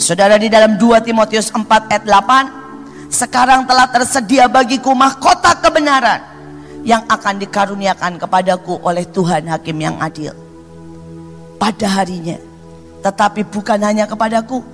Saudara 0.01 0.41
di 0.41 0.49
dalam 0.49 0.81
2 0.81 1.05
Timotius 1.05 1.53
4 1.53 1.65
ayat 1.93 2.05
8, 2.05 3.13
sekarang 3.13 3.69
telah 3.69 3.87
tersedia 3.93 4.49
bagiku 4.49 4.97
mahkota 4.97 5.53
kebenaran 5.61 6.21
yang 6.83 7.05
akan 7.07 7.39
dikaruniakan 7.39 8.19
kepadaku 8.19 8.81
oleh 8.83 9.05
Tuhan 9.07 9.47
Hakim 9.53 9.79
yang 9.79 9.97
adil. 10.01 10.35
Pada 11.61 11.87
harinya, 12.03 12.41
tetapi 13.05 13.47
bukan 13.47 13.79
hanya 13.85 14.09
kepadaku, 14.09 14.65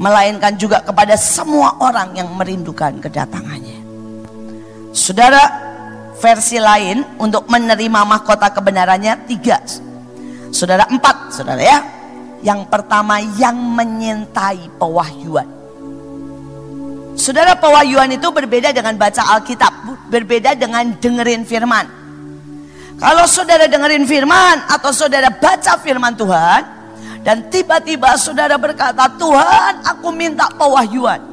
melainkan 0.00 0.56
juga 0.56 0.80
kepada 0.80 1.14
semua 1.18 1.76
orang 1.82 2.16
yang 2.16 2.32
merindukan 2.32 2.96
kedatangannya. 3.02 3.84
Saudara, 4.94 5.42
versi 6.16 6.56
lain 6.56 7.04
untuk 7.18 7.44
menerima 7.50 8.00
mahkota 8.06 8.48
kebenarannya 8.54 9.26
tiga. 9.28 9.60
Saudara 10.54 10.86
empat, 10.88 11.34
saudara 11.34 11.60
ya. 11.60 11.78
Yang 12.44 12.68
pertama 12.68 13.24
yang 13.40 13.56
menyintai 13.56 14.68
pewahyuan. 14.76 15.48
Saudara 17.16 17.56
pewahyuan 17.56 18.12
itu 18.12 18.28
berbeda 18.28 18.68
dengan 18.74 19.00
baca 19.00 19.32
Alkitab, 19.32 19.72
berbeda 20.12 20.52
dengan 20.52 20.92
dengerin 21.00 21.48
firman. 21.48 21.88
Kalau 23.00 23.24
saudara 23.24 23.64
dengerin 23.64 24.04
firman 24.04 24.60
atau 24.68 24.92
saudara 24.92 25.32
baca 25.32 25.80
firman 25.80 26.12
Tuhan 26.14 26.62
dan 27.24 27.48
tiba-tiba 27.48 28.12
saudara 28.20 28.60
berkata, 28.60 29.08
"Tuhan, 29.16 29.80
aku 29.80 30.12
minta 30.12 30.44
pewahyuan." 30.52 31.24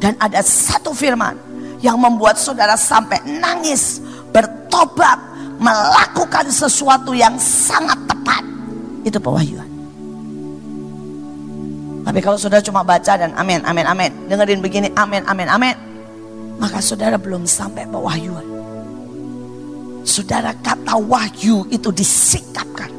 Dan 0.00 0.16
ada 0.16 0.40
satu 0.40 0.96
firman 0.96 1.36
yang 1.84 2.00
membuat 2.00 2.40
saudara 2.40 2.74
sampai 2.80 3.20
nangis, 3.28 4.00
bertobat, 4.32 5.20
melakukan 5.60 6.48
sesuatu 6.48 7.12
yang 7.12 7.36
sangat 7.36 8.00
tepat. 8.08 8.42
Itu 9.04 9.20
pewahyuan. 9.20 9.75
Tapi 12.06 12.22
kalau 12.22 12.38
saudara 12.38 12.62
cuma 12.62 12.86
baca 12.86 13.18
dan 13.18 13.34
amin, 13.34 13.66
amin, 13.66 13.82
amin. 13.82 14.10
Dengerin 14.30 14.62
begini, 14.62 14.94
amin, 14.94 15.26
amin, 15.26 15.50
amin. 15.50 15.74
Maka 16.62 16.78
saudara 16.78 17.18
belum 17.18 17.42
sampai 17.42 17.82
pewahyuan. 17.90 18.46
Saudara 20.06 20.54
kata 20.62 21.02
wahyu 21.02 21.66
itu 21.66 21.90
disikapkan. 21.90 22.94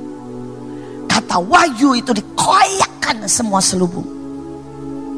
Kata 1.08 1.40
wahyu 1.40 1.96
itu 1.96 2.12
dikoyakkan 2.12 3.24
semua 3.32 3.64
selubung. 3.64 4.06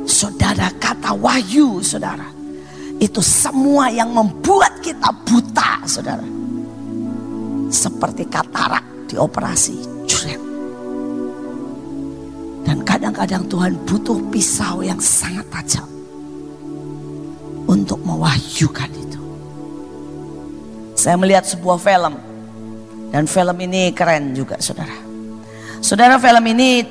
Saudara 0.06 0.70
kata 0.78 1.18
wahyu 1.18 1.82
saudara. 1.82 2.30
Itu 3.02 3.26
semua 3.26 3.90
yang 3.90 4.14
membuat 4.14 4.86
kita 4.86 5.10
buta 5.26 5.82
saudara. 5.90 6.30
Seperti 7.74 8.30
katarak 8.30 8.86
dioperasi. 9.10 10.06
Juret. 10.06 10.49
Dan 12.68 12.84
kadang-kadang 12.84 13.48
Tuhan 13.48 13.74
butuh 13.88 14.20
pisau 14.30 14.84
yang 14.84 15.00
sangat 15.00 15.48
tajam 15.48 15.88
untuk 17.70 18.02
mewahyukan 18.02 18.90
itu. 18.92 19.22
Saya 20.98 21.16
melihat 21.16 21.48
sebuah 21.48 21.80
film 21.80 22.14
dan 23.14 23.24
film 23.30 23.58
ini 23.62 23.94
keren 23.94 24.34
juga 24.36 24.58
saudara. 24.60 24.98
Saudara 25.80 26.20
film 26.20 26.46
ini 26.52 26.84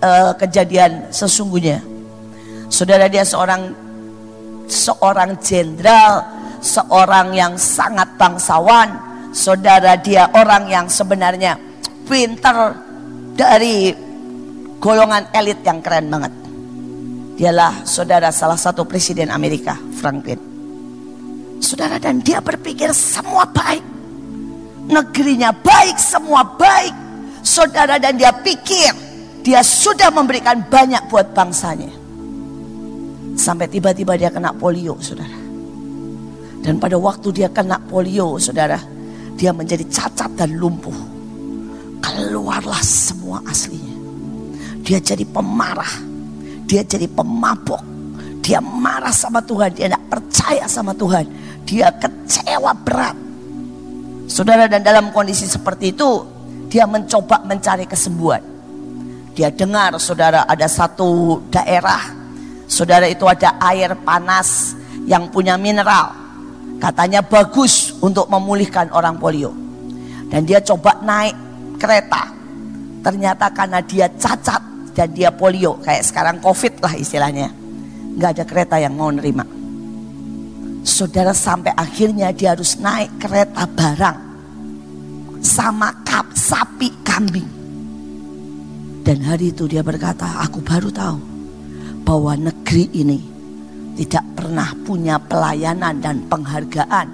uh, 0.00 0.32
kejadian 0.38 1.12
sesungguhnya. 1.12 1.82
Saudara 2.72 3.06
dia 3.06 3.22
seorang 3.22 3.76
seorang 4.70 5.36
jenderal, 5.44 6.24
seorang 6.64 7.36
yang 7.36 7.54
sangat 7.60 8.08
bangsawan. 8.16 8.88
Saudara 9.32 9.96
dia 9.96 10.28
orang 10.32 10.68
yang 10.68 10.86
sebenarnya 10.88 11.56
pinter 12.04 12.76
dari 13.36 13.96
golongan 14.82 15.30
elit 15.30 15.62
yang 15.62 15.78
keren 15.78 16.10
banget. 16.10 16.34
Dialah 17.38 17.86
saudara 17.86 18.34
salah 18.34 18.58
satu 18.58 18.82
presiden 18.82 19.30
Amerika, 19.30 19.78
Franklin. 20.02 20.42
Saudara 21.62 22.02
dan 22.02 22.18
dia 22.18 22.42
berpikir 22.42 22.90
semua 22.90 23.46
baik. 23.46 23.86
Negerinya 24.90 25.54
baik, 25.54 25.96
semua 26.02 26.42
baik. 26.42 26.90
Saudara 27.46 28.02
dan 28.02 28.18
dia 28.18 28.34
pikir 28.34 28.90
dia 29.42 29.62
sudah 29.62 30.10
memberikan 30.10 30.66
banyak 30.66 31.06
buat 31.06 31.30
bangsanya. 31.30 31.90
Sampai 33.38 33.66
tiba-tiba 33.70 34.18
dia 34.18 34.30
kena 34.30 34.50
polio, 34.54 34.98
saudara. 34.98 35.38
Dan 36.62 36.78
pada 36.78 36.94
waktu 36.94 37.42
dia 37.42 37.48
kena 37.50 37.78
polio, 37.90 38.38
saudara, 38.38 38.78
dia 39.34 39.50
menjadi 39.50 39.82
cacat 39.90 40.30
dan 40.38 40.54
lumpuh. 40.58 40.94
Keluarlah 42.02 42.82
semua 42.82 43.42
aslinya. 43.46 43.91
Dia 44.82 44.98
jadi 44.98 45.22
pemarah. 45.22 45.94
Dia 46.66 46.82
jadi 46.82 47.06
pemabok. 47.06 47.80
Dia 48.42 48.58
marah 48.58 49.14
sama 49.14 49.38
Tuhan. 49.38 49.70
Dia 49.78 49.86
tidak 49.86 50.04
percaya 50.10 50.64
sama 50.66 50.92
Tuhan. 50.92 51.24
Dia 51.62 51.94
kecewa 51.94 52.74
berat. 52.82 53.16
Saudara 54.26 54.66
dan 54.66 54.82
dalam 54.82 55.14
kondisi 55.14 55.46
seperti 55.46 55.94
itu. 55.94 56.26
Dia 56.66 56.88
mencoba 56.88 57.44
mencari 57.46 57.86
kesembuhan. 57.86 58.42
Dia 59.36 59.52
dengar 59.52 59.96
saudara 60.00 60.48
ada 60.48 60.66
satu 60.66 61.40
daerah. 61.52 62.00
Saudara 62.66 63.04
itu 63.06 63.28
ada 63.28 63.60
air 63.60 63.92
panas 64.02 64.72
yang 65.04 65.28
punya 65.28 65.60
mineral. 65.60 66.10
Katanya 66.80 67.22
bagus 67.22 67.94
untuk 68.02 68.26
memulihkan 68.26 68.90
orang 68.90 69.20
polio. 69.20 69.52
Dan 70.32 70.48
dia 70.48 70.64
coba 70.64 70.96
naik 71.04 71.36
kereta. 71.76 72.32
Ternyata 73.04 73.52
karena 73.52 73.84
dia 73.84 74.08
cacat 74.16 74.71
dan 74.92 75.08
dia 75.12 75.32
polio 75.32 75.80
kayak 75.80 76.04
sekarang 76.04 76.36
covid 76.40 76.80
lah 76.80 76.94
istilahnya 76.96 77.48
nggak 78.16 78.30
ada 78.38 78.44
kereta 78.44 78.76
yang 78.80 78.94
mau 78.96 79.08
nerima 79.08 79.44
saudara 80.84 81.32
sampai 81.32 81.72
akhirnya 81.74 82.32
dia 82.32 82.52
harus 82.52 82.76
naik 82.76 83.16
kereta 83.16 83.64
barang 83.66 84.18
sama 85.42 85.90
kap, 86.06 86.30
sapi 86.36 86.88
kambing 87.02 87.48
dan 89.02 89.18
hari 89.26 89.50
itu 89.50 89.66
dia 89.66 89.82
berkata 89.82 90.44
aku 90.46 90.62
baru 90.62 90.88
tahu 90.92 91.18
bahwa 92.06 92.38
negeri 92.38 92.86
ini 92.94 93.32
tidak 93.98 94.24
pernah 94.36 94.72
punya 94.86 95.20
pelayanan 95.20 96.00
dan 96.00 96.24
penghargaan 96.26 97.06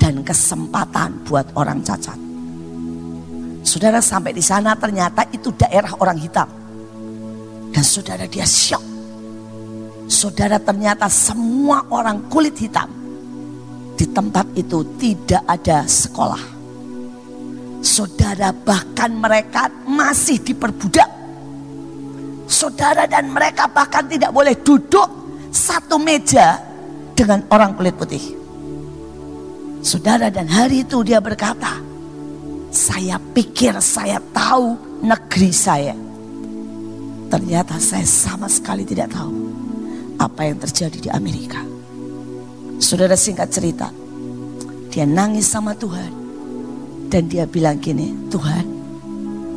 dan 0.00 0.14
kesempatan 0.26 1.22
buat 1.24 1.46
orang 1.54 1.80
cacat. 1.80 2.18
Saudara 3.64 4.02
sampai 4.02 4.34
di 4.36 4.44
sana 4.44 4.76
ternyata 4.76 5.24
itu 5.32 5.54
daerah 5.54 5.94
orang 5.96 6.18
hitam. 6.20 6.48
Dan 7.74 7.82
saudara 7.82 8.24
dia 8.30 8.46
syok. 8.46 8.84
Saudara 10.06 10.62
ternyata 10.62 11.10
semua 11.10 11.82
orang 11.90 12.30
kulit 12.30 12.54
hitam 12.54 12.86
di 13.98 14.06
tempat 14.10 14.46
itu 14.54 14.84
tidak 14.94 15.42
ada 15.42 15.82
sekolah. 15.82 16.44
Saudara 17.82 18.54
bahkan 18.54 19.10
mereka 19.10 19.66
masih 19.90 20.38
diperbudak. 20.38 21.10
Saudara 22.46 23.10
dan 23.10 23.34
mereka 23.34 23.66
bahkan 23.66 24.06
tidak 24.06 24.30
boleh 24.30 24.54
duduk 24.62 25.08
satu 25.50 25.98
meja 25.98 26.62
dengan 27.18 27.42
orang 27.50 27.74
kulit 27.74 27.98
putih. 27.98 28.22
Saudara 29.84 30.32
dan 30.32 30.48
hari 30.48 30.86
itu 30.86 31.04
dia 31.04 31.20
berkata, 31.20 31.76
saya 32.72 33.20
pikir 33.20 33.76
saya 33.80 34.16
tahu 34.32 34.76
negeri 35.04 35.52
saya. 35.52 36.13
Ternyata 37.30 37.80
saya 37.80 38.04
sama 38.04 38.46
sekali 38.46 38.84
tidak 38.84 39.12
tahu 39.14 39.32
apa 40.20 40.40
yang 40.46 40.58
terjadi 40.60 40.98
di 40.98 41.10
Amerika. 41.10 41.60
Saudara 42.78 43.16
singkat 43.16 43.48
cerita, 43.50 43.88
dia 44.90 45.06
nangis 45.08 45.48
sama 45.48 45.72
Tuhan. 45.74 46.26
Dan 47.08 47.30
dia 47.30 47.46
bilang 47.46 47.78
gini, 47.78 48.10
Tuhan 48.26 48.66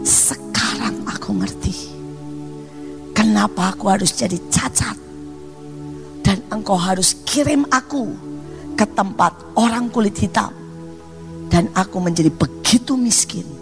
sekarang 0.06 1.02
aku 1.10 1.34
ngerti. 1.42 1.76
Kenapa 3.18 3.74
aku 3.74 3.90
harus 3.90 4.14
jadi 4.14 4.38
cacat. 4.54 4.94
Dan 6.22 6.44
engkau 6.54 6.78
harus 6.78 7.18
kirim 7.26 7.66
aku 7.74 8.14
ke 8.78 8.86
tempat 8.94 9.34
orang 9.58 9.90
kulit 9.90 10.14
hitam. 10.22 10.54
Dan 11.50 11.72
aku 11.74 11.98
menjadi 11.98 12.30
begitu 12.30 12.94
miskin 12.94 13.57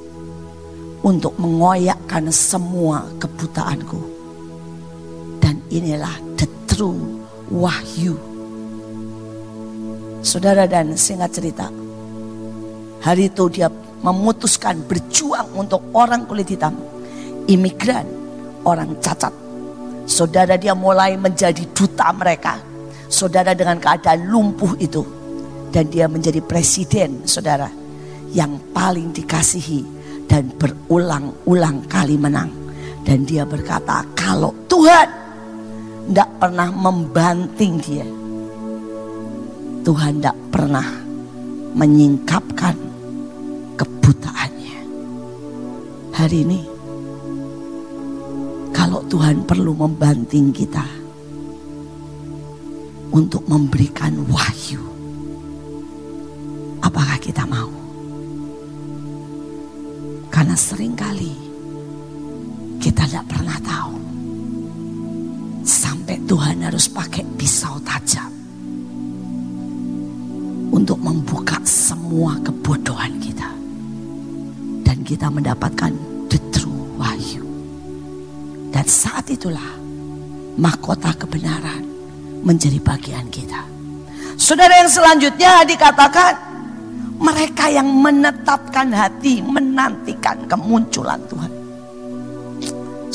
untuk 1.05 1.37
mengoyakkan 1.37 2.33
semua 2.33 3.05
kebutaanku. 3.21 4.01
Dan 5.37 5.61
inilah 5.69 6.17
the 6.33 6.49
true 6.65 7.21
wahyu. 7.53 8.17
Saudara 10.25 10.65
dan 10.65 10.97
singkat 10.97 11.37
cerita, 11.37 11.69
hari 13.05 13.29
itu 13.29 13.45
dia 13.53 13.69
memutuskan 14.01 14.81
berjuang 14.89 15.45
untuk 15.53 15.85
orang 15.93 16.25
kulit 16.25 16.49
hitam, 16.49 16.73
imigran, 17.45 18.09
orang 18.65 18.97
cacat. 18.97 19.29
Saudara 20.09 20.57
dia 20.57 20.73
mulai 20.73 21.13
menjadi 21.13 21.61
duta 21.69 22.09
mereka. 22.17 22.57
Saudara 23.05 23.53
dengan 23.53 23.77
keadaan 23.77 24.25
lumpuh 24.25 24.73
itu. 24.81 25.05
Dan 25.69 25.91
dia 25.93 26.09
menjadi 26.09 26.41
presiden 26.41 27.25
saudara. 27.29 27.69
Yang 28.33 28.61
paling 28.73 29.13
dikasihi 29.13 29.94
dan 30.26 30.49
berulang-ulang 30.57 31.86
kali 31.89 32.17
menang. 32.17 32.49
Dan 33.05 33.21
dia 33.26 33.45
berkata 33.45 34.01
kalau 34.17 34.49
Tuhan 34.65 35.07
tidak 36.09 36.30
pernah 36.41 36.69
membanting 36.69 37.78
dia. 37.82 38.07
Tuhan 39.86 40.17
tidak 40.17 40.38
pernah 40.49 40.88
menyingkapkan 41.78 42.73
kebutaannya. 43.78 44.80
Hari 46.15 46.38
ini, 46.41 46.59
kalau 48.73 49.05
Tuhan 49.05 49.45
perlu 49.45 49.78
membanting 49.78 50.49
kita 50.49 50.88
untuk 53.13 53.45
memberikan 53.45 54.26
wahyu, 54.26 54.82
apakah 56.82 57.21
kita 57.21 57.45
mau? 57.45 57.74
Karena 60.36 60.51
sering 60.59 60.99
kali 60.99 61.31
kita 62.83 63.07
tidak 63.07 63.23
pernah 63.31 63.55
tahu 63.63 63.95
sampai 65.63 66.19
Tuhan 66.27 66.59
harus 66.59 66.91
pakai 66.91 67.23
pisau 67.39 67.79
tajam 67.79 68.27
untuk 70.75 70.99
membuka 70.99 71.55
semua 71.63 72.36
kebodohan 72.43 73.15
kita. 73.23 73.47
Dan 74.83 75.07
kita 75.07 75.31
mendapatkan 75.31 75.95
the 76.27 76.39
true 76.51 76.83
wahyu. 76.99 77.47
Dan 78.75 78.83
saat 78.91 79.31
itulah 79.31 79.71
mahkota 80.59 81.15
kebenaran 81.15 81.88
menjadi 82.43 82.83
bagian 82.83 83.31
kita. 83.31 83.63
Saudara 84.36 84.83
yang 84.83 84.91
selanjutnya 84.91 85.63
dikatakan 85.63 86.54
mereka 87.16 87.72
yang 87.72 87.88
menetapkan 87.88 88.91
hati 88.91 89.39
menantikan 89.39 90.36
kemunculan 90.47 91.20
Tuhan. 91.32 91.51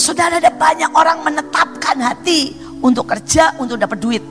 Saudara 0.00 0.40
ada 0.40 0.48
banyak 0.48 0.90
orang 0.96 1.20
menetapkan 1.20 1.96
hati 2.00 2.56
untuk 2.80 3.04
kerja, 3.04 3.52
untuk 3.60 3.76
dapat 3.76 3.98
duit. 4.00 4.24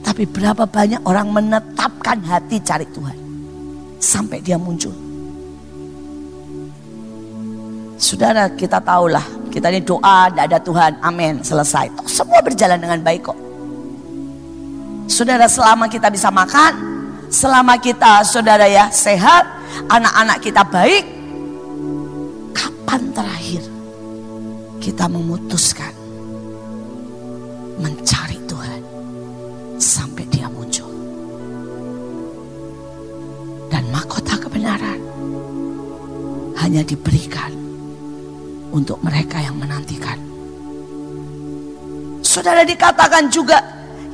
Tapi 0.00 0.24
berapa 0.24 0.64
banyak 0.64 1.04
orang 1.04 1.28
menetapkan 1.28 2.24
hati 2.24 2.56
cari 2.64 2.88
Tuhan. 2.88 3.16
Sampai 4.00 4.40
dia 4.40 4.56
muncul. 4.56 4.94
Saudara 8.00 8.48
kita 8.52 8.80
tahulah. 8.80 9.24
Kita 9.52 9.72
ini 9.72 9.80
doa, 9.80 10.28
tidak 10.28 10.44
ada 10.52 10.58
Tuhan. 10.60 10.92
Amin. 11.00 11.40
Selesai. 11.40 11.88
Semua 12.04 12.44
berjalan 12.44 12.76
dengan 12.76 13.00
baik 13.00 13.28
kok. 13.28 13.38
Saudara 15.08 15.48
selama 15.48 15.88
kita 15.88 16.12
bisa 16.12 16.28
makan. 16.28 16.85
Selama 17.30 17.76
kita 17.80 18.22
saudara 18.22 18.66
ya 18.70 18.90
sehat. 18.90 19.44
Anak-anak 19.90 20.38
kita 20.40 20.62
baik. 20.64 21.04
Kapan 22.56 23.02
terakhir 23.12 23.62
kita 24.80 25.04
memutuskan 25.10 25.92
mencari 27.76 28.38
Tuhan 28.48 28.80
sampai 29.76 30.24
dia 30.32 30.48
muncul. 30.48 30.88
Dan 33.68 33.84
mahkota 33.92 34.38
kebenaran 34.40 35.00
hanya 36.62 36.80
diberikan 36.86 37.52
untuk 38.72 39.02
mereka 39.04 39.42
yang 39.42 39.58
menantikan. 39.58 40.16
Saudara 42.24 42.64
dikatakan 42.64 43.28
juga 43.32 43.60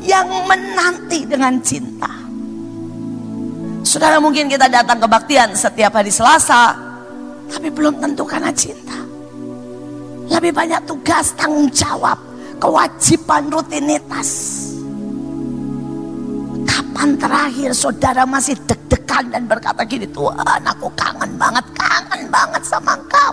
yang 0.03 0.27
menanti 0.47 1.27
dengan 1.27 1.59
cinta. 1.63 2.22
Saudara 3.83 4.23
mungkin 4.23 4.47
kita 4.47 4.71
datang 4.71 5.03
kebaktian 5.03 5.59
setiap 5.59 5.99
hari 5.99 6.15
Selasa, 6.15 6.71
tapi 7.51 7.67
belum 7.67 7.99
tentu 7.99 8.23
karena 8.23 8.55
cinta. 8.55 8.95
Lebih 10.31 10.55
banyak 10.55 10.87
tugas, 10.87 11.35
tanggung 11.35 11.67
jawab, 11.75 12.15
kewajiban, 12.63 13.51
rutinitas. 13.51 14.31
Kapan 16.63 17.19
terakhir 17.19 17.75
saudara 17.75 18.23
masih 18.23 18.55
deg-degan 18.71 19.35
dan 19.35 19.51
berkata 19.51 19.83
gini, 19.83 20.07
Tuhan 20.15 20.63
aku 20.63 20.87
kangen 20.95 21.35
banget, 21.35 21.67
kangen 21.75 22.23
banget 22.31 22.63
sama 22.63 22.95
engkau. 22.95 23.33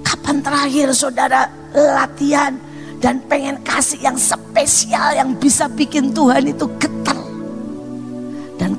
Kapan 0.00 0.36
terakhir 0.40 0.88
saudara 0.96 1.44
latihan 1.76 2.56
dan 3.04 3.20
pengen 3.28 3.60
kasih 3.62 4.00
yang 4.00 4.16
spesial 4.16 5.12
yang 5.12 5.36
bisa 5.36 5.68
bikin 5.68 6.10
Tuhan 6.16 6.48
itu 6.48 6.64
getar. 6.80 7.27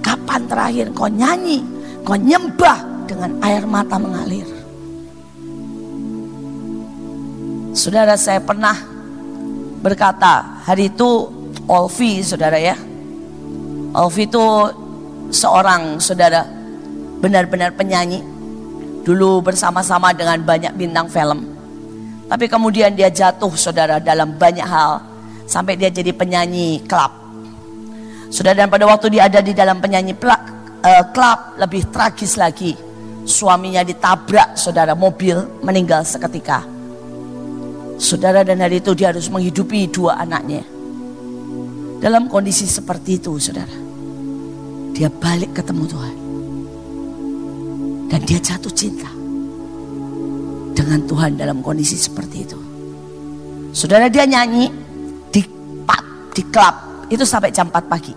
Kapan 0.10 0.42
terakhir 0.50 0.90
kau 0.98 1.06
nyanyi, 1.06 1.62
kau 2.02 2.18
nyembah 2.18 3.06
dengan 3.06 3.30
air 3.46 3.62
mata 3.70 4.02
mengalir. 4.02 4.50
Saudara 7.78 8.18
saya 8.18 8.42
pernah 8.42 8.74
berkata 9.86 10.66
hari 10.66 10.90
itu 10.90 11.30
Olvi 11.70 12.26
saudara 12.26 12.58
ya. 12.58 12.74
Olvi 13.94 14.26
itu 14.26 14.42
seorang 15.30 16.02
saudara 16.02 16.42
benar-benar 17.22 17.78
penyanyi. 17.78 18.26
Dulu 19.06 19.46
bersama-sama 19.46 20.10
dengan 20.10 20.42
banyak 20.42 20.74
bintang 20.74 21.06
film. 21.06 21.46
Tapi 22.26 22.50
kemudian 22.50 22.98
dia 22.98 23.14
jatuh 23.14 23.54
saudara 23.54 24.02
dalam 24.02 24.34
banyak 24.34 24.66
hal. 24.66 25.06
Sampai 25.46 25.78
dia 25.78 25.94
jadi 25.94 26.10
penyanyi 26.10 26.82
klub. 26.90 27.29
Saudara 28.30 28.62
dan 28.62 28.70
pada 28.70 28.86
waktu 28.86 29.10
dia 29.10 29.26
ada 29.26 29.42
di 29.42 29.58
dalam 29.58 29.82
penyanyi 29.82 30.14
uh, 30.14 31.04
klub 31.10 31.58
lebih 31.58 31.90
tragis 31.90 32.38
lagi. 32.38 32.78
Suaminya 33.26 33.86
ditabrak 33.86 34.58
saudara 34.58 34.98
mobil 34.98 35.38
meninggal 35.62 36.02
seketika. 36.02 36.66
Saudara 38.00 38.42
dan 38.48 38.64
hari 38.64 38.80
itu 38.80 38.96
dia 38.96 39.12
harus 39.12 39.28
menghidupi 39.28 39.90
dua 39.92 40.18
anaknya. 40.18 40.66
Dalam 42.00 42.32
kondisi 42.32 42.64
seperti 42.64 43.20
itu 43.20 43.36
saudara. 43.38 43.76
Dia 44.96 45.12
balik 45.12 45.52
ketemu 45.62 45.84
Tuhan. 45.90 46.16
Dan 48.10 48.20
dia 48.26 48.40
jatuh 48.40 48.74
cinta. 48.74 49.10
Dengan 50.74 51.06
Tuhan 51.06 51.38
dalam 51.38 51.60
kondisi 51.60 52.00
seperti 52.00 52.38
itu. 52.48 52.60
Saudara 53.76 54.10
dia 54.10 54.26
nyanyi 54.26 54.72
di 55.30 55.44
pub, 55.86 56.04
di 56.34 56.42
klub. 56.50 56.89
Itu 57.10 57.26
sampai 57.26 57.50
jam 57.50 57.68
4 57.74 57.90
pagi. 57.90 58.14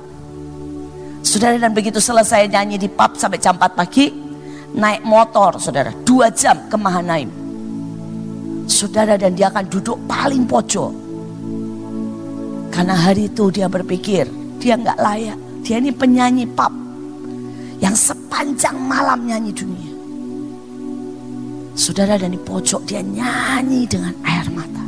Saudara 1.25 1.57
dan 1.57 1.73
begitu 1.73 1.99
selesai 1.99 2.47
nyanyi 2.47 2.77
di 2.77 2.89
pub 2.93 3.17
sampai 3.17 3.41
jam 3.41 3.57
4 3.57 3.73
pagi. 3.73 4.13
Naik 4.73 5.05
motor 5.05 5.61
saudara. 5.61 5.93
Dua 6.05 6.33
jam 6.33 6.57
ke 6.69 6.77
Mahanaim. 6.81 7.29
Saudara 8.69 9.21
dan 9.21 9.37
dia 9.37 9.53
akan 9.53 9.69
duduk 9.69 10.01
paling 10.09 10.49
pojok 10.49 11.03
karena 12.73 12.97
hari 12.97 13.29
itu 13.29 13.53
dia 13.53 13.69
berpikir 13.69 14.25
dia 14.57 14.81
nggak 14.81 14.97
layak. 14.97 15.39
Dia 15.63 15.79
ini 15.79 15.93
penyanyi 15.93 16.49
pop 16.49 16.73
yang 17.79 17.93
sepanjang 17.93 18.75
malam 18.81 19.29
nyanyi 19.29 19.53
dunia. 19.53 19.93
Saudara 21.77 22.17
dan 22.17 22.33
di 22.33 22.41
pojok 22.41 22.83
dia 22.89 23.05
nyanyi 23.05 23.85
dengan 23.85 24.17
air 24.25 24.49
mata. 24.51 24.83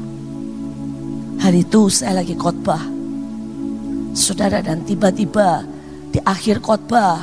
Hari 1.45 1.61
itu 1.61 1.93
saya 1.93 2.25
lagi 2.25 2.33
khotbah. 2.35 2.81
Saudara 4.15 4.63
dan 4.63 4.87
tiba-tiba 4.87 5.67
di 6.15 6.23
akhir 6.23 6.63
khotbah 6.63 7.19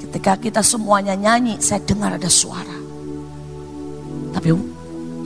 ketika 0.00 0.40
kita 0.40 0.60
semuanya 0.64 1.12
nyanyi 1.12 1.60
saya 1.60 1.84
dengar 1.84 2.16
ada 2.16 2.32
suara. 2.32 2.72
Tapi 4.32 4.48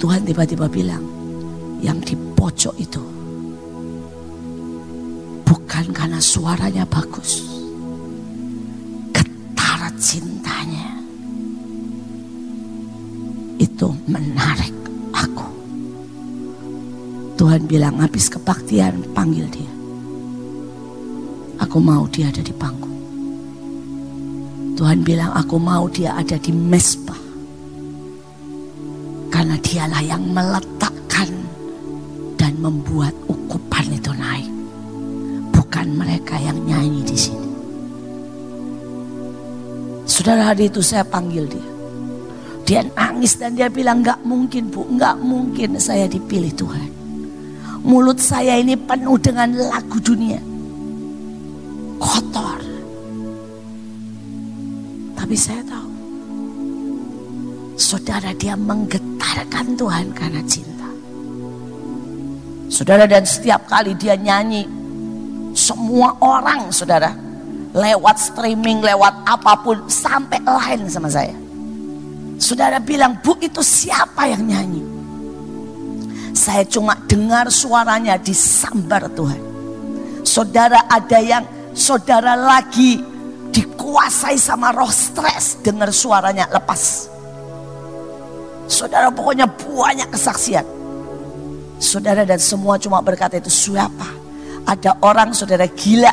Tuhan 0.03 0.27
tiba-tiba 0.27 0.67
bilang 0.67 1.07
yang 1.79 2.03
di 2.03 2.19
pojok 2.35 2.75
itu 2.83 3.03
bukan 5.47 5.87
karena 5.95 6.19
suaranya 6.19 6.83
bagus. 6.91 7.47
Getar 9.15 9.87
cintanya 10.03 10.99
itu 13.63 13.87
menarik 14.11 14.75
aku. 15.15 15.47
Tuhan 17.39 17.63
bilang 17.71 18.03
habis 18.03 18.27
kebaktian 18.27 19.07
panggil 19.15 19.47
dia. 19.55 19.76
Aku 21.57 21.81
mau 21.81 22.05
dia 22.09 22.29
ada 22.29 22.45
di 22.45 22.53
panggung. 22.53 22.97
Tuhan 24.77 25.01
bilang 25.01 25.33
aku 25.33 25.57
mau 25.57 25.89
dia 25.89 26.13
ada 26.13 26.37
di 26.37 26.53
mesbah. 26.53 27.17
Karena 29.33 29.57
dialah 29.61 30.03
yang 30.05 30.25
meletakkan 30.33 31.29
dan 32.37 32.53
membuat 32.61 33.13
ukupan 33.29 33.89
itu 33.93 34.13
naik 34.13 34.53
bukan 35.53 35.97
mereka 35.97 36.37
yang 36.41 36.57
nyanyi 36.65 37.05
di 37.05 37.17
sini. 37.17 37.49
Saudara 40.09 40.53
hari 40.53 40.73
itu 40.73 40.81
saya 40.81 41.05
panggil 41.05 41.45
dia. 41.49 41.69
Dia 42.67 42.81
nangis 42.83 43.39
dan 43.39 43.55
dia 43.55 43.69
bilang 43.69 44.01
gak 44.03 44.25
mungkin 44.25 44.73
bu, 44.73 44.89
gak 44.97 45.21
mungkin 45.21 45.79
saya 45.79 46.09
dipilih 46.09 46.51
Tuhan. 46.57 46.91
Mulut 47.87 48.19
saya 48.19 48.59
ini 48.59 48.75
penuh 48.75 49.21
dengan 49.21 49.53
lagu 49.55 50.01
dunia. 50.03 50.56
Kotor. 52.17 52.61
Tapi 55.12 55.37
saya 55.37 55.61
tahu. 55.69 55.91
Saudara 57.77 58.33
dia 58.33 58.57
menggetarkan 58.57 59.77
Tuhan 59.77 60.17
karena 60.17 60.41
cinta. 60.49 60.89
Saudara 62.73 63.05
dan 63.05 63.29
setiap 63.29 63.69
kali 63.69 63.93
dia 64.01 64.17
nyanyi. 64.17 64.64
Semua 65.53 66.17
orang 66.25 66.73
saudara. 66.73 67.12
Lewat 67.77 68.17
streaming, 68.17 68.81
lewat 68.81 69.12
apa 69.29 69.53
pun. 69.61 69.85
Sampai 69.85 70.41
lain 70.41 70.89
sama 70.89 71.12
saya. 71.12 71.37
Saudara 72.41 72.81
bilang, 72.81 73.21
bu 73.21 73.37
itu 73.45 73.61
siapa 73.61 74.25
yang 74.25 74.41
nyanyi? 74.41 74.81
Saya 76.33 76.64
cuma 76.64 76.97
dengar 77.05 77.53
suaranya 77.53 78.17
disambar 78.17 79.05
Tuhan. 79.12 79.41
Saudara 80.25 80.81
ada 80.89 81.21
yang 81.21 81.45
saudara 81.77 82.33
lagi 82.33 82.97
dikuasai 83.53 84.41
sama 84.41 84.72
roh 84.72 84.89
stres 84.89 85.61
dengar 85.61 85.93
suaranya 85.93 86.49
lepas. 86.49 87.12
Saudara 88.66 89.12
pokoknya 89.12 89.45
banyak 89.47 90.09
kesaksian. 90.11 90.64
Saudara 91.77 92.24
dan 92.24 92.41
semua 92.41 92.81
cuma 92.81 93.05
berkata 93.05 93.37
itu 93.37 93.53
siapa? 93.53 94.09
Ada 94.66 94.99
orang 95.05 95.37
saudara 95.37 95.68
gila 95.68 96.11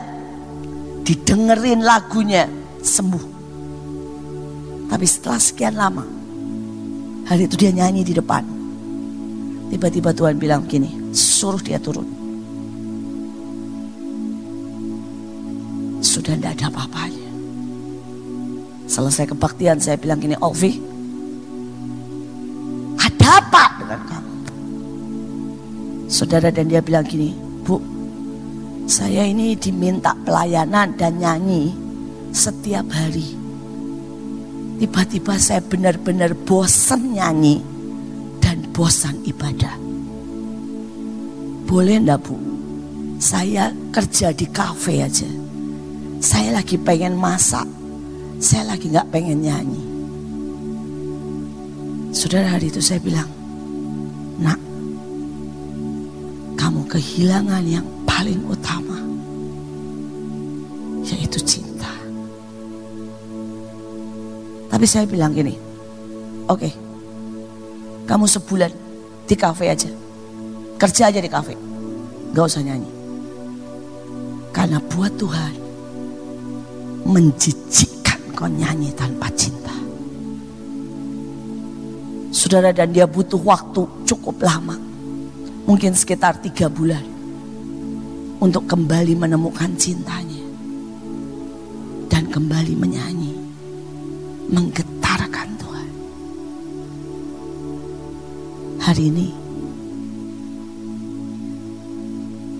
didengerin 1.08 1.82
lagunya 1.82 2.46
sembuh. 2.84 3.26
Tapi 4.92 5.06
setelah 5.10 5.42
sekian 5.42 5.74
lama 5.74 6.06
hari 7.26 7.50
itu 7.50 7.56
dia 7.58 7.74
nyanyi 7.74 8.06
di 8.06 8.14
depan. 8.14 8.44
Tiba-tiba 9.74 10.14
Tuhan 10.14 10.38
bilang 10.38 10.70
gini, 10.70 11.10
suruh 11.16 11.58
dia 11.58 11.82
turun. 11.82 12.23
Sudah 16.14 16.38
tidak 16.38 16.62
ada 16.62 16.70
apa-apanya. 16.70 17.26
Selesai 18.86 19.34
kebaktian 19.34 19.82
saya 19.82 19.98
bilang 19.98 20.22
gini, 20.22 20.38
Olvi, 20.38 20.78
ada 23.02 23.42
apa 23.42 23.64
dengan 23.82 24.02
kamu? 24.06 24.34
Saudara 26.06 26.54
dan 26.54 26.70
dia 26.70 26.86
bilang 26.86 27.10
gini, 27.10 27.34
Bu, 27.66 27.82
saya 28.86 29.26
ini 29.26 29.58
diminta 29.58 30.14
pelayanan 30.22 30.94
dan 30.94 31.18
nyanyi 31.18 31.74
setiap 32.30 32.86
hari. 32.94 33.34
Tiba-tiba 34.78 35.34
saya 35.42 35.66
benar-benar 35.66 36.38
bosan 36.46 37.18
nyanyi 37.18 37.74
bosan 38.74 39.22
ibadah. 39.30 39.78
Boleh 41.70 42.02
enggak 42.02 42.26
bu? 42.26 42.36
Saya 43.22 43.72
kerja 43.94 44.34
di 44.34 44.50
kafe 44.50 45.06
aja. 45.06 45.30
Saya 46.24 46.56
lagi 46.56 46.80
pengen 46.80 47.20
masak. 47.20 47.68
Saya 48.40 48.72
lagi 48.72 48.88
nggak 48.88 49.12
pengen 49.12 49.44
nyanyi. 49.44 49.84
Saudara 52.16 52.56
hari 52.56 52.72
itu 52.72 52.80
saya 52.80 53.04
bilang, 53.04 53.28
nak, 54.40 54.56
kamu 56.56 56.88
kehilangan 56.88 57.64
yang 57.68 57.84
paling 58.08 58.40
utama, 58.48 59.04
yaitu 61.04 61.44
cinta. 61.44 61.92
Tapi 64.72 64.86
saya 64.88 65.04
bilang 65.04 65.36
gini, 65.36 65.60
oke, 66.48 66.64
okay, 66.64 66.72
kamu 68.08 68.32
sebulan 68.32 68.72
di 69.28 69.36
kafe 69.36 69.68
aja. 69.68 69.92
Kerja 70.80 71.12
aja 71.12 71.20
di 71.20 71.28
kafe. 71.28 71.60
Gak 72.32 72.48
usah 72.48 72.64
nyanyi. 72.64 72.92
Karena 74.56 74.80
buat 74.80 75.12
Tuhan 75.20 75.63
menjijikkan 77.04 78.20
kau 78.36 78.48
nyanyi 78.48 78.92
tanpa 78.96 79.28
cinta. 79.36 79.76
Saudara 82.34 82.74
dan 82.74 82.92
dia 82.92 83.08
butuh 83.08 83.40
waktu 83.40 83.86
cukup 84.08 84.44
lama. 84.44 84.76
Mungkin 85.64 85.96
sekitar 85.96 86.40
tiga 86.44 86.68
bulan. 86.68 87.04
Untuk 88.44 88.68
kembali 88.68 89.16
menemukan 89.16 89.72
cintanya. 89.80 90.44
Dan 92.12 92.28
kembali 92.28 92.74
menyanyi. 92.76 93.34
Menggetar 94.52 94.94
hari 98.84 99.10
ini? 99.10 99.34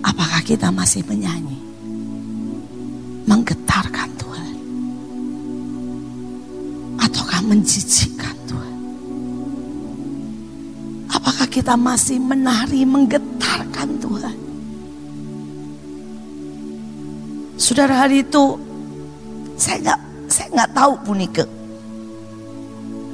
Apakah 0.02 0.42
kita 0.42 0.72
masih 0.74 1.06
menyanyi? 1.06 1.60
Menggetarkan 3.28 4.13
menjijikkan 7.44 8.34
Tuhan? 8.48 8.74
Apakah 11.12 11.46
kita 11.46 11.76
masih 11.76 12.16
menari 12.18 12.82
menggetarkan 12.88 13.88
Tuhan? 14.00 14.36
Saudara 17.60 18.04
hari 18.04 18.26
itu 18.26 18.58
saya 19.54 19.78
nggak 19.80 20.00
saya 20.26 20.46
nggak 20.50 20.70
tahu 20.74 20.92
Punike. 21.06 21.44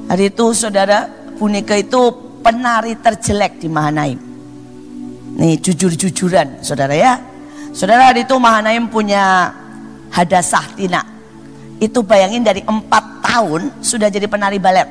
Hari 0.09 0.25
itu 0.33 0.47
saudara 0.57 1.07
Punike 1.37 1.77
itu 1.87 2.01
penari 2.41 2.97
terjelek 2.97 3.61
di 3.61 3.69
Mahanaim. 3.69 4.19
Nih 5.37 5.61
jujur-jujuran 5.61 6.65
saudara 6.65 6.97
ya. 6.97 7.21
Saudara 7.71 8.11
hari 8.11 8.27
itu 8.27 8.35
Mahanaim 8.35 8.91
punya 8.91 9.55
Hadasah 10.11 10.67
Tina. 10.75 11.05
Itu 11.79 12.03
bayangin 12.03 12.43
dari 12.43 12.61
empat 12.67 13.20
tahun 13.31 13.71
sudah 13.79 14.11
jadi 14.11 14.27
penari 14.27 14.59
balet. 14.59 14.91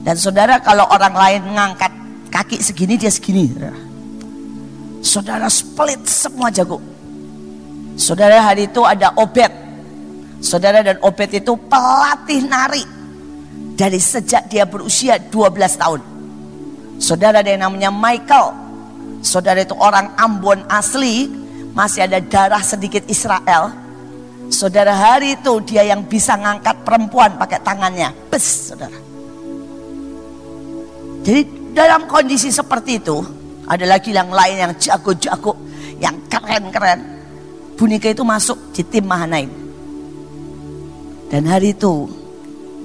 Dan 0.00 0.16
saudara 0.16 0.56
kalau 0.64 0.88
orang 0.88 1.12
lain 1.12 1.40
ngangkat 1.52 1.92
kaki 2.32 2.56
segini 2.64 2.96
dia 2.96 3.12
segini. 3.12 3.52
Saudara, 5.04 5.48
split 5.48 6.04
semua 6.08 6.48
jago. 6.52 6.80
Saudara 8.00 8.40
hari 8.40 8.68
itu 8.68 8.80
ada 8.84 9.12
Obet. 9.16 9.52
Saudara 10.40 10.80
dan 10.80 10.96
Obet 11.04 11.36
itu 11.36 11.52
pelatih 11.68 12.48
nari. 12.48 12.84
Dari 13.76 13.96
sejak 13.96 14.48
dia 14.48 14.68
berusia 14.68 15.16
12 15.16 15.80
tahun. 15.80 16.00
Saudara 17.00 17.40
ada 17.40 17.48
yang 17.48 17.64
namanya 17.64 17.88
Michael. 17.88 18.52
Saudara 19.24 19.64
itu 19.64 19.72
orang 19.76 20.12
Ambon 20.20 20.64
asli, 20.68 21.28
masih 21.72 22.04
ada 22.04 22.20
darah 22.20 22.60
sedikit 22.60 23.04
Israel. 23.08 23.72
Saudara 24.50 24.92
hari 24.92 25.38
itu 25.38 25.62
dia 25.62 25.86
yang 25.86 26.02
bisa 26.10 26.34
ngangkat 26.34 26.82
perempuan 26.82 27.38
pakai 27.38 27.62
tangannya. 27.62 28.10
Bes, 28.26 28.74
saudara. 28.74 28.98
Jadi 31.22 31.42
dalam 31.70 32.10
kondisi 32.10 32.50
seperti 32.50 32.98
itu, 32.98 33.22
ada 33.70 33.86
lagi 33.86 34.10
yang 34.10 34.34
lain 34.34 34.56
yang 34.58 34.72
jago-jago, 34.74 35.54
yang 36.02 36.18
keren-keren. 36.26 37.22
Bunika 37.78 38.10
itu 38.10 38.26
masuk 38.26 38.74
di 38.74 38.82
tim 38.82 39.06
Mahanaim. 39.06 39.50
Dan 41.30 41.46
hari 41.46 41.70
itu, 41.70 42.10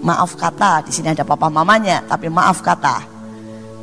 maaf 0.05 0.37
kata, 0.37 0.85
di 0.85 0.93
sini 0.93 1.09
ada 1.17 1.25
papa 1.25 1.49
mamanya, 1.49 2.05
tapi 2.05 2.29
maaf 2.29 2.61
kata, 2.61 3.01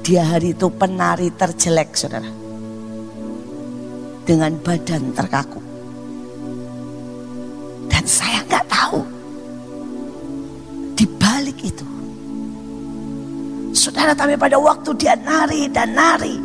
dia 0.06 0.22
hari 0.22 0.54
itu 0.54 0.70
penari 0.70 1.34
terjelek 1.34 1.98
saudara. 1.98 2.30
Dengan 4.22 4.54
badan 4.62 5.10
terkaku. 5.10 5.61
Dan 7.92 8.04
saya 8.08 8.40
nggak 8.48 8.64
tahu. 8.72 9.04
Di 10.96 11.04
balik 11.20 11.58
itu. 11.60 11.84
Saudara 13.76 14.16
tapi 14.16 14.40
pada 14.40 14.56
waktu 14.56 14.96
dia 14.96 15.12
nari 15.20 15.68
dan 15.68 15.92
nari. 15.92 16.40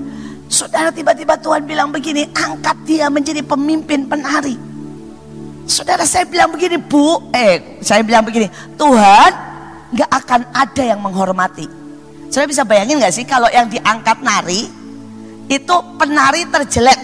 Saudara 0.52 0.92
tiba-tiba 0.92 1.40
Tuhan 1.40 1.64
bilang 1.64 1.96
begini. 1.96 2.28
Angkat 2.36 2.84
dia 2.84 3.08
menjadi 3.08 3.40
pemimpin 3.40 4.04
penari. 4.04 4.60
Saudara 5.68 6.04
saya 6.04 6.28
bilang 6.28 6.52
begini 6.52 6.76
bu. 6.76 7.32
Eh 7.32 7.80
saya 7.80 8.04
bilang 8.04 8.28
begini. 8.28 8.52
Tuhan 8.76 9.32
nggak 9.96 10.12
akan 10.12 10.42
ada 10.52 10.84
yang 10.84 11.00
menghormati 11.00 11.88
saya 12.28 12.46
bisa 12.46 12.68
bayangin 12.68 13.00
gak 13.00 13.16
sih 13.16 13.24
kalau 13.24 13.48
yang 13.48 13.72
diangkat 13.72 14.20
nari 14.20 14.68
itu 15.48 15.76
penari 15.96 16.44
terjelek. 16.52 17.00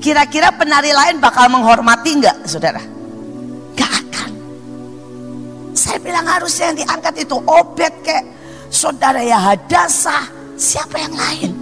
Kira-kira 0.00 0.50
penari 0.50 0.90
lain 0.90 1.20
bakal 1.22 1.46
menghormati 1.52 2.18
nggak, 2.18 2.48
saudara? 2.48 2.80
Gak 3.80 3.92
akan. 4.04 4.30
Saya 5.72 5.96
bilang 6.04 6.28
harusnya 6.28 6.68
yang 6.68 6.78
diangkat 6.84 7.14
itu 7.24 7.36
obet 7.48 7.94
kayak 8.04 8.28
saudara 8.68 9.24
ya 9.24 9.40
hadasah, 9.40 10.28
siapa 10.60 11.00
yang 11.00 11.16
lain? 11.16 11.52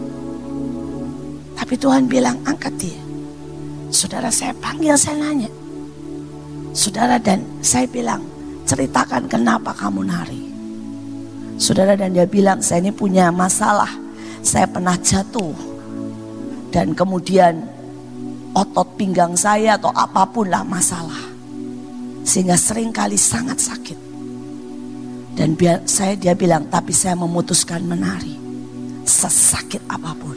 Tapi 1.54 1.74
Tuhan 1.78 2.10
bilang 2.10 2.34
angkat 2.42 2.74
dia. 2.74 3.00
Saudara 3.94 4.28
saya 4.34 4.50
panggil, 4.58 4.98
saya 4.98 5.16
nanya. 5.22 5.50
Saudara 6.74 7.22
dan 7.22 7.40
saya 7.62 7.86
bilang, 7.86 8.20
ceritakan 8.66 9.30
kenapa 9.30 9.72
kamu 9.76 10.02
nari. 10.04 10.42
Saudara 11.58 11.98
dan 11.98 12.14
dia 12.14 12.24
bilang 12.24 12.62
saya 12.62 12.84
ini 12.84 12.92
punya 12.94 13.28
masalah. 13.34 13.90
Saya 14.40 14.64
pernah 14.70 14.94
jatuh. 14.96 15.52
Dan 16.70 16.94
kemudian 16.94 17.64
otot 18.56 18.86
pinggang 18.94 19.36
saya 19.36 19.76
atau 19.76 19.92
apa 19.92 20.24
pun 20.28 20.48
lah 20.48 20.62
masalah. 20.64 21.27
Sehingga 22.28 22.60
sering 22.60 22.92
kali 22.92 23.16
sangat 23.16 23.56
sakit. 23.56 23.96
Dan 25.32 25.56
biar 25.56 25.88
saya 25.88 26.12
dia 26.12 26.36
bilang 26.36 26.68
tapi 26.68 26.92
saya 26.92 27.16
memutuskan 27.16 27.88
menari. 27.88 28.36
Sesakit 29.08 29.80
apa 29.88 30.12
pun. 30.12 30.36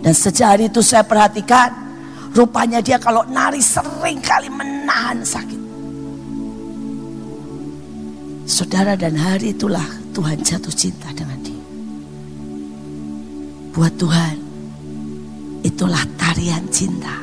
Dan 0.00 0.16
sejak 0.16 0.56
hari 0.56 0.72
itu 0.72 0.80
saya 0.80 1.04
perhatikan 1.04 1.68
rupanya 2.32 2.80
dia 2.80 2.96
kalau 2.96 3.20
nari 3.28 3.60
sering 3.60 4.24
kali 4.24 4.48
menahan 4.48 5.20
sakit. 5.20 5.60
Saudara 8.48 8.96
dan 8.96 9.12
hari 9.12 9.52
itulah 9.52 9.84
Tuhan 10.16 10.40
jatuh 10.40 10.72
cinta 10.72 11.12
dengan 11.12 11.38
dia. 11.44 11.64
Buat 13.76 13.92
Tuhan 14.00 14.36
itulah 15.68 16.02
tarian 16.16 16.64
cinta. 16.72 17.20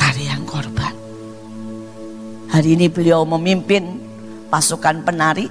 Tarian 0.00 0.40
korban. 0.48 0.93
Hari 2.54 2.78
ini 2.78 2.86
beliau 2.86 3.26
memimpin 3.26 3.98
pasukan 4.46 5.02
penari 5.02 5.50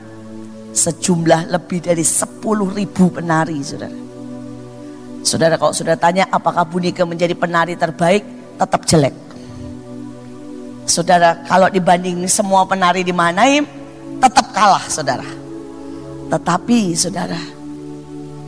sejumlah 0.72 1.52
lebih 1.52 1.84
dari 1.84 2.00
10 2.00 2.40
ribu 2.80 3.12
penari 3.12 3.60
saudara. 3.60 4.00
Saudara 5.20 5.60
kalau 5.60 5.76
sudah 5.76 6.00
tanya 6.00 6.32
apakah 6.32 6.64
Bunike 6.64 7.04
menjadi 7.04 7.36
penari 7.36 7.76
terbaik, 7.76 8.24
tetap 8.56 8.88
jelek. 8.88 9.12
Saudara 10.88 11.44
kalau 11.44 11.68
dibanding 11.68 12.24
semua 12.32 12.64
penari 12.64 13.04
di 13.04 13.12
Manaim, 13.12 13.68
tetap 14.24 14.56
kalah 14.56 14.88
saudara. 14.88 15.28
Tetapi 16.32 16.96
saudara, 16.96 17.40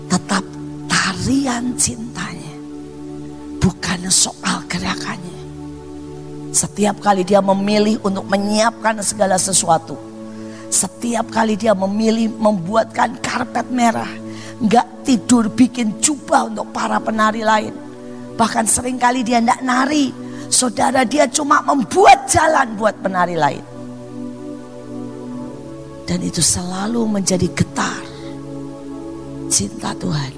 tetap 0.07 0.48
tarian 0.88 1.76
cintanya. 1.76 2.56
Bukan 3.60 4.07
soal 4.07 4.64
gerakannya. 4.72 5.45
Setiap 6.56 7.03
kali 7.03 7.27
dia 7.27 7.44
memilih 7.44 7.99
untuk 7.99 8.23
menyiapkan 8.32 8.95
segala 9.03 9.36
sesuatu. 9.36 9.99
Setiap 10.72 11.27
kali 11.27 11.60
dia 11.60 11.76
memilih 11.76 12.32
membuatkan 12.32 13.19
karpet 13.19 13.68
merah 13.76 14.07
nggak 14.64 15.03
tidur 15.03 15.52
bikin 15.52 15.99
jubah 15.99 16.48
untuk 16.48 16.72
para 16.72 16.95
penari 17.03 17.44
lain. 17.44 17.76
Bahkan 18.40 18.72
sering 18.72 18.95
kali 18.95 19.27
dia 19.27 19.44
nggak 19.44 19.68
nari. 19.68 20.15
Saudara 20.48 21.03
dia 21.03 21.27
cuma 21.27 21.60
membuat 21.60 22.32
jalan 22.32 22.72
buat 22.80 22.95
penari 23.03 23.36
lain. 23.36 23.64
Dan 26.07 26.23
itu 26.23 26.40
selalu 26.40 27.03
menjadi 27.19 27.52
getar 27.52 27.99
cinta 29.52 29.91
Tuhan 29.99 30.32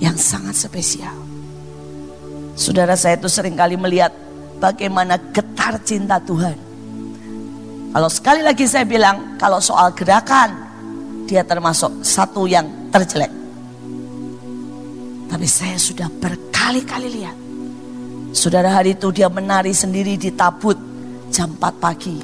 yang 0.00 0.16
sangat 0.16 0.56
spesial. 0.56 1.12
Saudara 2.56 2.96
saya 2.96 3.20
itu 3.20 3.28
sering 3.28 3.52
kali 3.52 3.76
melihat 3.76 4.25
bagaimana 4.58 5.20
getar 5.32 5.78
cinta 5.84 6.20
Tuhan. 6.20 6.56
Kalau 7.96 8.12
sekali 8.12 8.44
lagi 8.44 8.68
saya 8.68 8.84
bilang, 8.84 9.40
kalau 9.40 9.56
soal 9.56 9.88
gerakan, 9.96 10.52
dia 11.24 11.40
termasuk 11.42 12.04
satu 12.04 12.44
yang 12.44 12.68
terjelek. 12.92 13.32
Tapi 15.26 15.46
saya 15.48 15.80
sudah 15.80 16.08
berkali-kali 16.08 17.08
lihat. 17.08 17.36
Saudara 18.36 18.68
hari 18.68 18.92
itu 18.92 19.08
dia 19.10 19.32
menari 19.32 19.72
sendiri 19.72 20.20
di 20.20 20.28
tabut 20.32 20.76
jam 21.32 21.56
4 21.56 21.82
pagi. 21.82 22.20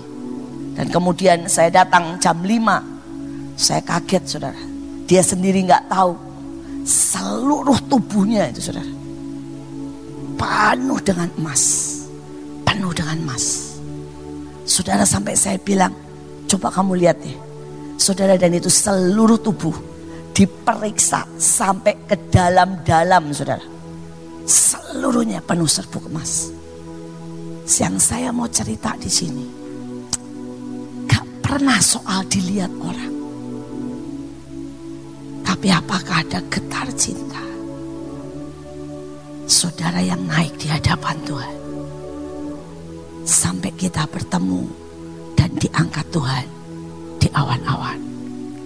Dan 0.77 0.89
kemudian 0.89 1.49
saya 1.49 1.73
datang 1.83 2.21
jam 2.21 2.37
5. 2.41 3.57
Saya 3.57 3.81
kaget 3.85 4.25
saudara. 4.25 4.63
Dia 5.09 5.21
sendiri 5.21 5.65
nggak 5.67 5.89
tahu. 5.89 6.13
Seluruh 6.85 7.81
tubuhnya 7.89 8.49
itu 8.49 8.73
saudara. 8.73 8.93
Penuh 10.37 11.01
dengan 11.01 11.29
emas. 11.37 11.92
Penuh 12.73 12.89
dengan 12.97 13.21
emas. 13.29 13.77
Saudara 14.65 15.05
sampai 15.05 15.37
saya 15.37 15.61
bilang, 15.61 15.93
coba 16.49 16.73
kamu 16.73 17.05
lihat 17.05 17.21
ya. 17.21 17.37
Saudara 18.01 18.33
dan 18.41 18.57
itu 18.57 18.73
seluruh 18.73 19.37
tubuh 19.37 19.77
diperiksa 20.33 21.29
sampai 21.37 22.01
ke 22.09 22.17
dalam-dalam 22.33 23.29
saudara. 23.37 23.61
Seluruhnya 24.49 25.45
penuh 25.45 25.69
serbuk 25.69 26.09
emas. 26.09 26.49
Yang 27.69 28.09
saya 28.09 28.33
mau 28.33 28.49
cerita 28.49 28.97
di 28.97 29.13
sini. 29.13 29.45
Gak 31.13 31.45
pernah 31.45 31.77
soal 31.77 32.25
dilihat 32.25 32.73
orang. 32.81 33.13
Tapi 35.45 35.69
apakah 35.69 36.25
ada 36.25 36.41
getar 36.49 36.89
cinta? 36.97 37.45
Saudara 39.45 40.01
yang 40.01 40.25
naik 40.25 40.57
di 40.57 40.73
hadapan 40.73 41.21
Tuhan. 41.29 41.62
Sampai 43.23 43.71
kita 43.79 44.03
bertemu 44.11 44.67
dan 45.39 45.51
diangkat 45.55 46.07
Tuhan 46.11 46.47
di 47.23 47.31
awan-awan. 47.31 47.99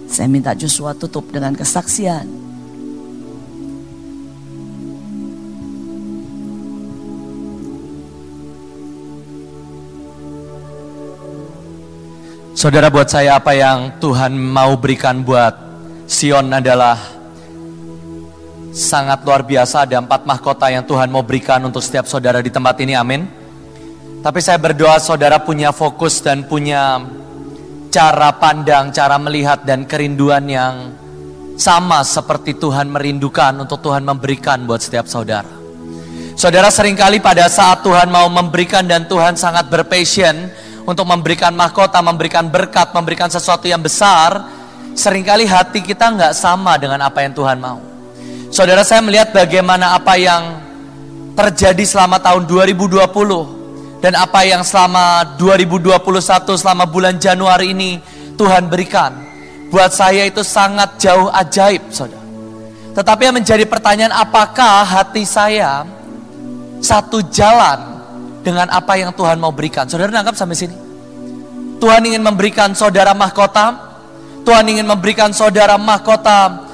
Saya 0.09 0.25
minta 0.25 0.57
Joshua 0.57 0.97
tutup 0.97 1.29
dengan 1.29 1.53
kesaksian. 1.53 2.25
Saudara 12.57 12.89
buat 12.89 13.05
saya 13.05 13.37
apa 13.37 13.53
yang 13.53 14.01
Tuhan 14.01 14.33
mau 14.33 14.73
berikan 14.81 15.21
buat 15.21 15.53
Sion 16.09 16.49
adalah 16.49 16.97
sangat 18.73 19.21
luar 19.21 19.45
biasa. 19.45 19.85
Ada 19.85 20.01
empat 20.01 20.25
mahkota 20.25 20.65
yang 20.73 20.81
Tuhan 20.81 21.13
mau 21.13 21.21
berikan 21.21 21.61
untuk 21.69 21.85
setiap 21.85 22.09
saudara 22.09 22.41
di 22.41 22.49
tempat 22.49 22.81
ini, 22.81 22.97
amin. 22.97 23.46
Tapi 24.27 24.43
saya 24.43 24.59
berdoa 24.59 24.99
saudara 24.99 25.39
punya 25.39 25.71
fokus 25.71 26.19
dan 26.19 26.43
punya 26.43 26.99
cara 27.87 28.35
pandang, 28.35 28.91
cara 28.91 29.15
melihat 29.15 29.63
dan 29.63 29.87
kerinduan 29.87 30.43
yang 30.51 30.91
sama 31.55 32.03
seperti 32.03 32.59
Tuhan 32.59 32.91
merindukan 32.91 33.55
untuk 33.55 33.79
Tuhan 33.79 34.03
memberikan 34.03 34.67
buat 34.67 34.83
setiap 34.83 35.07
saudara. 35.07 35.47
Saudara 36.35 36.67
sering 36.67 36.99
kali 36.99 37.23
pada 37.23 37.47
saat 37.47 37.87
Tuhan 37.87 38.11
mau 38.11 38.27
memberikan 38.27 38.83
dan 38.83 39.07
Tuhan 39.07 39.39
sangat 39.39 39.71
berpassion 39.71 40.51
untuk 40.83 41.07
memberikan 41.07 41.55
mahkota, 41.55 42.03
memberikan 42.03 42.51
berkat, 42.51 42.91
memberikan 42.91 43.31
sesuatu 43.31 43.63
yang 43.71 43.79
besar, 43.79 44.43
sering 44.91 45.23
kali 45.23 45.47
hati 45.47 45.79
kita 45.79 46.03
nggak 46.03 46.35
sama 46.35 46.75
dengan 46.75 46.99
apa 46.99 47.23
yang 47.23 47.31
Tuhan 47.31 47.63
mau. 47.63 47.79
Saudara 48.51 48.83
saya 48.83 48.99
melihat 48.99 49.31
bagaimana 49.31 49.95
apa 49.95 50.19
yang 50.19 50.59
terjadi 51.31 51.87
selama 51.87 52.19
tahun 52.19 52.43
2020 52.43 53.56
dan 53.97 54.13
apa 54.13 54.45
yang 54.45 54.61
selama 54.61 55.37
2021 55.41 55.97
selama 56.53 56.85
bulan 56.85 57.17
Januari 57.17 57.73
ini 57.73 57.97
Tuhan 58.37 58.69
berikan 58.69 59.13
buat 59.73 59.89
saya 59.89 60.29
itu 60.29 60.45
sangat 60.45 61.01
jauh 61.01 61.27
ajaib 61.33 61.89
saudara. 61.89 62.23
Tetapi 62.93 63.21
yang 63.29 63.35
menjadi 63.37 63.65
pertanyaan 63.65 64.13
apakah 64.13 64.85
hati 64.85 65.25
saya 65.25 65.85
satu 66.81 67.25
jalan 67.29 68.01
dengan 68.41 68.69
apa 68.69 68.97
yang 68.97 69.13
Tuhan 69.13 69.37
mau 69.37 69.53
berikan? 69.53 69.85
Saudara 69.89 70.13
nangkap 70.13 70.37
sampai 70.37 70.57
sini. 70.57 70.75
Tuhan 71.77 72.01
ingin 72.05 72.25
memberikan 72.25 72.73
saudara 72.73 73.13
mahkota. 73.13 73.85
Tuhan 74.41 74.65
ingin 74.65 74.87
memberikan 74.87 75.29
saudara 75.35 75.77
mahkota 75.77 76.65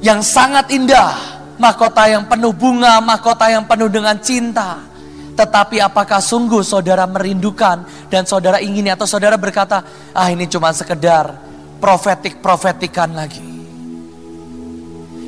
yang 0.00 0.24
sangat 0.24 0.72
indah. 0.72 1.12
Mahkota 1.54 2.08
yang 2.10 2.24
penuh 2.26 2.50
bunga 2.50 2.98
mahkota 2.98 3.46
yang 3.46 3.62
penuh 3.68 3.86
dengan 3.86 4.18
cinta 4.18 4.93
tetapi 5.34 5.82
apakah 5.82 6.22
sungguh 6.22 6.62
saudara 6.62 7.04
merindukan 7.10 7.82
dan 8.06 8.22
saudara 8.22 8.62
ingin 8.62 8.94
atau 8.94 9.06
saudara 9.06 9.34
berkata, 9.34 9.82
ah 10.14 10.28
ini 10.30 10.46
cuma 10.46 10.70
sekedar 10.70 11.34
profetik-profetikan 11.82 13.10
lagi. 13.12 13.42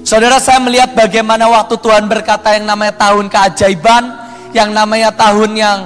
Saudara 0.06 0.38
saya 0.38 0.62
melihat 0.62 0.94
bagaimana 0.94 1.50
waktu 1.50 1.82
Tuhan 1.82 2.06
berkata 2.06 2.54
yang 2.54 2.70
namanya 2.70 2.94
tahun 2.94 3.26
keajaiban, 3.26 4.04
yang 4.54 4.70
namanya 4.70 5.10
tahun 5.10 5.50
yang 5.58 5.78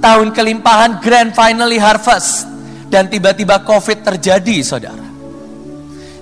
tahun 0.00 0.32
kelimpahan 0.32 1.04
grand 1.04 1.36
finally 1.36 1.76
harvest 1.76 2.48
dan 2.88 3.12
tiba-tiba 3.12 3.60
covid 3.68 4.00
terjadi 4.00 4.64
saudara. 4.64 5.04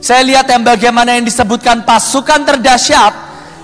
Saya 0.03 0.27
lihat 0.27 0.51
yang 0.51 0.67
bagaimana 0.67 1.17
yang 1.17 1.25
disebutkan 1.25 1.87
pasukan 1.87 2.45
terdahsyat 2.45 3.15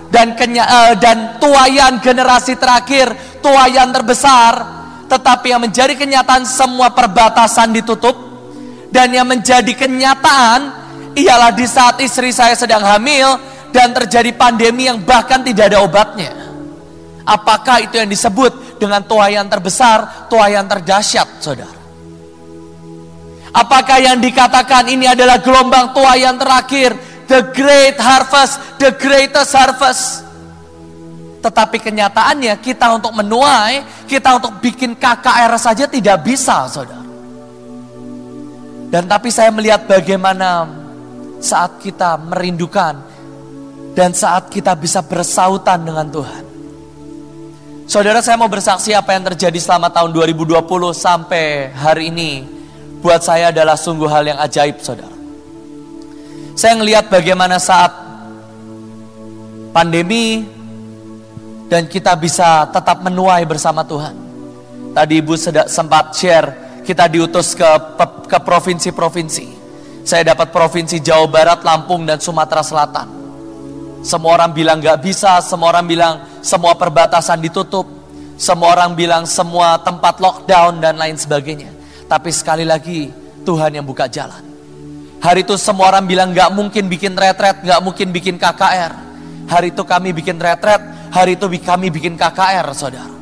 dan 0.09 0.35
uh, 0.35 0.95
dan 0.97 1.37
tuayan 1.37 2.01
generasi 2.03 2.57
terakhir 2.57 3.13
tua 3.41 3.67
yang 3.67 3.91
terbesar, 3.91 4.53
tetapi 5.11 5.51
yang 5.51 5.61
menjadi 5.65 5.97
kenyataan 5.99 6.47
semua 6.47 6.95
perbatasan 6.95 7.75
ditutup 7.75 8.15
dan 8.95 9.11
yang 9.11 9.27
menjadi 9.27 9.73
kenyataan 9.75 10.61
ialah 11.19 11.51
di 11.51 11.67
saat 11.67 11.99
istri 11.99 12.31
saya 12.31 12.55
sedang 12.55 12.83
hamil 12.85 13.39
dan 13.75 13.91
terjadi 13.95 14.35
pandemi 14.35 14.87
yang 14.87 15.03
bahkan 15.03 15.43
tidak 15.43 15.75
ada 15.75 15.83
obatnya. 15.83 16.31
Apakah 17.27 17.83
itu 17.87 17.99
yang 17.99 18.11
disebut 18.11 18.79
dengan 18.83 19.03
tua 19.07 19.31
yang 19.31 19.47
terbesar, 19.47 20.27
tua 20.27 20.51
yang 20.51 20.67
terdahsyat, 20.67 21.29
saudara? 21.39 21.79
Apakah 23.51 23.99
yang 23.99 24.19
dikatakan 24.23 24.87
ini 24.87 25.11
adalah 25.11 25.43
gelombang 25.43 25.91
tua 25.91 26.15
yang 26.15 26.39
terakhir? 26.39 26.95
The 27.27 27.55
great 27.55 27.99
harvest, 27.99 28.59
the 28.83 28.95
greatest 28.95 29.55
harvest. 29.55 30.30
Tetapi 31.41 31.81
kenyataannya 31.81 32.53
kita 32.61 33.01
untuk 33.01 33.17
menuai, 33.17 34.05
kita 34.05 34.37
untuk 34.37 34.61
bikin 34.61 34.93
KKR 34.93 35.53
saja 35.57 35.89
tidak 35.89 36.21
bisa 36.21 36.69
saudara. 36.69 37.01
Dan 38.91 39.09
tapi 39.09 39.33
saya 39.33 39.49
melihat 39.49 39.89
bagaimana 39.89 40.69
saat 41.41 41.81
kita 41.81 42.21
merindukan 42.21 43.01
dan 43.97 44.13
saat 44.13 44.53
kita 44.53 44.77
bisa 44.77 45.01
bersautan 45.01 45.81
dengan 45.81 46.07
Tuhan. 46.13 46.45
Saudara 47.91 48.23
saya 48.23 48.39
mau 48.39 48.47
bersaksi 48.47 48.95
apa 48.95 49.17
yang 49.17 49.27
terjadi 49.35 49.59
selama 49.59 49.91
tahun 49.91 50.15
2020 50.15 50.63
sampai 50.95 51.75
hari 51.75 52.15
ini 52.15 52.47
buat 53.03 53.25
saya 53.25 53.51
adalah 53.51 53.75
sungguh 53.75 54.07
hal 54.07 54.31
yang 54.31 54.39
ajaib 54.39 54.79
saudara. 54.79 55.11
Saya 56.55 56.77
melihat 56.77 57.09
bagaimana 57.09 57.57
saat 57.57 57.91
pandemi 59.73 60.45
dan 61.71 61.87
kita 61.87 62.19
bisa 62.19 62.67
tetap 62.75 62.99
menuai 63.07 63.47
bersama 63.47 63.87
Tuhan. 63.87 64.19
Tadi 64.91 65.23
Ibu 65.23 65.39
sempat 65.71 66.19
share 66.19 66.83
kita 66.83 67.07
diutus 67.07 67.55
ke 67.55 67.63
ke 68.27 68.39
provinsi-provinsi. 68.43 69.47
Saya 70.03 70.35
dapat 70.35 70.51
provinsi 70.51 70.99
Jawa 70.99 71.31
Barat, 71.31 71.63
Lampung, 71.63 72.03
dan 72.03 72.19
Sumatera 72.19 72.67
Selatan. 72.67 73.07
Semua 74.03 74.35
orang 74.35 74.51
bilang 74.51 74.83
gak 74.83 74.99
bisa, 74.99 75.39
semua 75.45 75.71
orang 75.71 75.87
bilang 75.87 76.15
semua 76.43 76.75
perbatasan 76.75 77.39
ditutup, 77.39 77.87
semua 78.35 78.75
orang 78.75 78.97
bilang 78.99 79.23
semua 79.29 79.79
tempat 79.79 80.19
lockdown 80.19 80.83
dan 80.83 80.99
lain 80.99 81.15
sebagainya. 81.15 81.71
Tapi 82.11 82.35
sekali 82.35 82.67
lagi 82.67 83.13
Tuhan 83.47 83.79
yang 83.79 83.87
buka 83.87 84.11
jalan. 84.11 84.43
Hari 85.21 85.45
itu 85.45 85.55
semua 85.61 85.93
orang 85.93 86.09
bilang 86.09 86.33
gak 86.35 86.51
mungkin 86.51 86.89
bikin 86.89 87.15
retret, 87.15 87.61
gak 87.63 87.81
mungkin 87.85 88.11
bikin 88.11 88.41
KKR. 88.41 88.93
Hari 89.47 89.77
itu 89.77 89.85
kami 89.85 90.17
bikin 90.17 90.41
retret, 90.41 90.81
hari 91.11 91.35
itu 91.37 91.47
kami 91.61 91.91
bikin 91.91 92.15
KKR 92.15 92.67
saudara. 92.75 93.21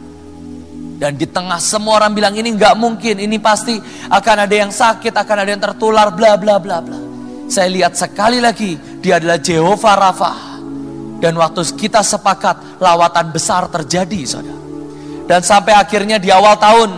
Dan 0.98 1.14
di 1.14 1.30
tengah 1.30 1.62
semua 1.62 2.02
orang 2.02 2.10
bilang 2.10 2.34
ini 2.34 2.50
nggak 2.58 2.74
mungkin, 2.74 3.22
ini 3.22 3.38
pasti 3.38 3.78
akan 4.10 4.36
ada 4.50 4.54
yang 4.54 4.74
sakit, 4.74 5.14
akan 5.14 5.36
ada 5.46 5.50
yang 5.54 5.62
tertular, 5.62 6.10
bla 6.10 6.34
bla 6.34 6.58
bla 6.58 6.82
bla. 6.82 6.98
Saya 7.46 7.70
lihat 7.70 7.94
sekali 7.94 8.42
lagi, 8.42 8.74
dia 8.98 9.22
adalah 9.22 9.38
Jehovah 9.38 9.94
Rafa. 9.94 10.32
Dan 11.22 11.38
waktu 11.38 11.62
kita 11.78 12.02
sepakat, 12.02 12.82
lawatan 12.82 13.30
besar 13.30 13.70
terjadi, 13.70 14.20
saudara. 14.26 14.58
Dan 15.30 15.40
sampai 15.46 15.78
akhirnya 15.78 16.18
di 16.18 16.34
awal 16.34 16.58
tahun, 16.58 16.90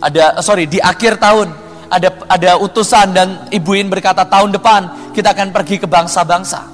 ada 0.00 0.40
sorry 0.40 0.64
di 0.64 0.80
akhir 0.80 1.20
tahun, 1.20 1.52
ada 1.92 2.08
ada 2.24 2.50
utusan 2.56 3.12
dan 3.12 3.28
ibuin 3.52 3.92
berkata 3.92 4.24
tahun 4.24 4.56
depan 4.56 5.12
kita 5.12 5.36
akan 5.36 5.52
pergi 5.52 5.76
ke 5.76 5.84
bangsa-bangsa. 5.84 6.71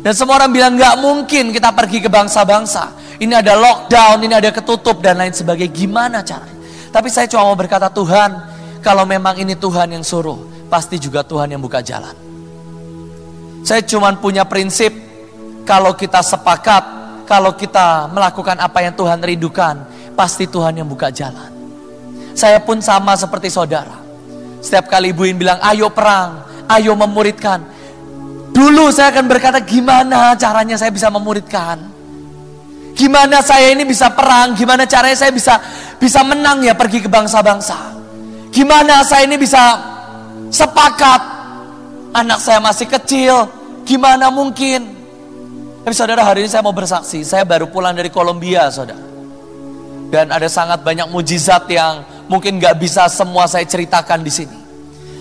Dan 0.00 0.12
semua 0.12 0.42
orang 0.42 0.52
bilang 0.52 0.72
nggak 0.76 0.96
mungkin 1.00 1.50
kita 1.50 1.72
pergi 1.72 2.04
ke 2.04 2.08
bangsa-bangsa 2.12 3.06
ini 3.16 3.32
ada 3.32 3.56
lockdown, 3.56 4.28
ini 4.28 4.34
ada 4.36 4.52
ketutup 4.52 5.00
dan 5.00 5.16
lain 5.16 5.32
sebagainya. 5.32 5.72
Gimana 5.72 6.18
caranya? 6.20 6.56
Tapi 6.92 7.08
saya 7.08 7.24
cuma 7.28 7.48
mau 7.48 7.56
berkata 7.56 7.88
Tuhan, 7.88 8.30
kalau 8.84 9.08
memang 9.08 9.40
ini 9.40 9.56
Tuhan 9.56 9.96
yang 9.96 10.04
suruh, 10.04 10.68
pasti 10.68 11.00
juga 11.00 11.24
Tuhan 11.24 11.48
yang 11.48 11.60
buka 11.60 11.80
jalan. 11.80 12.12
Saya 13.64 13.82
cuma 13.88 14.12
punya 14.20 14.44
prinsip, 14.44 14.92
kalau 15.64 15.96
kita 15.96 16.20
sepakat, 16.20 16.84
kalau 17.24 17.56
kita 17.56 18.06
melakukan 18.12 18.60
apa 18.60 18.84
yang 18.84 18.94
Tuhan 18.94 19.18
rindukan, 19.18 19.74
pasti 20.12 20.44
Tuhan 20.46 20.76
yang 20.76 20.86
buka 20.86 21.08
jalan. 21.08 21.50
Saya 22.36 22.60
pun 22.60 22.84
sama 22.84 23.16
seperti 23.16 23.48
saudara. 23.48 23.96
Setiap 24.60 24.92
kali 24.92 25.10
ibuin 25.16 25.40
bilang, 25.40 25.56
ayo 25.64 25.88
perang, 25.88 26.44
ayo 26.68 26.92
memuridkan. 26.92 27.64
Dulu 28.56 28.88
saya 28.88 29.12
akan 29.12 29.28
berkata, 29.28 29.60
gimana 29.60 30.32
caranya 30.40 30.80
saya 30.80 30.88
bisa 30.88 31.12
memuridkan? 31.12 31.76
Gimana 32.96 33.44
saya 33.44 33.76
ini 33.76 33.84
bisa 33.84 34.08
perang? 34.16 34.56
Gimana 34.56 34.88
caranya 34.88 35.12
saya 35.12 35.28
bisa 35.28 35.60
bisa 36.00 36.24
menang 36.24 36.64
ya 36.64 36.72
pergi 36.72 37.04
ke 37.04 37.08
bangsa-bangsa? 37.12 37.76
Gimana 38.48 39.04
saya 39.04 39.28
ini 39.28 39.36
bisa 39.36 39.60
sepakat? 40.48 41.36
Anak 42.16 42.40
saya 42.40 42.56
masih 42.64 42.88
kecil, 42.88 43.44
gimana 43.84 44.32
mungkin? 44.32 44.88
Tapi 45.84 45.92
saudara 45.92 46.24
hari 46.24 46.48
ini 46.48 46.48
saya 46.48 46.64
mau 46.64 46.72
bersaksi, 46.72 47.20
saya 47.28 47.44
baru 47.44 47.68
pulang 47.68 47.92
dari 47.92 48.08
Kolombia 48.08 48.72
saudara. 48.72 49.04
Dan 50.08 50.32
ada 50.32 50.48
sangat 50.48 50.80
banyak 50.80 51.12
mujizat 51.12 51.68
yang 51.68 52.08
mungkin 52.24 52.56
gak 52.56 52.80
bisa 52.80 53.04
semua 53.12 53.44
saya 53.44 53.68
ceritakan 53.68 54.24
di 54.24 54.32
sini. 54.32 54.58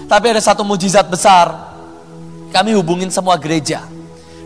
Tapi 0.07 0.25
ada 0.31 0.39
satu 0.39 0.63
mujizat 0.63 1.11
besar, 1.11 1.74
kami 2.55 2.71
hubungin 2.71 3.11
semua 3.11 3.35
gereja. 3.35 3.83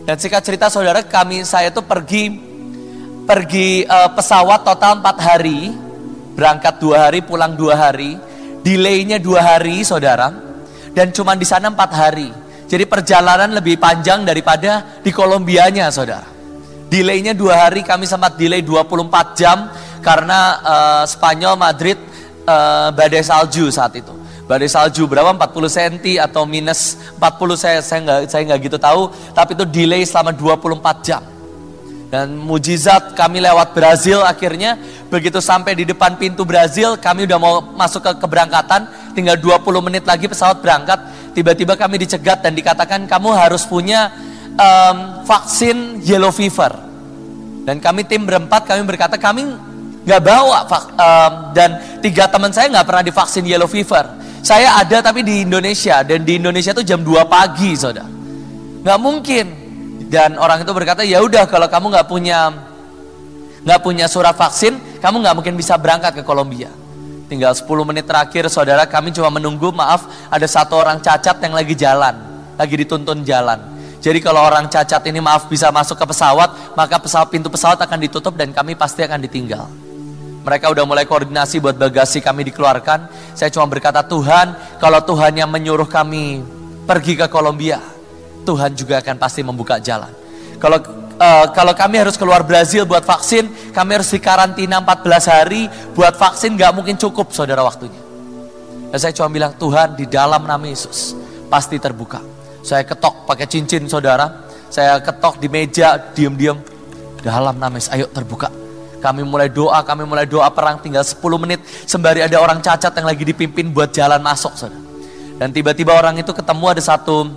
Dan 0.02 0.18
singkat 0.18 0.42
cerita 0.42 0.66
saudara, 0.66 1.06
kami 1.06 1.46
saya 1.46 1.70
itu 1.70 1.78
pergi 1.78 2.34
pergi 3.22 3.86
uh, 3.86 4.10
pesawat 4.10 4.66
total 4.66 4.98
4 4.98 5.14
hari, 5.22 5.70
berangkat 6.34 6.82
dua 6.82 7.06
hari, 7.06 7.22
pulang 7.22 7.54
dua 7.54 7.78
hari, 7.78 8.18
delaynya 8.66 9.22
dua 9.22 9.54
hari, 9.54 9.86
saudara, 9.86 10.34
dan 10.90 11.14
cuma 11.14 11.38
di 11.38 11.46
sana 11.46 11.70
empat 11.70 11.90
hari. 11.94 12.28
Jadi 12.70 12.86
perjalanan 12.86 13.50
lebih 13.50 13.78
panjang 13.82 14.22
daripada 14.22 15.02
di 15.02 15.10
Kolombianya, 15.10 15.90
saudara. 15.90 16.26
Delaynya 16.90 17.34
dua 17.34 17.66
hari, 17.66 17.86
kami 17.86 18.06
sempat 18.06 18.34
delay 18.34 18.62
24 18.62 19.38
jam 19.38 19.70
karena 20.02 20.38
uh, 20.62 21.04
Spanyol 21.06 21.54
Madrid 21.54 21.98
uh, 22.46 22.90
badai 22.94 23.22
salju 23.22 23.70
saat 23.70 23.94
itu. 23.98 24.19
Badai 24.50 24.66
salju 24.66 25.06
berapa? 25.06 25.30
40 25.30 25.70
cm 25.70 25.96
atau 26.26 26.42
minus 26.42 26.98
40 27.22 27.54
saya 27.54 27.78
saya 27.86 28.02
nggak 28.02 28.20
saya 28.26 28.42
nggak 28.50 28.60
gitu 28.66 28.78
tahu, 28.82 29.06
tapi 29.30 29.54
itu 29.54 29.62
delay 29.62 30.02
selama 30.02 30.34
24 30.34 31.06
jam. 31.06 31.22
Dan 32.10 32.34
mujizat 32.34 33.14
kami 33.14 33.38
lewat 33.38 33.70
Brazil 33.78 34.26
akhirnya. 34.26 34.74
Begitu 35.06 35.38
sampai 35.38 35.78
di 35.78 35.86
depan 35.86 36.18
pintu 36.18 36.42
Brazil 36.42 36.98
kami 36.98 37.30
udah 37.30 37.38
mau 37.38 37.62
masuk 37.62 38.02
ke 38.02 38.12
keberangkatan. 38.18 39.14
Tinggal 39.14 39.38
20 39.38 39.86
menit 39.86 40.02
lagi 40.02 40.26
pesawat 40.26 40.58
berangkat. 40.58 40.98
Tiba-tiba 41.30 41.78
kami 41.78 42.02
dicegat 42.02 42.42
dan 42.42 42.50
dikatakan 42.50 43.06
kamu 43.06 43.30
harus 43.30 43.62
punya 43.62 44.10
um, 44.58 45.22
vaksin 45.30 46.02
yellow 46.02 46.34
fever. 46.34 46.74
Dan 47.62 47.78
kami 47.78 48.02
tim 48.02 48.26
berempat 48.26 48.66
kami 48.66 48.82
berkata 48.82 49.14
kami 49.14 49.46
nggak 50.02 50.22
bawa 50.26 50.66
um, 50.98 51.32
dan 51.54 52.02
tiga 52.02 52.26
teman 52.26 52.50
saya 52.50 52.66
nggak 52.66 52.86
pernah 52.88 53.04
divaksin 53.06 53.46
yellow 53.46 53.70
fever 53.70 54.29
saya 54.40 54.80
ada 54.80 55.04
tapi 55.04 55.24
di 55.24 55.44
Indonesia 55.44 56.00
dan 56.04 56.24
di 56.24 56.40
Indonesia 56.40 56.72
itu 56.72 56.84
jam 56.84 57.04
2 57.04 57.24
pagi 57.28 57.76
saudara 57.76 58.08
nggak 58.80 58.98
mungkin 59.00 59.60
dan 60.10 60.34
orang 60.42 60.66
itu 60.66 60.74
berkata, 60.74 61.06
ya 61.06 61.22
udah 61.22 61.46
kalau 61.46 61.70
kamu 61.70 61.94
nggak 61.94 62.08
punya 62.10 62.50
nggak 63.62 63.78
punya 63.78 64.10
surat 64.10 64.34
vaksin, 64.34 64.98
kamu 64.98 65.22
nggak 65.22 65.34
mungkin 65.38 65.54
bisa 65.54 65.78
berangkat 65.78 66.18
ke 66.18 66.22
Kolombia. 66.26 66.66
Tinggal 67.30 67.54
10 67.54 67.70
menit 67.86 68.10
terakhir, 68.10 68.50
saudara 68.50 68.90
kami 68.90 69.14
cuma 69.14 69.30
menunggu, 69.30 69.70
maaf, 69.70 70.10
ada 70.26 70.42
satu 70.50 70.82
orang 70.82 70.98
cacat 70.98 71.38
yang 71.38 71.54
lagi 71.54 71.78
jalan, 71.78 72.42
lagi 72.58 72.74
dituntun 72.74 73.22
jalan. 73.22 73.78
Jadi 74.02 74.18
kalau 74.18 74.42
orang 74.42 74.66
cacat 74.66 74.98
ini 75.06 75.22
maaf 75.22 75.46
bisa 75.46 75.70
masuk 75.70 75.94
ke 75.94 76.10
pesawat, 76.10 76.74
maka 76.74 76.98
pesawat 76.98 77.30
pintu 77.30 77.46
pesawat 77.46 77.78
akan 77.78 77.98
ditutup 78.02 78.34
dan 78.34 78.50
kami 78.50 78.74
pasti 78.74 79.06
akan 79.06 79.22
ditinggal. 79.22 79.70
Mereka 80.40 80.72
udah 80.72 80.84
mulai 80.88 81.04
koordinasi 81.04 81.60
buat 81.60 81.76
bagasi 81.76 82.24
kami 82.24 82.48
dikeluarkan. 82.48 83.32
Saya 83.36 83.52
cuma 83.52 83.68
berkata 83.68 84.00
Tuhan, 84.00 84.80
kalau 84.80 85.04
Tuhan 85.04 85.36
yang 85.36 85.52
menyuruh 85.52 85.84
kami 85.84 86.40
pergi 86.88 87.20
ke 87.20 87.28
Kolombia, 87.28 87.76
Tuhan 88.48 88.72
juga 88.72 89.04
akan 89.04 89.16
pasti 89.20 89.44
membuka 89.44 89.76
jalan. 89.76 90.08
Kalau 90.56 90.80
uh, 91.20 91.46
kalau 91.52 91.76
kami 91.76 92.00
harus 92.00 92.16
keluar 92.16 92.40
Brazil 92.40 92.88
buat 92.88 93.04
vaksin, 93.04 93.72
kami 93.72 94.00
harus 94.00 94.08
dikarantina 94.08 94.80
14 94.80 95.28
hari 95.28 95.68
buat 95.92 96.16
vaksin 96.16 96.56
nggak 96.56 96.72
mungkin 96.72 96.96
cukup 96.96 97.36
saudara 97.36 97.60
waktunya. 97.60 98.00
Dan 98.90 98.98
saya 98.98 99.12
cuma 99.14 99.28
bilang 99.28 99.52
Tuhan 99.54 99.94
di 99.94 100.08
dalam 100.08 100.42
nama 100.48 100.64
Yesus 100.64 101.14
pasti 101.52 101.76
terbuka. 101.76 102.24
Saya 102.64 102.84
ketok 102.84 103.28
pakai 103.28 103.46
cincin 103.46 103.84
saudara, 103.86 104.48
saya 104.72 105.00
ketok 105.04 105.36
di 105.40 105.48
meja 105.52 105.96
diam-diam 106.16 106.60
dalam 107.20 107.56
nama 107.60 107.76
Yesus 107.76 107.92
ayo 107.92 108.08
terbuka. 108.08 108.69
Kami 109.00 109.24
mulai 109.24 109.48
doa, 109.48 109.80
kami 109.80 110.04
mulai 110.04 110.28
doa 110.28 110.46
perang 110.52 110.76
tinggal 110.78 111.00
10 111.00 111.16
menit 111.40 111.64
sembari 111.88 112.20
ada 112.20 112.36
orang 112.36 112.60
cacat 112.60 112.92
yang 112.92 113.08
lagi 113.08 113.24
dipimpin 113.24 113.72
buat 113.72 113.90
jalan 113.90 114.20
masuk 114.20 114.52
saudara. 114.54 114.84
Dan 115.40 115.56
tiba-tiba 115.56 115.96
orang 115.96 116.20
itu 116.20 116.36
ketemu 116.36 116.64
ada 116.68 116.82
satu 116.84 117.32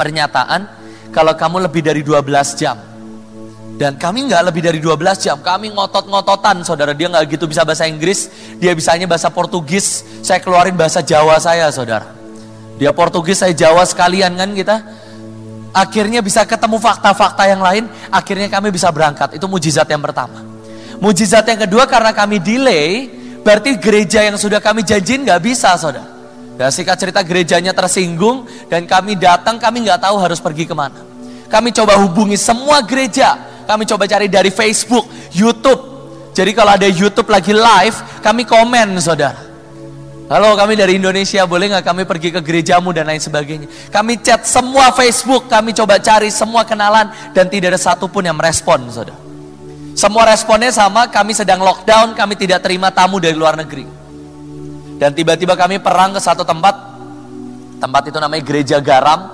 pernyataan 0.00 0.64
kalau 1.12 1.36
kamu 1.36 1.68
lebih 1.68 1.84
dari 1.84 2.00
12 2.00 2.56
jam. 2.56 2.80
Dan 3.76 3.96
kami 3.96 4.28
nggak 4.28 4.52
lebih 4.52 4.60
dari 4.60 4.76
12 4.80 5.24
jam, 5.24 5.36
kami 5.40 5.72
ngotot-ngototan 5.72 6.64
saudara. 6.64 6.92
Dia 6.92 7.08
nggak 7.12 7.32
gitu 7.32 7.48
bisa 7.48 7.64
bahasa 7.64 7.88
Inggris, 7.88 8.28
dia 8.60 8.76
bisanya 8.76 9.08
bahasa 9.08 9.32
Portugis, 9.32 10.04
saya 10.20 10.36
keluarin 10.40 10.76
bahasa 10.76 11.00
Jawa 11.00 11.40
saya 11.40 11.68
saudara. 11.72 12.12
Dia 12.76 12.92
Portugis, 12.92 13.40
saya 13.40 13.56
Jawa 13.56 13.84
sekalian 13.84 14.36
kan 14.36 14.52
kita. 14.52 14.76
Akhirnya 15.72 16.20
bisa 16.20 16.44
ketemu 16.44 16.76
fakta-fakta 16.76 17.48
yang 17.48 17.64
lain, 17.64 17.88
akhirnya 18.12 18.52
kami 18.52 18.68
bisa 18.68 18.92
berangkat. 18.92 19.40
Itu 19.40 19.48
mujizat 19.48 19.88
yang 19.88 20.04
pertama. 20.04 20.40
Mujizat 21.00 21.48
yang 21.48 21.64
kedua 21.64 21.88
karena 21.88 22.12
kami 22.12 22.36
delay, 22.44 23.08
berarti 23.40 23.80
gereja 23.80 24.20
yang 24.20 24.36
sudah 24.36 24.60
kami 24.60 24.84
janjiin 24.84 25.24
nggak 25.24 25.40
bisa 25.40 25.72
saudara. 25.80 26.04
Dan 26.60 26.68
singkat 26.68 27.00
cerita 27.00 27.24
gerejanya 27.24 27.72
tersinggung 27.72 28.44
dan 28.68 28.84
kami 28.84 29.16
datang 29.16 29.56
kami 29.56 29.88
nggak 29.88 29.96
tahu 29.96 30.20
harus 30.20 30.36
pergi 30.44 30.68
ke 30.68 30.76
mana. 30.76 31.00
Kami 31.48 31.72
coba 31.72 31.96
hubungi 32.04 32.36
semua 32.36 32.84
gereja. 32.84 33.48
Kami 33.64 33.88
coba 33.88 34.04
cari 34.04 34.28
dari 34.28 34.52
Facebook, 34.52 35.08
YouTube. 35.32 35.80
Jadi 36.36 36.52
kalau 36.52 36.76
ada 36.76 36.84
YouTube 36.84 37.32
lagi 37.32 37.56
live, 37.56 38.20
kami 38.20 38.44
komen 38.44 39.00
saudara. 39.00 39.48
Halo 40.28 40.52
kami 40.52 40.76
dari 40.76 41.00
Indonesia, 41.00 41.48
boleh 41.48 41.74
nggak 41.74 41.86
kami 41.90 42.02
pergi 42.04 42.28
ke 42.28 42.44
gerejamu 42.44 42.92
dan 42.92 43.08
lain 43.08 43.18
sebagainya. 43.18 43.66
Kami 43.88 44.20
chat 44.20 44.44
semua 44.44 44.92
Facebook, 44.92 45.48
kami 45.48 45.72
coba 45.72 45.96
cari 45.96 46.28
semua 46.28 46.62
kenalan 46.68 47.08
dan 47.32 47.48
tidak 47.48 47.74
ada 47.74 47.80
satupun 47.80 48.22
yang 48.28 48.36
merespon 48.36 48.84
saudara. 48.92 49.29
Semua 50.00 50.24
responnya 50.24 50.72
sama, 50.72 51.12
kami 51.12 51.36
sedang 51.36 51.60
lockdown, 51.60 52.16
kami 52.16 52.32
tidak 52.32 52.64
terima 52.64 52.88
tamu 52.88 53.20
dari 53.20 53.36
luar 53.36 53.52
negeri. 53.52 53.84
Dan 54.96 55.12
tiba-tiba 55.12 55.52
kami 55.52 55.76
perang 55.76 56.16
ke 56.16 56.20
satu 56.24 56.40
tempat, 56.40 56.72
tempat 57.76 58.08
itu 58.08 58.16
namanya 58.16 58.40
Gereja 58.40 58.80
Garam 58.80 59.28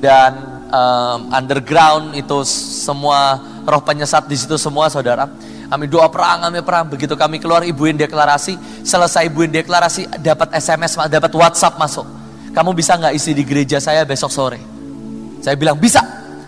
dan 0.00 0.64
um, 0.72 1.28
underground 1.28 2.16
itu 2.16 2.40
semua 2.48 3.36
roh 3.68 3.84
penyesat 3.84 4.24
di 4.24 4.40
situ 4.40 4.56
semua 4.56 4.88
saudara. 4.88 5.28
Kami 5.68 5.84
doa 5.84 6.08
perang, 6.08 6.48
kami 6.48 6.64
perang. 6.64 6.88
Begitu 6.88 7.12
kami 7.12 7.36
keluar, 7.36 7.60
ibuin 7.68 7.92
deklarasi. 7.92 8.56
Selesai 8.88 9.28
ibuin 9.28 9.52
deklarasi, 9.52 10.08
dapat 10.24 10.56
SMS, 10.56 10.96
dapat 11.12 11.32
WhatsApp 11.36 11.76
masuk. 11.76 12.08
Kamu 12.56 12.72
bisa 12.72 12.96
nggak 12.96 13.12
isi 13.12 13.36
di 13.36 13.44
gereja 13.44 13.76
saya 13.76 14.08
besok 14.08 14.32
sore? 14.32 14.56
Saya 15.44 15.52
bilang 15.60 15.76
bisa, 15.76 16.00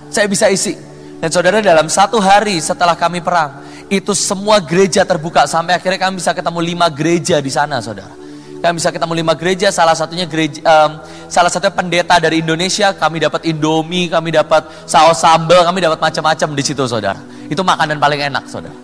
saya 0.08 0.24
bisa 0.24 0.48
isi. 0.48 0.89
Dan 1.20 1.28
saudara 1.28 1.60
dalam 1.60 1.86
satu 1.92 2.16
hari 2.16 2.56
setelah 2.64 2.96
kami 2.96 3.20
perang, 3.20 3.60
itu 3.92 4.16
semua 4.16 4.56
gereja 4.64 5.04
terbuka 5.04 5.44
sampai 5.44 5.76
akhirnya 5.76 6.00
kami 6.00 6.16
bisa 6.16 6.32
ketemu 6.32 6.58
lima 6.64 6.88
gereja 6.88 7.36
di 7.44 7.52
sana, 7.52 7.84
saudara. 7.84 8.16
Kami 8.60 8.76
bisa 8.76 8.92
ketemu 8.92 9.12
lima 9.24 9.32
gereja, 9.36 9.72
salah 9.72 9.96
satunya 9.96 10.28
gereja, 10.28 10.60
um, 10.64 11.00
salah 11.32 11.48
satunya 11.48 11.72
pendeta 11.72 12.20
dari 12.20 12.44
Indonesia. 12.44 12.92
Kami 12.92 13.16
dapat 13.16 13.48
Indomie, 13.48 14.08
kami 14.12 14.36
dapat 14.36 14.68
saus 14.84 15.16
sambal, 15.16 15.64
kami 15.64 15.80
dapat 15.80 15.96
macam-macam 15.96 16.48
di 16.52 16.64
situ, 16.64 16.84
saudara. 16.84 17.20
Itu 17.48 17.64
makanan 17.64 17.96
paling 17.96 18.20
enak, 18.32 18.44
saudara. 18.48 18.76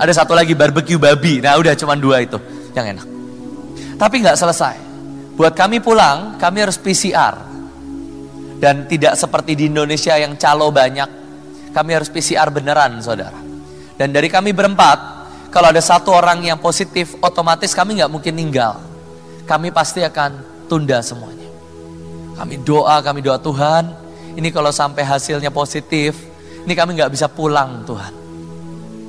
Ada 0.00 0.22
satu 0.22 0.34
lagi 0.34 0.58
barbecue 0.58 0.98
babi. 0.98 1.38
Nah, 1.38 1.54
udah 1.54 1.74
cuma 1.78 1.94
dua 1.94 2.22
itu 2.22 2.38
yang 2.74 2.98
enak. 2.98 3.06
Tapi 3.94 4.14
nggak 4.26 4.38
selesai. 4.38 4.76
Buat 5.38 5.54
kami 5.54 5.78
pulang, 5.78 6.40
kami 6.40 6.64
harus 6.66 6.80
PCR. 6.80 7.36
Dan 8.60 8.90
tidak 8.90 9.16
seperti 9.16 9.54
di 9.56 9.70
Indonesia 9.70 10.18
yang 10.18 10.34
calo 10.34 10.68
banyak, 10.68 11.19
kami 11.70 11.90
harus 11.94 12.10
PCR 12.10 12.50
beneran, 12.50 12.98
saudara. 13.02 13.38
Dan 13.94 14.10
dari 14.10 14.32
kami 14.32 14.50
berempat, 14.50 14.98
kalau 15.50 15.68
ada 15.70 15.82
satu 15.82 16.14
orang 16.14 16.46
yang 16.46 16.58
positif, 16.62 17.18
otomatis 17.18 17.74
kami 17.74 17.98
nggak 17.98 18.10
mungkin 18.10 18.34
tinggal. 18.38 18.78
Kami 19.44 19.74
pasti 19.74 20.00
akan 20.06 20.64
tunda 20.70 21.02
semuanya. 21.02 21.50
Kami 22.38 22.54
doa, 22.62 23.02
kami 23.02 23.20
doa 23.20 23.36
Tuhan. 23.36 23.84
Ini 24.38 24.48
kalau 24.54 24.70
sampai 24.70 25.02
hasilnya 25.02 25.50
positif, 25.50 26.14
ini 26.64 26.72
kami 26.72 26.94
nggak 26.96 27.10
bisa 27.10 27.26
pulang 27.26 27.82
Tuhan. 27.82 28.12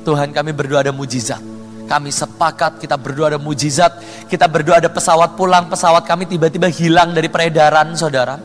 Tuhan 0.02 0.34
kami 0.34 0.52
berdoa 0.52 0.82
ada 0.82 0.90
mujizat. 0.90 1.40
Kami 1.86 2.10
sepakat 2.10 2.82
kita 2.82 2.98
berdoa 2.98 3.36
ada 3.36 3.40
mujizat. 3.40 4.02
Kita 4.26 4.50
berdoa 4.50 4.82
ada 4.82 4.90
pesawat 4.90 5.38
pulang, 5.38 5.70
pesawat 5.70 6.08
kami 6.10 6.26
tiba-tiba 6.26 6.72
hilang 6.74 7.14
dari 7.14 7.30
peredaran 7.30 7.94
saudara. 7.94 8.40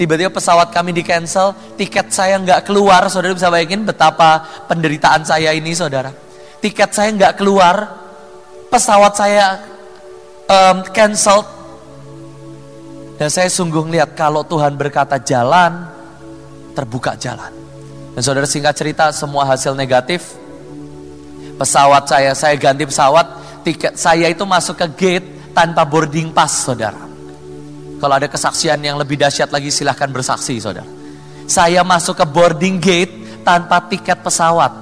Tiba-tiba 0.00 0.32
pesawat 0.32 0.72
kami 0.72 0.96
di 0.96 1.04
cancel, 1.04 1.52
tiket 1.76 2.08
saya 2.08 2.40
nggak 2.40 2.64
keluar. 2.64 3.04
Saudara 3.12 3.36
bisa 3.36 3.52
bayangin 3.52 3.84
betapa 3.84 4.48
penderitaan 4.64 5.28
saya 5.28 5.52
ini 5.52 5.76
saudara 5.76 6.30
tiket 6.60 6.92
saya 6.92 7.10
nggak 7.16 7.34
keluar, 7.40 7.88
pesawat 8.68 9.12
saya 9.16 9.46
um, 10.46 10.84
cancel. 10.92 11.42
Dan 13.16 13.28
saya 13.28 13.52
sungguh 13.52 13.84
lihat 13.92 14.16
kalau 14.16 14.44
Tuhan 14.44 14.76
berkata 14.80 15.20
jalan, 15.20 15.88
terbuka 16.72 17.16
jalan. 17.20 17.52
Dan 18.16 18.20
saudara 18.24 18.48
singkat 18.48 18.76
cerita 18.76 19.12
semua 19.12 19.44
hasil 19.44 19.76
negatif. 19.76 20.36
Pesawat 21.60 22.08
saya, 22.08 22.32
saya 22.32 22.56
ganti 22.56 22.88
pesawat, 22.88 23.26
tiket 23.60 23.92
saya 24.00 24.32
itu 24.32 24.48
masuk 24.48 24.80
ke 24.80 24.86
gate 24.96 25.28
tanpa 25.52 25.84
boarding 25.84 26.32
pass 26.32 26.64
saudara. 26.64 27.09
Kalau 28.00 28.16
ada 28.16 28.26
kesaksian 28.32 28.80
yang 28.80 28.96
lebih 28.96 29.20
dahsyat 29.20 29.52
lagi 29.52 29.68
silahkan 29.68 30.08
bersaksi 30.08 30.56
saudara. 30.56 30.88
Saya 31.44 31.84
masuk 31.84 32.16
ke 32.16 32.24
boarding 32.24 32.80
gate 32.80 33.44
tanpa 33.44 33.84
tiket 33.84 34.24
pesawat. 34.24 34.72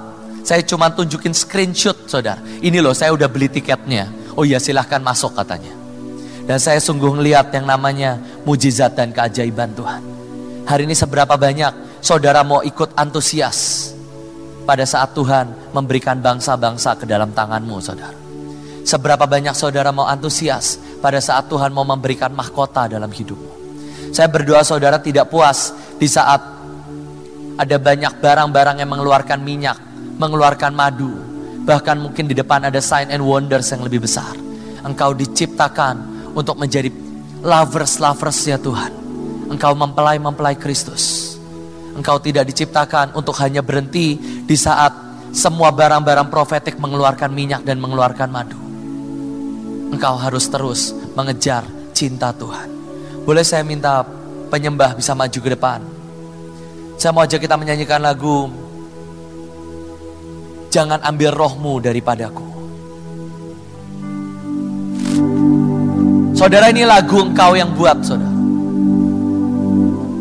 Saya 0.47 0.63
cuma 0.63 0.87
tunjukin 0.87 1.35
screenshot 1.35 2.07
saudara. 2.07 2.39
Ini 2.63 2.79
loh 2.79 2.95
saya 2.95 3.11
udah 3.11 3.27
beli 3.27 3.51
tiketnya. 3.51 4.07
Oh 4.39 4.47
iya 4.47 4.55
silahkan 4.55 5.03
masuk 5.03 5.35
katanya. 5.35 5.75
Dan 6.47 6.57
saya 6.63 6.79
sungguh 6.79 7.19
ngeliat 7.19 7.51
yang 7.51 7.67
namanya 7.67 8.17
mujizat 8.47 8.95
dan 8.95 9.11
keajaiban 9.11 9.75
Tuhan. 9.75 10.01
Hari 10.63 10.87
ini 10.87 10.95
seberapa 10.95 11.35
banyak 11.35 11.99
saudara 11.99 12.39
mau 12.47 12.63
ikut 12.63 12.95
antusias 12.95 13.91
pada 14.63 14.87
saat 14.87 15.11
Tuhan 15.11 15.75
memberikan 15.75 16.21
bangsa-bangsa 16.23 16.95
ke 16.95 17.03
dalam 17.03 17.35
tanganmu 17.35 17.77
saudara. 17.83 18.28
Seberapa 18.83 19.27
banyak 19.27 19.53
saudara 19.53 19.91
mau 19.91 20.07
antusias 20.07 20.79
pada 20.99 21.19
saat 21.19 21.47
Tuhan 21.47 21.71
mau 21.71 21.83
memberikan 21.83 22.31
mahkota 22.31 22.87
dalam 22.87 23.09
hidupmu. 23.09 23.59
Saya 24.09 24.25
berdoa 24.31 24.65
saudara 24.65 24.97
tidak 24.97 25.29
puas 25.29 25.71
di 25.99 26.09
saat 26.09 26.41
ada 27.59 27.75
banyak 27.75 28.23
barang-barang 28.23 28.79
yang 28.79 28.89
mengeluarkan 28.89 29.39
minyak 29.43 29.77
mengeluarkan 30.19 30.71
madu. 30.75 31.11
Bahkan 31.63 31.95
mungkin 31.99 32.27
di 32.27 32.35
depan 32.35 32.67
ada 32.67 32.79
sign 32.79 33.11
and 33.11 33.23
wonders 33.23 33.71
yang 33.71 33.83
lebih 33.83 34.03
besar. 34.03 34.31
Engkau 34.83 35.11
diciptakan 35.15 36.27
untuk 36.35 36.55
menjadi 36.55 36.91
lovers-lovers 37.43 38.39
ya 38.47 38.59
Tuhan. 38.59 38.91
Engkau 39.51 39.75
mempelai-mempelai 39.75 40.55
Kristus. 40.59 41.35
Engkau 41.95 42.19
tidak 42.23 42.47
diciptakan 42.47 43.11
untuk 43.15 43.35
hanya 43.43 43.59
berhenti 43.59 44.15
di 44.47 44.55
saat 44.55 44.91
semua 45.35 45.69
barang-barang 45.75 46.31
profetik 46.31 46.79
mengeluarkan 46.79 47.29
minyak 47.29 47.61
dan 47.67 47.77
mengeluarkan 47.77 48.29
madu. 48.31 48.68
Engkau 49.89 50.15
harus 50.17 50.45
terus 50.47 50.93
mengejar 51.17 51.65
cinta 51.93 52.29
Tuhan. 52.33 52.69
Boleh 53.25 53.43
saya 53.43 53.65
minta 53.65 54.05
penyembah 54.49 54.93
bisa 54.93 55.13
maju 55.17 55.39
ke 55.41 55.49
depan? 55.53 55.79
Saya 56.99 57.15
mau 57.15 57.23
ajak 57.23 57.41
kita 57.41 57.55
menyanyikan 57.55 58.03
lagu 58.03 58.51
Jangan 60.69 61.01
ambil 61.01 61.33
rohmu 61.33 61.81
daripadaku. 61.81 62.45
Saudara 66.37 66.69
ini 66.69 66.85
lagu 66.85 67.25
engkau 67.25 67.57
yang 67.57 67.73
buat 67.73 68.05
saudara. 68.05 68.37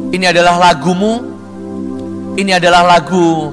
Ini 0.09 0.25
adalah 0.33 0.57
lagumu. 0.57 1.21
Ini 2.33 2.57
adalah 2.57 2.97
lagu 2.97 3.53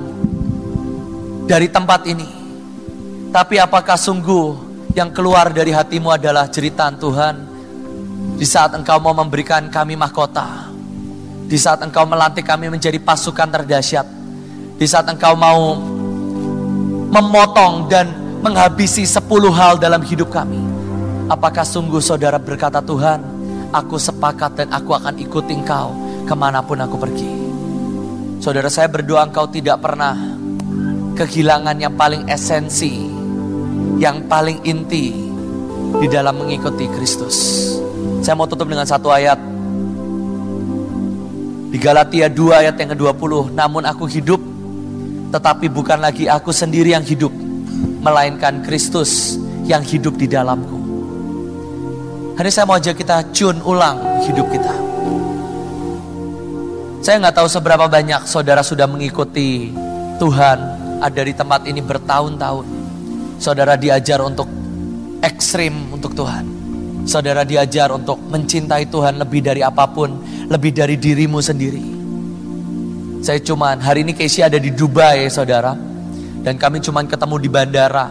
dari 1.46 1.68
tempat 1.68 2.08
ini. 2.08 2.30
Tapi 3.36 3.60
apakah 3.60 4.00
sungguh 4.00 4.65
yang 4.96 5.12
keluar 5.12 5.52
dari 5.52 5.76
hatimu 5.76 6.08
adalah 6.08 6.48
jeritan 6.48 6.96
Tuhan 6.96 7.36
di 8.40 8.48
saat 8.48 8.72
engkau 8.72 8.96
mau 9.04 9.12
memberikan 9.12 9.68
kami 9.68 10.00
mahkota. 10.00 10.72
Di 11.46 11.60
saat 11.60 11.84
engkau 11.84 12.08
melantik 12.08 12.48
kami 12.48 12.72
menjadi 12.72 12.98
pasukan 13.04 13.52
terdahsyat. 13.52 14.08
Di 14.80 14.88
saat 14.88 15.06
engkau 15.12 15.36
mau 15.36 15.76
memotong 17.12 17.92
dan 17.92 18.08
menghabisi 18.40 19.04
sepuluh 19.04 19.52
hal 19.52 19.76
dalam 19.78 20.00
hidup 20.00 20.32
kami. 20.32 20.64
Apakah 21.28 21.68
sungguh 21.68 22.00
saudara 22.00 22.40
berkata 22.40 22.80
Tuhan, 22.80 23.20
aku 23.76 24.00
sepakat 24.00 24.64
dan 24.64 24.68
aku 24.72 24.96
akan 24.96 25.20
ikuti 25.20 25.60
engkau 25.60 25.92
ke 26.24 26.34
mana 26.34 26.64
pun 26.64 26.80
aku 26.80 26.96
pergi. 26.96 27.32
Saudara 28.40 28.72
saya 28.72 28.88
berdoa 28.88 29.28
engkau 29.28 29.48
tidak 29.52 29.84
pernah 29.84 30.16
kehilangan 31.20 31.76
yang 31.80 31.94
paling 31.96 32.28
esensi, 32.28 33.15
yang 34.02 34.28
paling 34.28 34.60
inti 34.68 35.12
di 36.02 36.08
dalam 36.12 36.44
mengikuti 36.44 36.90
Kristus. 36.92 37.36
Saya 38.22 38.36
mau 38.36 38.50
tutup 38.50 38.68
dengan 38.68 38.88
satu 38.88 39.12
ayat. 39.12 39.38
Di 41.72 41.78
Galatia 41.82 42.32
2 42.32 42.62
ayat 42.66 42.76
yang 42.80 42.96
ke-20, 42.96 43.52
namun 43.52 43.84
aku 43.84 44.08
hidup 44.08 44.40
tetapi 45.36 45.68
bukan 45.68 46.00
lagi 46.00 46.32
aku 46.32 46.56
sendiri 46.56 46.96
yang 46.96 47.04
hidup, 47.04 47.28
melainkan 48.00 48.64
Kristus 48.64 49.36
yang 49.68 49.84
hidup 49.84 50.16
di 50.16 50.32
dalamku. 50.32 50.80
Hari 52.40 52.48
saya 52.48 52.64
mau 52.64 52.80
ajak 52.80 52.96
kita 52.96 53.36
cun 53.36 53.60
ulang 53.60 54.24
hidup 54.24 54.48
kita. 54.48 54.72
Saya 57.04 57.20
nggak 57.20 57.36
tahu 57.36 57.48
seberapa 57.52 57.84
banyak 57.92 58.24
saudara 58.24 58.64
sudah 58.64 58.88
mengikuti 58.88 59.76
Tuhan 60.24 60.58
ada 61.04 61.22
di 61.22 61.36
tempat 61.36 61.68
ini 61.68 61.84
bertahun-tahun. 61.84 62.85
Saudara 63.40 63.76
diajar 63.76 64.20
untuk 64.24 64.48
ekstrim 65.22 65.92
untuk 65.92 66.16
Tuhan. 66.16 66.46
Saudara 67.06 67.46
diajar 67.46 67.94
untuk 67.94 68.18
mencintai 68.18 68.90
Tuhan 68.90 69.22
lebih 69.22 69.46
dari 69.46 69.62
apa 69.62 69.86
pun, 69.86 70.22
lebih 70.50 70.74
dari 70.74 70.98
dirimu 70.98 71.38
sendiri. 71.38 71.86
Saya 73.26 73.42
cuman 73.42 73.82
hari 73.82 74.06
ini 74.06 74.14
Casey 74.14 74.46
ada 74.46 74.62
di 74.62 74.70
Dubai 74.70 75.26
saudara. 75.34 75.74
Dan 76.46 76.62
kami 76.62 76.78
cuman 76.78 77.10
ketemu 77.10 77.36
di 77.42 77.50
bandara. 77.50 78.06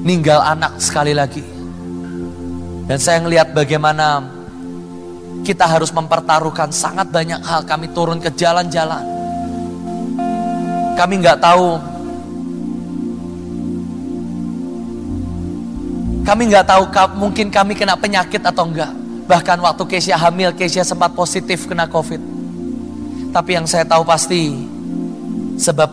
Ninggal 0.00 0.40
anak 0.40 0.80
sekali 0.80 1.12
lagi. 1.12 1.44
Dan 2.88 2.92
Dan 2.92 3.00
saya 3.00 3.24
ngelihat 3.24 3.56
bagaimana 3.56 4.20
kita 5.48 5.64
harus 5.64 5.88
mempertaruhkan 5.96 6.68
sangat 6.68 7.08
banyak 7.08 7.40
hal. 7.40 7.64
Kami 7.64 7.88
turun 7.96 8.20
ke 8.20 8.28
jalan-jalan. 8.36 9.00
Kami 10.96 11.14
nggak 11.20 11.40
tahu. 11.40 11.91
Kami 16.22 16.42
nggak 16.54 16.66
tahu 16.70 16.84
mungkin 17.18 17.50
kami 17.50 17.74
kena 17.74 17.98
penyakit 17.98 18.38
atau 18.46 18.70
enggak. 18.70 18.94
Bahkan 19.26 19.58
waktu 19.58 19.82
Kesia 19.90 20.14
hamil, 20.18 20.54
Kesia 20.54 20.86
sempat 20.86 21.14
positif 21.18 21.66
kena 21.66 21.90
COVID. 21.90 22.20
Tapi 23.32 23.50
yang 23.58 23.66
saya 23.66 23.82
tahu 23.82 24.06
pasti 24.06 24.54
sebab 25.58 25.90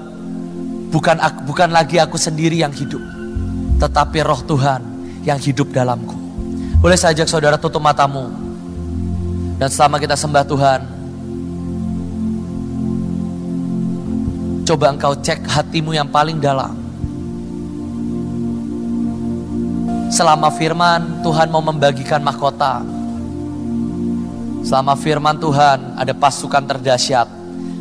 bukan 0.93 1.17
bukan 1.45 1.69
lagi 1.71 1.97
aku 1.97 2.19
sendiri 2.19 2.59
yang 2.59 2.73
hidup, 2.73 3.01
tetapi 3.79 4.21
Roh 4.25 4.41
Tuhan 4.43 4.81
yang 5.23 5.39
hidup 5.39 5.71
dalamku. 5.71 6.17
Boleh 6.79 6.95
saya 6.95 7.11
ajak 7.15 7.27
saudara 7.27 7.59
tutup 7.59 7.83
matamu. 7.83 8.27
Dan 9.59 9.67
selama 9.67 9.99
kita 9.99 10.15
sembah 10.15 10.43
Tuhan, 10.47 10.81
coba 14.63 14.85
engkau 14.95 15.11
cek 15.19 15.43
hatimu 15.43 15.91
yang 15.91 16.07
paling 16.07 16.39
dalam. 16.39 16.88
Selama 20.09 20.49
firman 20.49 21.21
Tuhan 21.21 21.53
mau 21.53 21.61
membagikan 21.61 22.17
mahkota. 22.25 22.81
Selama 24.65 24.97
firman 24.97 25.37
Tuhan 25.37 25.95
ada 25.95 26.13
pasukan 26.17 26.65
terdahsyat. 26.65 27.29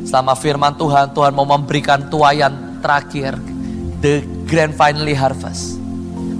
Selama 0.05 0.33
firman 0.37 0.73
Tuhan, 0.77 1.13
Tuhan 1.13 1.33
mau 1.37 1.45
memberikan 1.45 2.05
tuayan 2.09 2.81
terakhir. 2.85 3.37
The 4.05 4.25
grand 4.49 4.73
finally 4.77 5.13
harvest. 5.13 5.77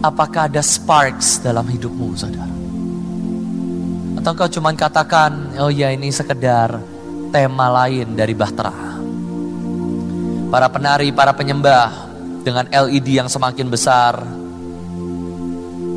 Apakah 0.01 0.49
ada 0.49 0.63
sparks 0.63 1.41
dalam 1.43 1.67
hidupmu 1.67 2.17
saudara? 2.17 2.55
Atau 4.21 4.33
kau 4.33 4.49
cuma 4.49 4.73
katakan, 4.73 5.57
oh 5.61 5.73
ya 5.73 5.93
ini 5.93 6.09
sekedar 6.09 6.81
tema 7.29 7.67
lain 7.85 8.17
dari 8.17 8.33
Bahtera. 8.33 8.73
Para 10.49 10.69
penari, 10.73 11.13
para 11.13 11.37
penyembah 11.37 12.09
dengan 12.41 12.65
LED 12.73 13.21
yang 13.21 13.29
semakin 13.29 13.69
besar, 13.69 14.17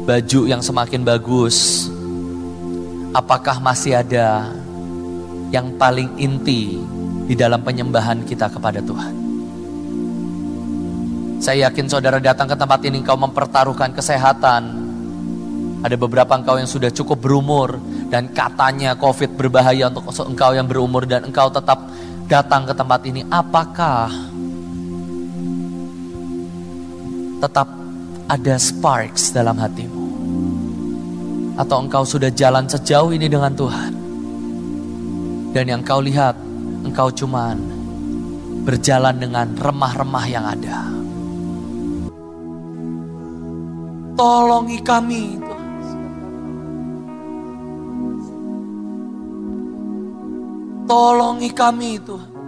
baju 0.02 0.50
yang 0.50 0.62
semakin 0.66 1.06
bagus, 1.06 1.88
apakah 3.14 3.62
masih 3.62 4.02
ada 4.02 4.50
yang 5.54 5.78
paling 5.78 6.10
inti 6.18 6.82
di 7.30 7.36
dalam 7.38 7.62
penyembahan 7.62 8.26
kita 8.26 8.50
kepada 8.50 8.82
Tuhan? 8.82 9.14
Saya 11.42 11.70
yakin 11.70 11.90
saudara 11.90 12.22
datang 12.22 12.46
ke 12.46 12.54
tempat 12.54 12.86
ini 12.86 13.02
engkau 13.02 13.18
mempertaruhkan 13.18 13.94
kesehatan. 13.98 14.78
Ada 15.82 15.98
beberapa 15.98 16.38
engkau 16.38 16.62
yang 16.62 16.70
sudah 16.70 16.94
cukup 16.94 17.18
berumur 17.18 17.82
dan 18.14 18.30
katanya 18.30 18.94
COVID 18.94 19.34
berbahaya 19.34 19.90
untuk 19.90 20.14
engkau 20.30 20.54
yang 20.54 20.70
berumur 20.70 21.10
dan 21.10 21.26
engkau 21.26 21.50
tetap 21.50 21.90
datang 22.30 22.70
ke 22.70 22.74
tempat 22.78 23.02
ini. 23.10 23.26
Apakah 23.26 24.14
tetap 27.42 27.81
ada 28.32 28.56
sparks 28.56 29.36
dalam 29.36 29.60
hatimu? 29.60 30.08
Atau 31.60 31.84
engkau 31.84 32.08
sudah 32.08 32.32
jalan 32.32 32.64
sejauh 32.64 33.12
ini 33.12 33.28
dengan 33.28 33.52
Tuhan? 33.52 33.92
Dan 35.52 35.68
yang 35.68 35.84
kau 35.84 36.00
lihat, 36.00 36.40
engkau 36.88 37.12
cuman 37.12 37.60
berjalan 38.64 39.20
dengan 39.20 39.52
remah-remah 39.60 40.26
yang 40.32 40.48
ada. 40.48 40.80
Tolongi 44.16 44.80
kami 44.80 45.24
Tolongi 50.88 51.48
kami 51.56 51.96
Tuhan. 52.04 52.41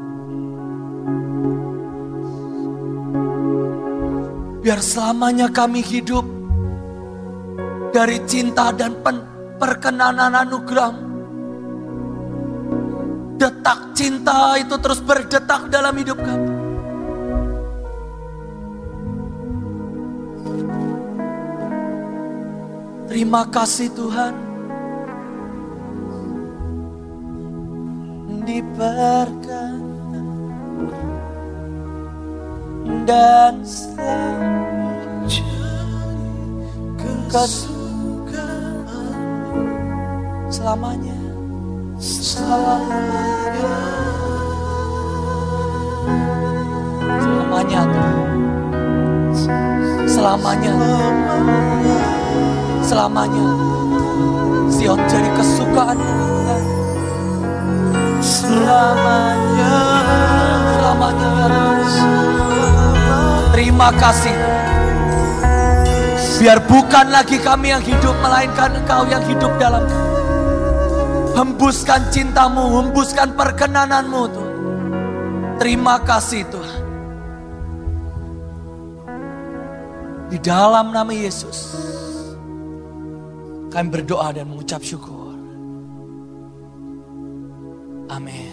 Biar 4.64 4.80
selamanya 4.80 5.52
kami 5.52 5.84
hidup 5.84 6.24
dari 7.92 8.24
cinta 8.24 8.72
dan 8.72 8.96
perkenanan 9.60 10.32
anugerah. 10.32 10.96
Detak 13.36 13.92
cinta 13.92 14.56
itu 14.56 14.72
terus 14.80 15.04
berdetak 15.04 15.68
dalam 15.68 15.92
hidup 16.00 16.16
kami. 16.16 16.52
Terima 23.12 23.44
kasih 23.52 23.92
Tuhan. 23.92 24.34
Diberkati 28.48 29.83
dan 33.08 33.64
selalu 33.64 35.40
kesukaan 37.32 37.68
selamanya. 40.52 41.18
Selamanya 42.04 43.72
selamanya 47.24 47.84
selamanya. 50.08 50.74
Selamanya. 52.84 53.48
Sion 54.74 55.00
jadi 55.08 55.30
kesukaan 55.38 55.98
Tuhan. 56.00 56.64
Selamanya, 58.24 59.76
selamanya 60.76 62.53
Terima 63.54 63.94
kasih. 63.94 64.34
Biar 66.42 66.60
bukan 66.66 67.08
lagi 67.14 67.38
kami 67.40 67.72
yang 67.72 67.86
hidup, 67.86 68.18
melainkan 68.20 68.76
Engkau 68.76 69.06
yang 69.08 69.24
hidup 69.30 69.54
dalam 69.62 69.86
kami. 69.86 70.12
Hembuskan 71.38 72.02
cintamu, 72.10 72.82
hembuskan 72.82 73.38
perkenananmu 73.38 74.22
Tuhan. 74.28 74.56
Terima 75.62 76.02
kasih 76.02 76.44
Tuhan. 76.50 76.82
Di 80.34 80.38
dalam 80.42 80.90
nama 80.90 81.14
Yesus. 81.14 81.78
Kami 83.70 83.88
berdoa 83.90 84.34
dan 84.34 84.50
mengucap 84.50 84.82
syukur. 84.82 85.34
Amin. 88.10 88.53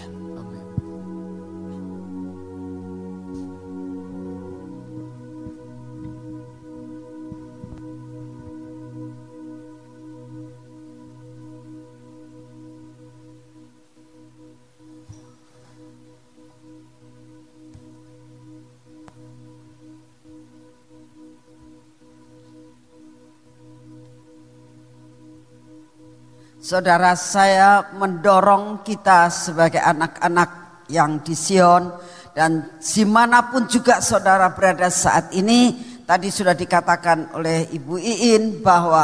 Saudara 26.70 27.18
saya 27.18 27.82
mendorong 27.98 28.86
kita 28.86 29.26
sebagai 29.26 29.82
anak-anak 29.82 30.86
yang 30.86 31.18
di 31.18 31.34
Sion 31.34 31.90
dan 32.30 32.78
di 32.78 33.02
mana 33.02 33.50
pun 33.50 33.66
juga 33.66 33.98
saudara 33.98 34.54
berada 34.54 34.86
saat 34.86 35.34
ini 35.34 35.74
tadi 36.06 36.30
sudah 36.30 36.54
dikatakan 36.54 37.34
oleh 37.34 37.66
Ibu 37.74 37.98
Iin 37.98 38.62
bahwa 38.62 39.02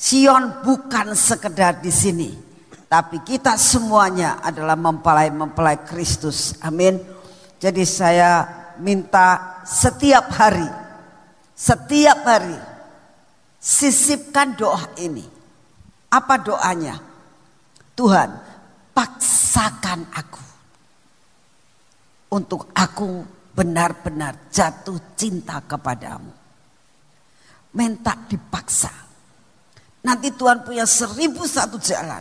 Sion 0.00 0.64
bukan 0.64 1.12
sekedar 1.12 1.84
di 1.84 1.92
sini 1.92 2.32
tapi 2.88 3.20
kita 3.20 3.60
semuanya 3.60 4.40
adalah 4.40 4.72
mempelai 4.72 5.28
mempelai 5.28 5.76
Kristus. 5.84 6.56
Amin. 6.64 6.96
Jadi 7.60 7.84
saya 7.84 8.48
minta 8.80 9.60
setiap 9.68 10.24
hari 10.32 10.72
setiap 11.52 12.24
hari 12.24 12.56
sisipkan 13.60 14.56
doa 14.56 14.88
ini 14.96 15.41
apa 16.12 16.34
doanya? 16.36 17.00
Tuhan, 17.96 18.28
paksakan 18.92 20.00
aku 20.12 20.44
untuk 22.36 22.68
aku 22.76 23.24
benar-benar 23.56 24.52
jatuh 24.52 25.16
cinta 25.16 25.64
kepadamu. 25.64 26.32
Minta 27.72 28.12
dipaksa. 28.28 28.92
Nanti 30.04 30.28
Tuhan 30.36 30.60
punya 30.60 30.84
seribu 30.84 31.48
satu 31.48 31.80
jalan 31.80 32.20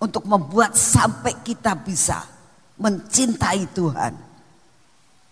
untuk 0.00 0.24
membuat 0.24 0.72
sampai 0.72 1.44
kita 1.44 1.76
bisa 1.76 2.24
mencintai 2.80 3.64
Tuhan. 3.76 4.14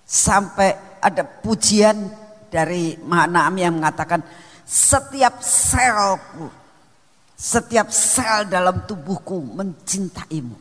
Sampai 0.05 1.01
ada 1.01 1.25
pujian 1.25 1.97
dari 2.53 3.01
Mahanaam 3.01 3.55
yang 3.57 3.73
mengatakan 3.81 4.21
setiap 4.65 5.41
selku 5.41 6.64
setiap 7.35 7.91
sel 7.91 8.47
dalam 8.47 8.87
tubuhku 8.87 9.43
mencintaimu. 9.43 10.57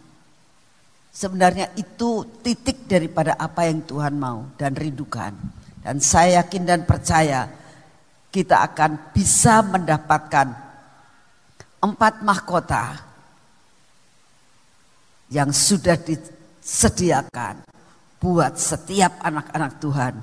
Sebenarnya 1.14 1.70
itu 1.78 2.26
titik 2.41 2.90
daripada 2.90 3.38
apa 3.38 3.70
yang 3.70 3.86
Tuhan 3.86 4.18
mau 4.18 4.50
dan 4.58 4.74
rindukan. 4.74 5.34
Dan 5.84 6.02
saya 6.02 6.41
yakin 6.41 6.64
dan 6.66 6.82
percaya 6.90 7.45
kita 8.34 8.66
akan 8.66 9.14
bisa 9.14 9.62
mendapatkan 9.62 10.48
empat 11.84 12.26
mahkota 12.26 12.98
yang 15.30 15.54
sudah 15.54 16.00
disediakan 16.02 17.62
buat 18.18 18.58
setiap 18.58 19.22
anak-anak 19.22 19.78
Tuhan 19.78 20.14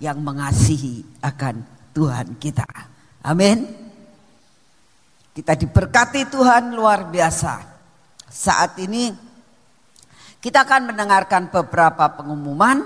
yang 0.00 0.18
mengasihi 0.18 1.04
akan 1.20 1.62
Tuhan 1.92 2.40
kita. 2.40 2.66
Amin. 3.20 3.89
Kita 5.30 5.54
diberkati 5.54 6.26
Tuhan 6.26 6.74
luar 6.74 7.06
biasa. 7.06 7.54
Saat 8.30 8.78
ini 8.82 9.10
kita 10.40 10.64
akan 10.64 10.94
mendengarkan 10.94 11.52
beberapa 11.52 12.08
pengumuman 12.16 12.80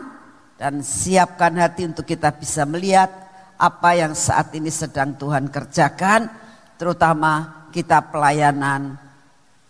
dan 0.59 0.83
siapkan 0.83 1.55
hati 1.55 1.87
untuk 1.87 2.03
kita 2.03 2.35
bisa 2.35 2.67
melihat 2.67 3.11
apa 3.55 3.95
yang 3.95 4.13
saat 4.19 4.51
ini 4.59 4.69
sedang 4.69 5.15
Tuhan 5.15 5.47
kerjakan, 5.49 6.27
terutama 6.75 7.65
kita 7.71 8.11
pelayanan 8.11 8.99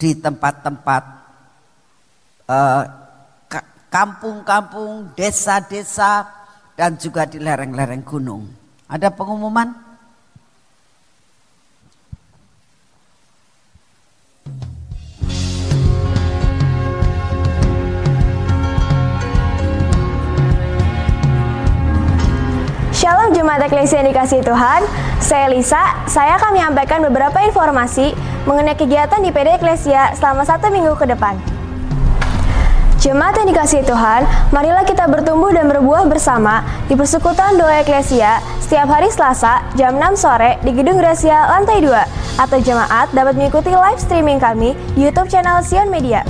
di 0.00 0.16
tempat-tempat 0.16 1.02
uh, 2.48 2.82
kampung-kampung, 3.92 5.14
desa-desa, 5.14 6.26
dan 6.74 6.98
juga 6.98 7.28
di 7.28 7.38
lereng-lereng 7.38 8.02
gunung. 8.02 8.50
Ada 8.90 9.14
pengumuman? 9.14 9.83
Shalom 23.04 23.36
Jemaat 23.36 23.68
Eklesia 23.68 24.00
yang 24.00 24.16
dikasih 24.16 24.40
Tuhan, 24.40 24.80
saya 25.20 25.52
Lisa, 25.52 25.92
saya 26.08 26.40
akan 26.40 26.56
menyampaikan 26.56 27.04
beberapa 27.04 27.36
informasi 27.44 28.16
mengenai 28.48 28.72
kegiatan 28.80 29.20
di 29.20 29.28
PD 29.28 29.60
Eklesia 29.60 30.16
selama 30.16 30.40
satu 30.48 30.72
minggu 30.72 30.96
ke 30.96 31.12
depan. 31.12 31.36
Jemaat 33.04 33.36
yang 33.36 33.52
dikasih 33.52 33.84
Tuhan, 33.84 34.24
marilah 34.56 34.88
kita 34.88 35.04
bertumbuh 35.04 35.52
dan 35.52 35.68
berbuah 35.68 36.08
bersama 36.08 36.64
di 36.88 36.96
persekutuan 36.96 37.60
doa 37.60 37.84
Eklesia 37.84 38.40
setiap 38.64 38.88
hari 38.88 39.12
Selasa 39.12 39.60
jam 39.76 40.00
6 40.00 40.24
sore 40.24 40.56
di 40.64 40.72
Gedung 40.72 40.96
Gracia 40.96 41.44
lantai 41.52 41.84
2 41.84 42.40
atau 42.40 42.56
jemaat 42.56 43.12
dapat 43.12 43.36
mengikuti 43.36 43.68
live 43.68 44.00
streaming 44.00 44.40
kami 44.40 44.72
di 44.96 45.04
YouTube 45.04 45.28
channel 45.28 45.60
Sion 45.60 45.92
Media. 45.92 46.24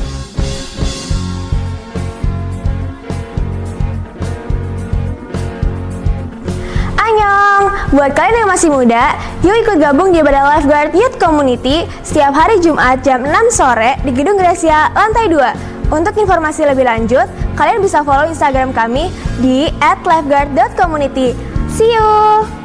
Buat 7.94 8.10
kalian 8.18 8.42
yang 8.42 8.50
masih 8.50 8.74
muda, 8.74 9.14
yuk 9.46 9.54
ikut 9.54 9.78
gabung 9.78 10.10
di 10.10 10.18
ibadah 10.18 10.58
Lifeguard 10.58 10.90
Youth 10.98 11.14
Community 11.14 11.86
setiap 12.02 12.34
hari 12.34 12.58
Jumat 12.58 13.06
jam 13.06 13.22
6 13.22 13.54
sore 13.54 13.94
di 14.02 14.10
Gedung 14.10 14.34
Gracia, 14.34 14.90
lantai 14.98 15.30
2. 15.30 15.94
Untuk 15.94 16.18
informasi 16.18 16.66
lebih 16.66 16.90
lanjut, 16.90 17.30
kalian 17.54 17.78
bisa 17.78 18.02
follow 18.02 18.26
Instagram 18.26 18.74
kami 18.74 19.14
di 19.38 19.70
@lifeguard.community. 19.78 21.38
See 21.70 21.94
you! 21.94 22.64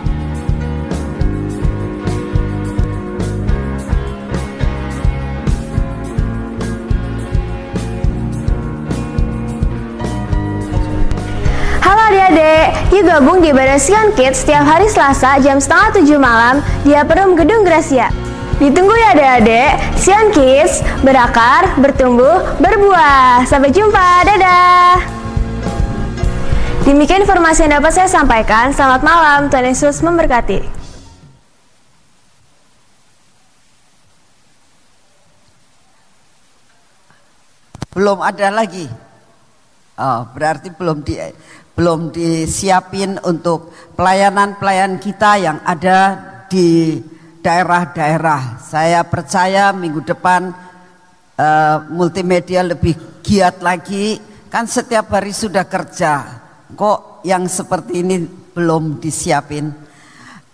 adik-adik, 12.10 12.69
yuk 12.90 13.06
gabung 13.06 13.38
di 13.38 13.54
ibadah 13.54 13.78
Sion 13.78 14.10
Kids 14.18 14.42
setiap 14.42 14.66
hari 14.66 14.90
Selasa 14.90 15.38
jam 15.46 15.62
setengah 15.62 16.02
tujuh 16.02 16.18
malam 16.18 16.66
di 16.82 16.98
Aperum 16.98 17.38
Gedung 17.38 17.62
Gracia. 17.62 18.10
Ditunggu 18.58 18.92
ya 18.92 19.14
adik-adik, 19.14 19.72
Sion 19.94 20.34
Kids 20.34 20.82
berakar, 21.06 21.78
bertumbuh, 21.78 22.58
berbuah. 22.58 23.46
Sampai 23.46 23.70
jumpa, 23.70 24.26
dadah! 24.26 25.06
Demikian 26.84 27.22
informasi 27.22 27.70
yang 27.70 27.78
dapat 27.78 27.94
saya 27.94 28.10
sampaikan. 28.10 28.74
Selamat 28.74 29.06
malam, 29.06 29.54
Tuhan 29.54 29.70
Yesus 29.70 30.02
memberkati. 30.02 30.66
Belum 37.94 38.18
ada 38.18 38.50
lagi. 38.50 38.90
Oh, 40.00 40.24
berarti 40.32 40.72
belum 40.72 41.04
di 41.04 41.20
belum 41.80 42.12
disiapin 42.12 43.16
untuk 43.24 43.72
pelayanan-pelayanan 43.96 45.00
kita 45.00 45.40
yang 45.40 45.64
ada 45.64 46.20
di 46.52 47.00
daerah-daerah. 47.40 48.60
Saya 48.60 49.08
percaya 49.08 49.72
minggu 49.72 50.04
depan 50.04 50.52
uh, 51.40 51.78
multimedia 51.88 52.68
lebih 52.68 53.24
giat 53.24 53.64
lagi. 53.64 54.20
Kan 54.52 54.68
setiap 54.68 55.08
hari 55.16 55.32
sudah 55.32 55.64
kerja. 55.64 56.44
Kok 56.76 57.24
yang 57.24 57.48
seperti 57.48 58.04
ini 58.04 58.28
belum 58.28 59.00
disiapin? 59.00 59.72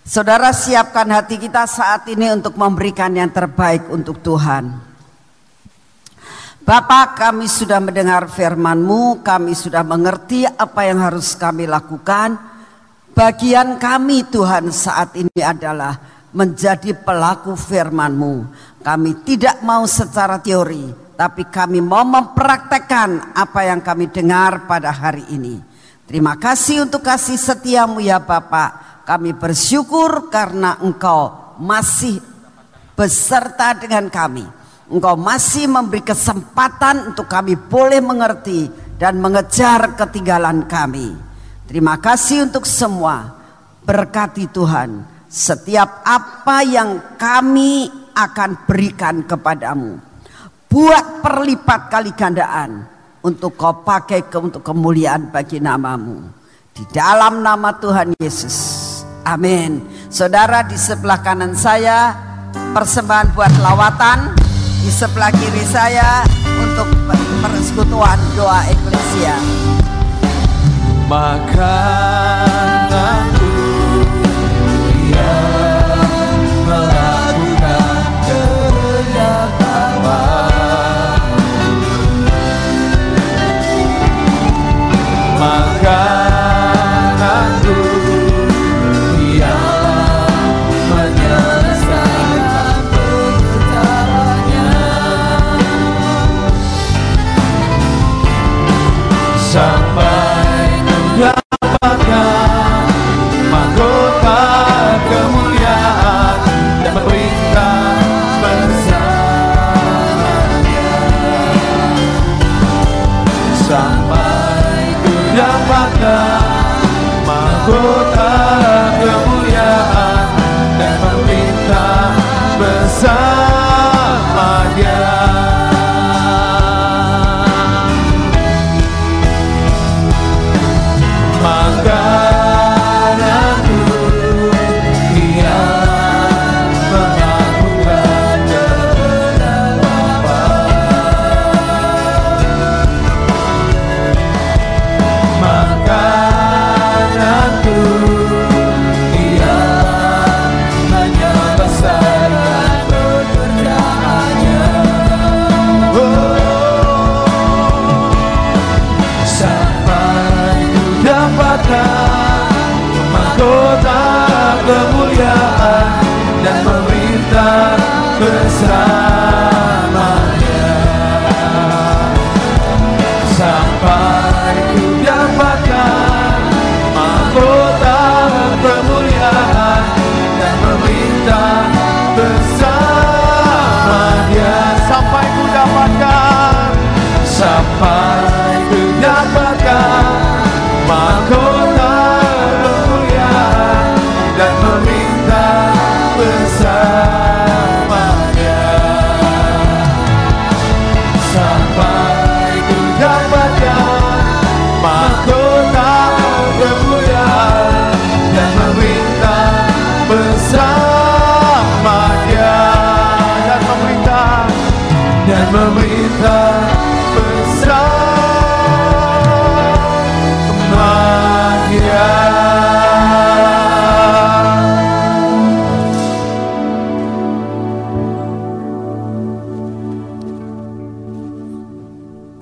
Saudara 0.06 0.54
siapkan 0.54 1.10
hati 1.10 1.42
kita 1.42 1.66
saat 1.66 2.06
ini 2.06 2.30
untuk 2.30 2.54
memberikan 2.54 3.10
yang 3.10 3.34
terbaik 3.34 3.90
untuk 3.90 4.22
Tuhan. 4.22 4.85
Bapak 6.66 7.14
kami 7.14 7.46
sudah 7.46 7.78
mendengar 7.78 8.26
firman-Mu, 8.26 9.22
kami 9.22 9.54
sudah 9.54 9.86
mengerti 9.86 10.42
apa 10.42 10.82
yang 10.82 10.98
harus 10.98 11.38
kami 11.38 11.62
lakukan. 11.62 12.34
Bagian 13.14 13.78
kami 13.78 14.26
Tuhan 14.26 14.74
saat 14.74 15.14
ini 15.14 15.38
adalah 15.38 15.94
menjadi 16.34 16.90
pelaku 16.90 17.54
firman-Mu. 17.54 18.50
Kami 18.82 19.10
tidak 19.22 19.62
mau 19.62 19.86
secara 19.86 20.42
teori, 20.42 20.90
tapi 21.14 21.46
kami 21.46 21.78
mau 21.78 22.02
mempraktekkan 22.02 23.38
apa 23.38 23.62
yang 23.62 23.78
kami 23.78 24.10
dengar 24.10 24.66
pada 24.66 24.90
hari 24.90 25.22
ini. 25.38 25.62
Terima 26.02 26.34
kasih 26.34 26.82
untuk 26.82 27.06
kasih 27.06 27.38
setiamu 27.38 28.02
ya 28.02 28.18
Bapak. 28.18 29.06
Kami 29.06 29.38
bersyukur 29.38 30.34
karena 30.34 30.82
Engkau 30.82 31.54
masih 31.62 32.18
beserta 32.98 33.70
dengan 33.78 34.10
kami 34.10 34.55
Engkau 34.86 35.18
masih 35.18 35.66
memberi 35.66 35.98
kesempatan 35.98 37.10
untuk 37.10 37.26
kami 37.26 37.58
boleh 37.58 37.98
mengerti 37.98 38.70
dan 38.94 39.18
mengejar 39.18 39.98
ketinggalan 39.98 40.70
kami. 40.70 41.10
Terima 41.66 41.98
kasih 41.98 42.46
untuk 42.46 42.62
semua. 42.62 43.34
Berkati 43.82 44.50
Tuhan 44.50 45.02
setiap 45.26 46.06
apa 46.06 46.62
yang 46.62 47.18
kami 47.18 47.90
akan 48.14 48.50
berikan 48.66 49.26
kepadamu. 49.26 49.98
Buat 50.70 51.22
perlipat 51.22 51.80
kali 51.90 52.10
gandaan 52.14 52.86
untuk 53.26 53.58
kau 53.58 53.82
pakai 53.82 54.30
ke, 54.30 54.38
untuk 54.38 54.62
kemuliaan 54.62 55.34
bagi 55.34 55.58
namamu. 55.58 56.30
Di 56.70 56.86
dalam 56.94 57.42
nama 57.42 57.74
Tuhan 57.74 58.14
Yesus. 58.22 58.58
Amin. 59.26 59.82
Saudara 60.06 60.62
di 60.62 60.78
sebelah 60.78 61.18
kanan 61.18 61.58
saya 61.58 62.14
persembahan 62.54 63.34
buat 63.34 63.52
lawatan 63.58 64.45
di 64.86 64.94
sebelah 64.94 65.34
kiri 65.34 65.66
saya 65.66 66.22
untuk 66.62 66.86
persekutuan 67.42 68.22
doa 68.38 68.62
eklesia. 68.70 69.34
Maka 71.10 71.74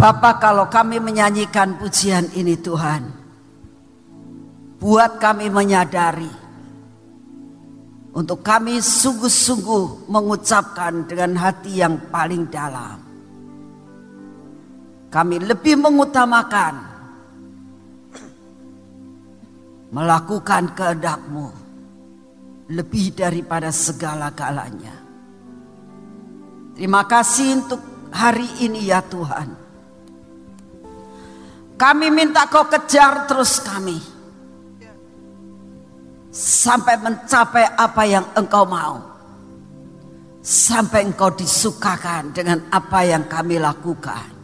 Bapak 0.04 0.36
kalau 0.36 0.68
kami 0.68 1.00
menyanyikan 1.00 1.80
pujian 1.80 2.28
ini 2.36 2.60
Tuhan, 2.60 3.08
buat 4.76 5.16
kami 5.16 5.48
menyadari 5.48 6.28
untuk 8.12 8.44
kami 8.44 8.84
sungguh-sungguh 8.84 10.04
mengucapkan 10.12 11.08
dengan 11.08 11.40
hati 11.40 11.80
yang 11.80 11.96
paling 12.12 12.44
dalam. 12.52 13.00
Kami 15.08 15.40
lebih 15.40 15.80
mengutamakan 15.80 16.74
melakukan 19.88 20.68
kehendakmu 20.76 21.48
lebih 22.76 23.16
daripada 23.16 23.72
segala-galanya. 23.72 25.00
Terima 26.76 27.08
kasih 27.08 27.64
untuk 27.64 27.80
hari 28.12 28.68
ini 28.68 28.92
ya 28.92 29.00
Tuhan. 29.00 29.63
Kami 31.74 32.06
minta 32.14 32.46
kau 32.46 32.70
kejar 32.70 33.26
terus 33.26 33.58
kami. 33.58 33.98
Sampai 36.34 36.98
mencapai 36.98 37.66
apa 37.74 38.02
yang 38.06 38.26
engkau 38.34 38.66
mau. 38.66 38.98
Sampai 40.44 41.06
engkau 41.06 41.34
disukakan 41.34 42.30
dengan 42.30 42.70
apa 42.70 43.00
yang 43.06 43.26
kami 43.26 43.58
lakukan. 43.58 44.34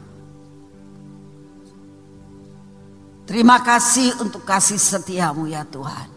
Terima 3.30 3.62
kasih 3.62 4.18
untuk 4.18 4.42
kasih 4.42 4.74
setiamu 4.74 5.46
ya 5.46 5.62
Tuhan. 5.62 6.10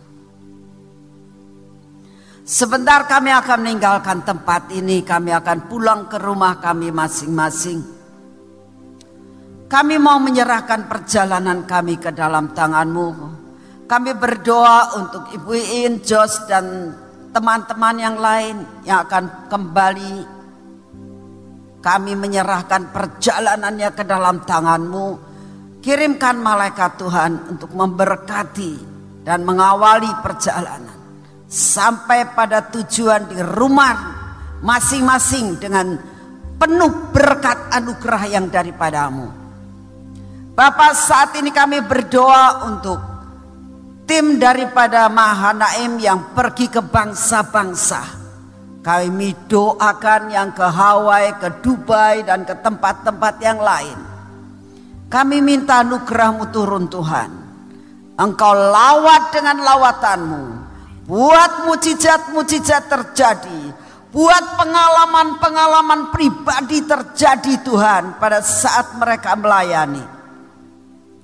Sebentar 2.43 3.05
kami 3.05 3.29
akan 3.29 3.57
meninggalkan 3.61 4.25
tempat 4.25 4.73
ini, 4.73 5.05
kami 5.05 5.29
akan 5.29 5.69
pulang 5.69 6.09
ke 6.09 6.17
rumah 6.17 6.57
kami 6.57 6.89
masing-masing. 6.89 8.02
Kami 9.73 9.97
mau 9.97 10.21
menyerahkan 10.21 10.85
perjalanan 10.85 11.65
kami 11.65 11.97
ke 11.97 12.13
dalam 12.13 12.53
tanganmu. 12.53 13.09
Kami 13.89 14.11
berdoa 14.13 15.01
untuk 15.01 15.33
Ibu 15.33 15.49
In, 15.81 15.97
Jos 16.05 16.45
dan 16.45 16.93
teman-teman 17.33 17.97
yang 17.97 18.21
lain 18.21 18.55
yang 18.85 19.01
akan 19.01 19.49
kembali. 19.49 20.15
Kami 21.81 22.13
menyerahkan 22.13 22.93
perjalanannya 22.93 23.89
ke 23.97 24.05
dalam 24.05 24.45
tanganmu. 24.45 25.07
Kirimkan 25.81 26.37
malaikat 26.37 27.01
Tuhan 27.01 27.57
untuk 27.57 27.73
memberkati 27.73 28.73
dan 29.25 29.41
mengawali 29.41 30.21
perjalanan. 30.21 31.01
Sampai 31.49 32.29
pada 32.29 32.61
tujuan 32.69 33.25
di 33.25 33.41
rumah 33.41 33.97
masing-masing 34.61 35.57
dengan 35.57 35.97
penuh 36.61 37.09
berkat 37.09 37.73
anugerah 37.73 38.23
yang 38.29 38.53
daripadamu. 38.53 39.42
Bapak 40.53 40.93
saat 40.93 41.33
ini 41.41 41.49
kami 41.49 41.81
berdoa 41.81 42.69
untuk 42.69 43.01
tim 44.05 44.37
daripada 44.37 45.09
Mahanaim 45.09 45.97
yang 45.97 46.29
pergi 46.37 46.69
ke 46.69 46.77
bangsa-bangsa. 46.77 48.21
Kami 48.85 49.49
doakan 49.49 50.29
yang 50.29 50.53
ke 50.53 50.61
Hawaii, 50.61 51.41
ke 51.41 51.57
Dubai 51.57 52.21
dan 52.21 52.45
ke 52.45 52.53
tempat-tempat 52.53 53.41
yang 53.41 53.57
lain. 53.57 53.97
Kami 55.09 55.41
minta 55.41 55.81
nugerahmu 55.81 56.45
turun 56.53 56.85
Tuhan. 56.85 57.31
Engkau 58.21 58.53
lawat 58.53 59.33
dengan 59.33 59.57
lawatanmu. 59.57 60.43
Buat 61.09 61.65
mujizat-mujizat 61.65 62.93
terjadi. 62.93 63.73
Buat 64.13 64.61
pengalaman-pengalaman 64.61 66.13
pribadi 66.13 66.85
terjadi 66.85 67.57
Tuhan 67.65 68.21
pada 68.21 68.45
saat 68.45 68.93
mereka 69.01 69.33
melayani. 69.33 70.12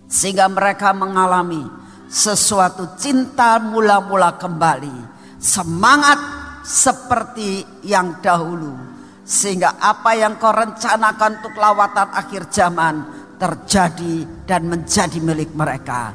Sehingga 0.09 0.49
mereka 0.49 0.89
mengalami 0.91 1.61
sesuatu 2.09 2.97
cinta 2.97 3.61
mula-mula 3.61 4.35
kembali. 4.41 5.21
Semangat 5.37 6.17
seperti 6.65 7.63
yang 7.85 8.17
dahulu. 8.19 8.73
Sehingga 9.21 9.77
apa 9.77 10.17
yang 10.17 10.41
kau 10.41 10.49
rencanakan 10.49 11.39
untuk 11.39 11.53
lawatan 11.53 12.09
akhir 12.17 12.49
zaman 12.49 12.95
terjadi 13.37 14.25
dan 14.49 14.65
menjadi 14.65 15.21
milik 15.21 15.53
mereka. 15.53 16.11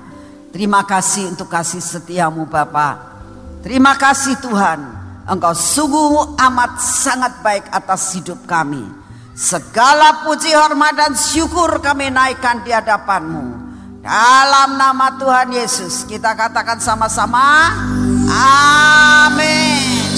Terima 0.51 0.83
kasih 0.83 1.31
untuk 1.31 1.47
kasih 1.47 1.79
setiamu 1.79 2.47
Bapak. 2.51 3.15
Terima 3.63 3.95
kasih 3.95 4.39
Tuhan. 4.43 4.81
Engkau 5.25 5.57
sungguh 5.57 6.37
amat 6.37 6.83
sangat 6.83 7.41
baik 7.41 7.65
atas 7.73 8.13
hidup 8.13 8.45
kami. 8.45 8.85
Segala 9.35 10.23
puji 10.23 10.53
hormat 10.53 10.95
dan 10.95 11.17
syukur 11.17 11.81
kami 11.81 12.13
naikkan 12.13 12.61
di 12.63 12.71
hadapanmu. 12.71 13.64
Dalam 14.05 14.77
nama 14.77 15.17
Tuhan 15.17 15.49
Yesus 15.49 16.05
kita 16.05 16.37
katakan 16.37 16.77
sama-sama 16.77 17.73
Amin 19.25 20.13